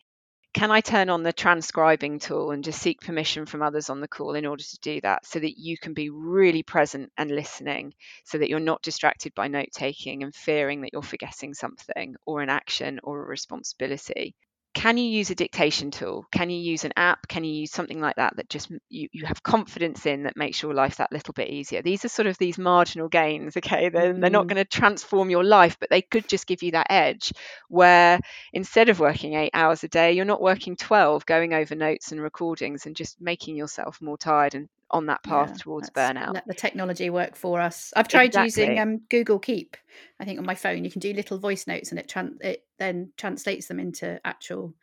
Can 0.55 0.71
I 0.71 0.81
turn 0.81 1.11
on 1.11 1.23
the 1.23 1.33
transcribing 1.35 2.19
tool 2.19 2.51
and 2.53 2.65
just 2.65 2.81
seek 2.81 3.01
permission 3.03 3.45
from 3.45 3.61
others 3.63 3.91
on 3.91 4.01
the 4.01 4.09
call 4.09 4.35
in 4.35 4.47
order 4.47 4.63
to 4.63 4.79
do 4.81 5.01
that 5.03 5.27
so 5.27 5.39
that 5.39 5.59
you 5.59 5.77
can 5.77 5.93
be 5.95 6.09
really 6.11 6.63
present 6.63 7.13
and 7.19 7.31
listening 7.31 7.93
so 8.25 8.39
that 8.39 8.49
you're 8.49 8.61
not 8.61 8.81
distracted 8.83 9.35
by 9.35 9.49
note 9.49 9.69
taking 9.73 10.23
and 10.23 10.35
fearing 10.35 10.81
that 10.83 10.91
you're 10.93 11.03
forgetting 11.03 11.53
something 11.55 12.17
or 12.25 12.41
an 12.41 12.49
action 12.51 13.01
or 13.03 13.23
a 13.23 13.27
responsibility? 13.27 14.35
Can 14.75 14.99
you 14.99 15.05
use 15.05 15.31
a 15.31 15.35
dictation 15.35 15.91
tool 15.91 16.27
can 16.33 16.51
you 16.51 16.59
use 16.59 16.85
an 16.85 16.93
app 16.97 17.27
can 17.29 17.45
you 17.45 17.53
use 17.53 17.71
something 17.71 18.01
like 18.01 18.17
that 18.17 18.37
that 18.37 18.49
just 18.49 18.71
you, 18.91 19.09
you 19.13 19.25
have 19.25 19.43
confidence 19.43 20.05
in 20.05 20.25
that 20.25 20.37
makes 20.37 20.61
your 20.61 20.75
life 20.75 20.97
that 20.97 21.13
little 21.13 21.33
bit 21.33 21.49
easier 21.49 21.81
these 21.81 22.05
are 22.05 22.09
sort 22.09 22.27
of 22.27 22.37
these 22.39 22.59
marginal 22.59 23.09
gains 23.09 23.57
okay 23.57 23.89
they're, 23.89 24.13
mm-hmm. 24.13 24.21
they're 24.21 24.31
not 24.31 24.47
mm-hmm. 24.47 24.55
going 24.55 24.65
to 24.65 24.79
transform 24.79 25.31
your 25.31 25.45
life 25.45 25.79
but 25.79 25.89
they 25.91 26.03
could 26.03 26.29
just 26.29 26.47
give 26.47 26.63
you 26.63 26.73
that 26.73 26.89
edge 26.91 27.33
where 27.69 28.19
instead 28.53 28.89
of 28.89 29.01
working 29.01 29.35
eight 29.35 29.51
hours 29.55 29.85
a 29.85 29.89
day 29.89 30.13
you're 30.13 30.25
not 30.25 30.43
working 30.43 30.77
12 30.77 31.25
going 31.25 31.55
over 31.55 31.75
notes 31.75 32.13
and 32.13 32.21
recordings 32.21 32.87
and 32.87 32.97
just 32.97 33.21
making 33.21 33.57
yourself 33.57 34.03
more 34.03 34.19
tired 34.19 34.55
and 34.55 34.69
on 34.95 35.07
that 35.07 35.23
path 35.23 35.51
yeah, 35.51 35.57
towards 35.57 35.91
burnout. 35.91 36.35
Let 36.35 36.47
the 36.47 36.55
technology 36.55 37.11
work 37.11 37.37
for 37.37 37.61
us. 37.61 37.93
I've 37.97 38.09
tried 38.09 38.27
exactly. 38.27 38.63
using 38.63 38.79
um, 38.79 38.99
Google 39.11 39.39
Keep. 39.39 39.77
I 40.21 40.25
think 40.25 40.39
on 40.39 40.47
my 40.47 40.55
phone 40.55 40.85
you 40.85 40.91
can 40.91 41.01
do 41.01 41.13
little 41.13 41.39
voice 41.39 41.67
notes, 41.67 41.91
and 41.91 41.99
it 41.99 42.09
tran- 42.09 42.41
it 42.41 42.65
then 42.79 43.13
translates 43.17 43.67
them 43.67 43.81
into 43.81 44.21
actual 44.25 44.75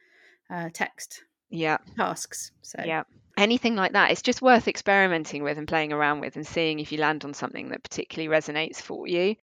uh, 0.50 0.70
text. 0.74 1.24
Yeah. 1.50 1.78
Tasks. 1.98 2.52
So 2.62 2.84
yeah. 2.86 3.04
Anything 3.38 3.76
like 3.76 3.94
that, 3.94 4.12
it's 4.12 4.22
just 4.22 4.42
worth 4.42 4.68
experimenting 4.68 5.42
with 5.44 5.58
and 5.58 5.68
playing 5.68 5.94
around 5.94 6.20
with 6.20 6.36
and 6.36 6.46
seeing 6.46 6.80
if 6.80 6.92
you 6.92 6.98
land 7.00 7.24
on 7.24 7.34
something 7.34 7.70
that 7.70 7.84
particularly 7.84 8.30
resonates 8.30 8.78
for 8.82 9.08
you. 9.08 9.36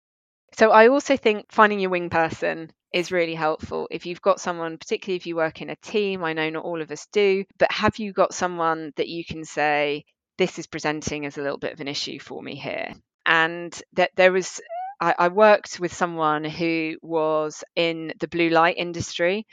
So 0.53 0.71
I 0.71 0.89
also 0.89 1.17
think 1.17 1.51
finding 1.51 1.79
your 1.79 1.89
wing 1.89 2.09
person 2.09 2.71
is 2.93 3.11
really 3.11 3.35
helpful. 3.35 3.87
If 3.91 4.05
you've 4.05 4.21
got 4.21 4.39
someone, 4.39 4.77
particularly 4.77 5.17
if 5.17 5.25
you 5.27 5.35
work 5.35 5.61
in 5.61 5.69
a 5.69 5.75
team, 5.77 6.23
I 6.23 6.33
know 6.33 6.49
not 6.49 6.63
all 6.63 6.81
of 6.81 6.91
us 6.91 7.07
do, 7.11 7.45
but 7.57 7.71
have 7.71 7.97
you 7.97 8.13
got 8.13 8.33
someone 8.33 8.91
that 8.95 9.07
you 9.07 9.25
can 9.25 9.43
say, 9.45 10.05
this 10.37 10.59
is 10.59 10.67
presenting 10.67 11.25
as 11.25 11.37
a 11.37 11.41
little 11.41 11.57
bit 11.57 11.73
of 11.73 11.79
an 11.79 11.87
issue 11.87 12.19
for 12.19 12.41
me 12.41 12.55
here. 12.55 12.93
And 13.25 13.79
that 13.93 14.11
there 14.15 14.31
was 14.31 14.61
I, 14.99 15.13
I, 15.17 15.27
worked 15.27 15.79
with 15.79 15.93
someone 15.93 16.43
who 16.43 16.97
was 17.01 17.63
in 17.75 18.13
the 18.19 18.27
blue 18.27 18.49
light 18.49 18.77
industry 18.77 19.45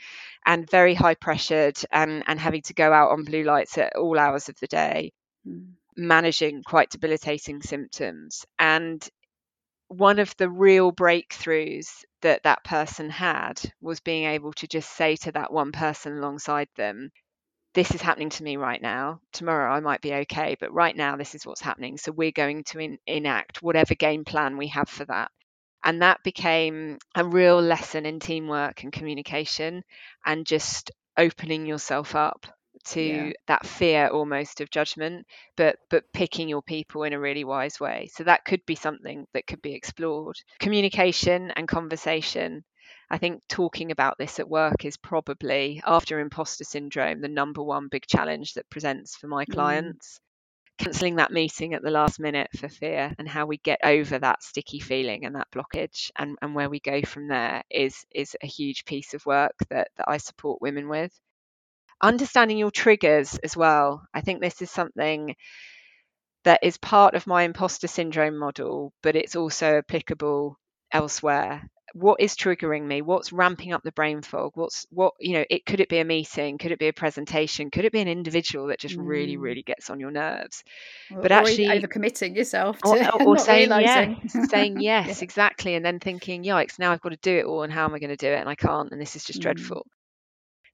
and 0.45 0.69
very 0.69 0.95
high 0.95 1.15
pressured 1.15 1.77
and, 1.91 2.23
and 2.25 2.39
having 2.39 2.63
to 2.63 2.73
go 2.73 2.91
out 2.91 3.11
on 3.11 3.25
blue 3.25 3.43
lights 3.43 3.77
at 3.77 3.95
all 3.95 4.17
hours 4.17 4.49
of 4.49 4.59
the 4.59 4.67
day, 4.67 5.11
mm. 5.47 5.67
managing 5.95 6.63
quite 6.63 6.89
debilitating 6.89 7.61
symptoms. 7.61 8.45
And 8.57 9.07
one 9.87 10.19
of 10.19 10.35
the 10.37 10.49
real 10.49 10.91
breakthroughs 10.91 12.03
that 12.21 12.43
that 12.43 12.63
person 12.63 13.09
had 13.09 13.61
was 13.81 13.99
being 13.99 14.25
able 14.25 14.53
to 14.53 14.67
just 14.67 14.91
say 14.95 15.15
to 15.17 15.31
that 15.33 15.53
one 15.53 15.71
person 15.71 16.17
alongside 16.17 16.69
them, 16.75 17.11
this 17.75 17.93
is 17.93 18.01
happening 18.01 18.29
to 18.29 18.43
me 18.43 18.55
right 18.57 18.81
now. 18.81 19.19
Tomorrow 19.33 19.71
I 19.71 19.81
might 19.81 20.01
be 20.01 20.13
okay, 20.13 20.55
but 20.59 20.73
right 20.73 20.95
now 20.95 21.17
this 21.17 21.35
is 21.35 21.45
what's 21.45 21.61
happening. 21.61 21.97
So 21.97 22.11
we're 22.11 22.31
going 22.31 22.63
to 22.65 22.79
in, 22.79 22.97
enact 23.05 23.61
whatever 23.61 23.93
game 23.95 24.23
plan 24.23 24.57
we 24.57 24.67
have 24.69 24.89
for 24.89 25.05
that. 25.05 25.29
And 25.83 26.01
that 26.01 26.23
became 26.23 26.97
a 27.13 27.23
real 27.23 27.61
lesson 27.61 28.05
in 28.05 28.19
teamwork 28.19 28.83
and 28.83 28.93
communication 28.93 29.83
and 30.25 30.47
just 30.47 30.89
opening 31.17 31.65
yourself 31.65 32.15
up 32.15 32.47
to 32.85 33.01
yeah. 33.01 33.31
that 33.47 33.65
fear 33.65 34.07
almost 34.07 34.61
of 34.61 34.69
judgment 34.69 35.25
but 35.55 35.77
but 35.89 36.03
picking 36.13 36.49
your 36.49 36.61
people 36.61 37.03
in 37.03 37.13
a 37.13 37.19
really 37.19 37.43
wise 37.43 37.79
way 37.79 38.07
so 38.13 38.23
that 38.23 38.45
could 38.45 38.63
be 38.65 38.75
something 38.75 39.25
that 39.33 39.47
could 39.47 39.61
be 39.61 39.73
explored 39.73 40.35
communication 40.59 41.51
and 41.51 41.67
conversation 41.67 42.63
I 43.09 43.17
think 43.17 43.43
talking 43.47 43.91
about 43.91 44.17
this 44.17 44.39
at 44.39 44.49
work 44.49 44.83
is 44.83 44.97
probably, 44.97 45.81
after 45.85 46.19
imposter 46.19 46.63
syndrome, 46.63 47.21
the 47.21 47.27
number 47.27 47.61
one 47.61 47.87
big 47.87 48.07
challenge 48.07 48.53
that 48.55 48.69
presents 48.69 49.15
for 49.15 49.27
my 49.27 49.45
mm. 49.45 49.53
clients. 49.53 50.17
Mm. 50.17 50.21
Cancelling 50.77 51.15
that 51.15 51.31
meeting 51.31 51.73
at 51.73 51.83
the 51.83 51.89
last 51.89 52.19
minute 52.19 52.49
for 52.57 52.67
fear 52.67 53.15
and 53.17 53.29
how 53.29 53.45
we 53.45 53.59
get 53.59 53.79
over 53.81 54.19
that 54.19 54.43
sticky 54.43 54.81
feeling 54.81 55.23
and 55.23 55.35
that 55.35 55.49
blockage 55.49 56.11
and, 56.17 56.37
and 56.41 56.53
where 56.53 56.69
we 56.69 56.81
go 56.81 57.01
from 57.01 57.29
there 57.29 57.63
is 57.69 58.05
is 58.13 58.35
a 58.43 58.47
huge 58.47 58.83
piece 58.83 59.13
of 59.13 59.25
work 59.25 59.53
that, 59.69 59.87
that 59.95 60.09
I 60.09 60.17
support 60.17 60.61
women 60.61 60.89
with. 60.89 61.17
Understanding 62.01 62.57
your 62.57 62.71
triggers 62.71 63.37
as 63.37 63.55
well. 63.55 64.05
I 64.13 64.19
think 64.19 64.41
this 64.41 64.61
is 64.61 64.69
something 64.69 65.37
that 66.43 66.59
is 66.61 66.77
part 66.77 67.15
of 67.15 67.25
my 67.25 67.43
imposter 67.43 67.87
syndrome 67.87 68.37
model, 68.37 68.91
but 69.01 69.15
it's 69.15 69.37
also 69.37 69.77
applicable 69.77 70.59
elsewhere 70.91 71.69
what 71.95 72.19
is 72.19 72.35
triggering 72.35 72.83
me 72.83 73.01
what's 73.01 73.31
ramping 73.31 73.71
up 73.71 73.81
the 73.83 73.91
brain 73.93 74.21
fog 74.21 74.51
what's 74.55 74.85
what 74.89 75.13
you 75.17 75.31
know 75.31 75.45
it 75.49 75.65
could 75.65 75.79
it 75.79 75.87
be 75.87 75.99
a 75.99 76.03
meeting 76.03 76.57
could 76.57 76.73
it 76.73 76.77
be 76.77 76.89
a 76.89 76.93
presentation 76.93 77.71
could 77.71 77.85
it 77.85 77.91
be 77.93 78.01
an 78.01 78.07
individual 78.09 78.67
that 78.67 78.79
just 78.79 78.97
mm. 78.97 79.07
really 79.07 79.37
really 79.37 79.63
gets 79.63 79.89
on 79.89 79.97
your 79.97 80.11
nerves 80.11 80.65
or, 81.09 81.21
but 81.21 81.31
actually 81.31 81.69
over 81.69 81.87
committing 81.87 82.35
yourself 82.35 82.77
to 82.79 83.15
or, 83.15 83.23
or 83.29 83.37
saying 83.37 83.69
realizing. 83.69 84.19
yes 84.21 84.49
saying 84.49 84.81
yes 84.81 85.07
yeah. 85.07 85.23
exactly 85.23 85.75
and 85.75 85.85
then 85.85 85.97
thinking 85.97 86.43
yikes 86.43 86.77
now 86.77 86.91
i've 86.91 86.99
got 86.99 87.09
to 87.09 87.19
do 87.21 87.37
it 87.37 87.45
all 87.45 87.63
and 87.63 87.71
how 87.71 87.85
am 87.85 87.93
i 87.93 87.99
going 87.99 88.09
to 88.09 88.17
do 88.17 88.27
it 88.27 88.41
and 88.41 88.49
i 88.49 88.55
can't 88.55 88.91
and 88.91 88.99
this 88.99 89.15
is 89.15 89.23
just 89.23 89.39
mm. 89.39 89.43
dreadful 89.43 89.87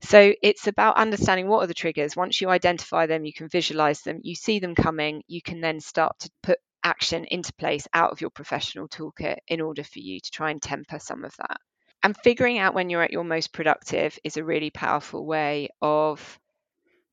so 0.04 0.34
it's 0.42 0.66
about 0.66 0.98
understanding 0.98 1.48
what 1.48 1.64
are 1.64 1.68
the 1.68 1.76
triggers. 1.76 2.16
Once 2.16 2.42
you 2.42 2.50
identify 2.50 3.06
them, 3.06 3.24
you 3.24 3.32
can 3.32 3.48
visualize 3.50 4.02
them, 4.02 4.20
you 4.24 4.34
see 4.34 4.58
them 4.58 4.74
coming, 4.74 5.22
you 5.28 5.44
can 5.44 5.62
then 5.62 5.80
start 5.80 6.18
to 6.22 6.32
put 6.42 6.58
action 6.84 7.26
into 7.26 7.54
place 7.54 7.88
out 7.94 8.12
of 8.12 8.22
your 8.22 8.30
professional 8.30 8.88
toolkit 8.88 9.38
in 9.48 9.62
order 9.62 9.84
for 9.84 10.00
you 10.00 10.20
to 10.20 10.32
try 10.32 10.52
and 10.52 10.62
temper 10.62 11.00
some 11.00 11.24
of 11.24 11.36
that. 11.38 11.58
And 12.04 12.17
figuring 12.24 12.58
out 12.58 12.74
when 12.74 12.89
you're 12.89 13.04
at 13.04 13.12
your 13.12 13.24
most 13.24 13.54
productive 13.54 14.17
is 14.24 14.38
a 14.38 14.44
really 14.44 14.72
powerful 14.72 15.26
way 15.26 15.70
of 15.82 16.39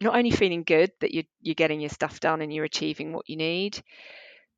not 0.01 0.17
only 0.17 0.31
feeling 0.31 0.63
good 0.63 0.91
that 1.01 1.13
you're, 1.13 1.25
you're 1.43 1.55
getting 1.55 1.81
your 1.81 1.91
stuff 1.91 2.21
done 2.21 2.41
and 2.41 2.53
you're 2.53 2.65
achieving 2.65 3.13
what 3.13 3.29
you 3.29 3.37
need, 3.37 3.83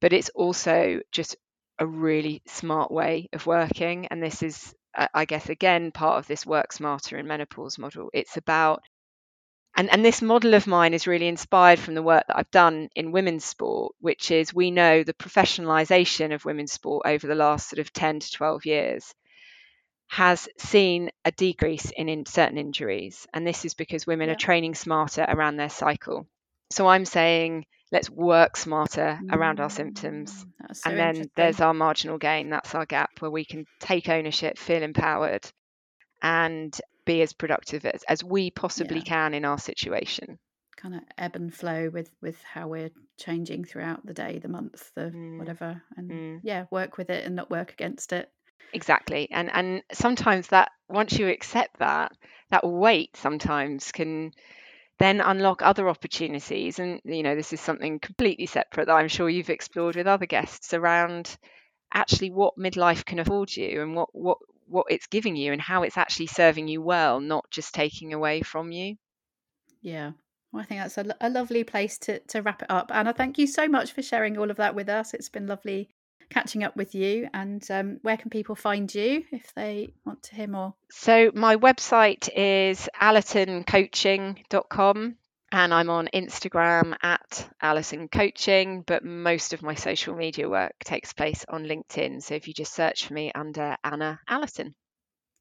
but 0.01 0.12
it's 0.12 0.31
also 0.31 1.01
just 1.12 1.37
a 1.79 1.87
really 1.87 2.42
smart 2.46 2.90
way 2.90 3.29
of 3.33 3.46
working. 3.46 4.07
And 4.07 4.23
this 4.23 4.42
is, 4.42 4.75
I 5.14 5.25
guess, 5.25 5.49
again, 5.49 5.92
part 5.92 6.19
of 6.19 6.27
this 6.27 6.44
work 6.46 6.73
smarter 6.73 7.17
in 7.17 7.27
menopause 7.27 7.79
model. 7.79 8.11
It's 8.13 8.37
about 8.37 8.83
and, 9.81 9.90
and 9.90 10.04
this 10.04 10.20
model 10.20 10.52
of 10.52 10.66
mine 10.66 10.92
is 10.92 11.06
really 11.06 11.26
inspired 11.26 11.78
from 11.78 11.94
the 11.94 12.02
work 12.02 12.26
that 12.26 12.37
I've 12.37 12.50
done 12.50 12.90
in 12.94 13.12
women's 13.12 13.46
sport, 13.46 13.94
which 13.98 14.31
is 14.31 14.52
we 14.52 14.70
know 14.70 15.02
the 15.02 15.14
professionalization 15.14 16.35
of 16.35 16.44
women's 16.44 16.72
sport 16.72 17.06
over 17.06 17.26
the 17.26 17.35
last 17.35 17.70
sort 17.70 17.78
of 17.78 17.90
10 17.90 18.20
to 18.20 18.31
12 18.31 18.66
years 18.66 19.14
has 20.08 20.50
seen 20.58 21.08
a 21.24 21.33
decrease 21.33 21.90
in, 21.96 22.10
in 22.10 22.26
certain 22.26 22.58
injuries. 22.58 23.26
And 23.33 23.46
this 23.46 23.64
is 23.64 23.72
because 23.72 24.06
women 24.06 24.28
yeah. 24.28 24.35
are 24.35 24.38
training 24.38 24.74
smarter 24.74 25.24
around 25.26 25.56
their 25.56 25.70
cycle. 25.70 26.26
So 26.70 26.87
I'm 26.87 27.06
saying 27.06 27.64
let's 27.90 28.10
work 28.10 28.58
smarter 28.58 29.18
around 29.33 29.60
our 29.60 29.70
symptoms. 29.70 30.44
Mm, 30.62 30.76
so 30.76 30.90
and 30.90 30.98
then 30.98 31.31
there's 31.37 31.62
our 31.62 31.72
marginal 31.72 32.18
gain. 32.18 32.50
That's 32.50 32.74
our 32.74 32.85
gap 32.85 33.12
where 33.20 33.31
we 33.31 33.46
can 33.46 33.64
take 33.78 34.10
ownership, 34.10 34.58
feel 34.58 34.83
empowered, 34.83 35.50
and 36.20 36.78
be 37.05 37.23
as 37.23 37.33
productive 37.33 37.85
as, 37.85 38.03
as 38.05 38.25
we 38.25 38.51
possibly 38.51 38.98
yeah. 38.98 39.05
can 39.05 39.35
in 39.35 39.44
our 39.44 39.59
situation. 39.59 40.38
Kind 40.77 40.94
of 40.94 41.03
ebb 41.19 41.37
and 41.37 41.53
flow 41.53 41.90
with 41.92 42.11
with 42.23 42.40
how 42.42 42.69
we're 42.69 42.90
changing 43.19 43.65
throughout 43.65 44.05
the 44.07 44.15
day, 44.15 44.38
the 44.38 44.48
month, 44.48 44.90
the 44.94 45.13
mm. 45.15 45.38
whatever, 45.38 45.83
and 45.96 46.11
mm. 46.11 46.40
yeah, 46.42 46.65
work 46.71 46.96
with 46.96 47.11
it 47.11 47.27
and 47.27 47.37
not 47.37 47.51
work 47.51 47.73
against 47.73 48.13
it. 48.13 48.31
Exactly, 48.73 49.29
and 49.31 49.51
and 49.53 49.83
sometimes 49.92 50.48
that 50.48 50.71
once 50.88 51.19
you 51.19 51.29
accept 51.29 51.79
that, 51.81 52.13
that 52.51 52.67
weight 52.67 53.17
sometimes 53.17 53.92
can 53.92 54.33
then 55.01 55.23
unlock 55.23 55.63
other 55.63 55.88
opportunities. 55.88 56.79
And, 56.79 57.01
you 57.05 57.23
know, 57.23 57.35
this 57.35 57.55
is 57.55 57.61
something 57.61 57.98
completely 57.98 58.46
separate 58.46 58.87
that 58.87 58.94
I'm 58.94 59.09
sure 59.09 59.31
you've 59.31 59.51
explored 59.51 59.96
with 59.96 60.07
other 60.07 60.27
guests 60.27 60.75
around 60.75 61.37
actually 61.92 62.31
what 62.31 62.59
midlife 62.59 63.05
can 63.05 63.19
afford 63.19 63.57
you 63.57 63.81
and 63.81 63.96
what, 63.96 64.11
what, 64.13 64.38
what 64.71 64.87
it's 64.88 65.08
giving 65.08 65.37
you 65.37 65.52
and 65.52 65.60
how 65.60 65.83
it's 65.83 65.98
actually 65.98 66.29
serving 66.29 66.68
you 66.68 66.81
well, 66.81 67.21
not 67.21 67.50
just 67.50 67.75
taking 67.75 68.12
away 68.12 68.42
from 68.42 68.73
you. 68.73 68.96
Yeah. 69.83 70.12
Well, 70.52 70.62
I 70.62 70.66
think 70.66 70.81
that's 70.81 70.98
a, 70.98 71.14
a 71.21 71.31
lovely 71.31 71.64
place 71.64 71.98
to, 71.98 72.21
to 72.29 72.42
wrap 72.42 72.62
it 72.62 72.71
up. 72.71 72.90
Anna, 72.92 73.12
thank 73.12 73.38
you 73.38 73.46
so 73.46 73.68
much 73.68 73.92
for 73.92 74.02
sharing 74.02 74.38
all 74.38 74.50
of 74.50 74.56
that 74.56 74.75
with 74.75 74.88
us. 74.88 75.14
It's 75.14 75.29
been 75.29 75.46
lovely 75.46 75.90
catching 76.31 76.64
up 76.64 76.77
with 76.77 76.94
you 76.94 77.29
and 77.35 77.68
um, 77.71 77.98
where 78.02 78.16
can 78.16 78.31
people 78.31 78.54
find 78.54 78.94
you 78.94 79.25
if 79.33 79.52
they 79.54 79.92
want 80.06 80.23
to 80.23 80.35
hear 80.35 80.46
more 80.46 80.73
so 80.90 81.31
my 81.35 81.56
website 81.56 82.31
is 82.35 82.88
allertoncoaching.com 83.00 85.16
and 85.53 85.75
i'm 85.75 85.90
on 85.90 86.09
instagram 86.15 86.96
at 87.03 87.48
allerton 87.61 88.09
coaching 88.09 88.83
but 88.83 89.05
most 89.05 89.53
of 89.53 89.63
my 89.63 89.75
social 89.75 90.15
media 90.15 90.48
work 90.48 90.73
takes 90.85 91.13
place 91.13 91.44
on 91.48 91.65
linkedin. 91.65 92.23
So 92.23 92.35
if 92.35 92.48
you 92.48 92.55
just 92.55 92.75
search 92.75 93.07
for 93.07 93.15
me 93.15 93.31
under 93.35 93.77
anna 93.85 94.21
allerton. 94.29 94.75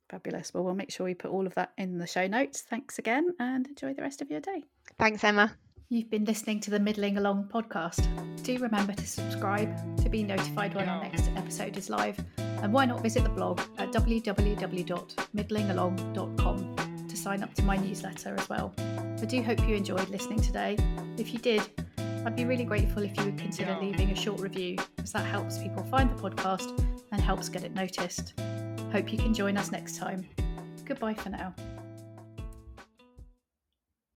Fabulous. 0.10 0.54
Well 0.54 0.64
we'll 0.64 0.76
make 0.76 0.92
sure 0.92 1.06
we 1.06 1.14
put 1.14 1.32
all 1.32 1.48
of 1.48 1.56
that 1.56 1.72
in 1.78 1.98
the 1.98 2.08
show 2.08 2.28
notes. 2.28 2.64
Thanks 2.70 3.00
again 3.00 3.34
and 3.40 3.68
enjoy 3.68 3.94
the 3.94 4.02
rest 4.02 4.22
of 4.22 4.30
your 4.30 4.42
day. 4.42 4.64
Thanks 4.98 5.24
emma. 5.24 5.56
You've 5.92 6.12
been 6.12 6.26
listening 6.26 6.60
to 6.62 6.70
the 6.70 6.80
Middling 6.80 7.18
Along 7.18 7.50
podcast. 7.52 8.06
Do 8.44 8.60
remember 8.60 8.94
to 8.94 9.08
subscribe 9.08 9.76
to 10.04 10.10
be 10.10 10.22
notified 10.22 10.76
when 10.76 10.88
our 10.88 11.02
next 11.02 11.32
episode 11.36 11.78
is 11.78 11.90
live. 11.90 12.24
And 12.38 12.72
why 12.72 12.86
not 12.86 13.02
visit 13.02 13.24
the 13.24 13.30
blog 13.30 13.60
at 13.80 13.92
www.middlingalong.com 13.92 16.76
to 16.76 16.89
sign 17.20 17.44
up 17.44 17.54
to 17.56 17.64
my 17.64 17.76
newsletter 17.76 18.36
as 18.38 18.48
well. 18.50 18.74
I 18.78 19.26
do 19.26 19.44
hope 19.44 19.60
you 19.68 19.76
enjoyed 19.76 20.10
listening 20.10 20.42
today. 20.42 20.78
If 21.18 21.34
you 21.34 21.40
did, 21.40 21.62
I'd 22.26 22.36
be 22.36 22.46
really 22.46 22.64
grateful 22.64 23.04
if 23.04 23.18
you 23.18 23.26
would 23.26 23.38
consider 23.38 23.78
leaving 23.82 24.12
a 24.12 24.16
short 24.16 24.40
review, 24.40 24.78
as 25.02 25.12
that 25.12 25.26
helps 25.26 25.58
people 25.58 25.84
find 25.84 26.10
the 26.10 26.22
podcast 26.22 26.80
and 27.12 27.22
helps 27.22 27.50
get 27.50 27.64
it 27.64 27.74
noticed. 27.74 28.34
Hope 28.92 29.12
you 29.12 29.18
can 29.18 29.34
join 29.34 29.58
us 29.58 29.72
next 29.72 29.98
time. 29.98 30.28
Goodbye 30.86 31.14
for 31.14 31.30
now. 31.30 31.54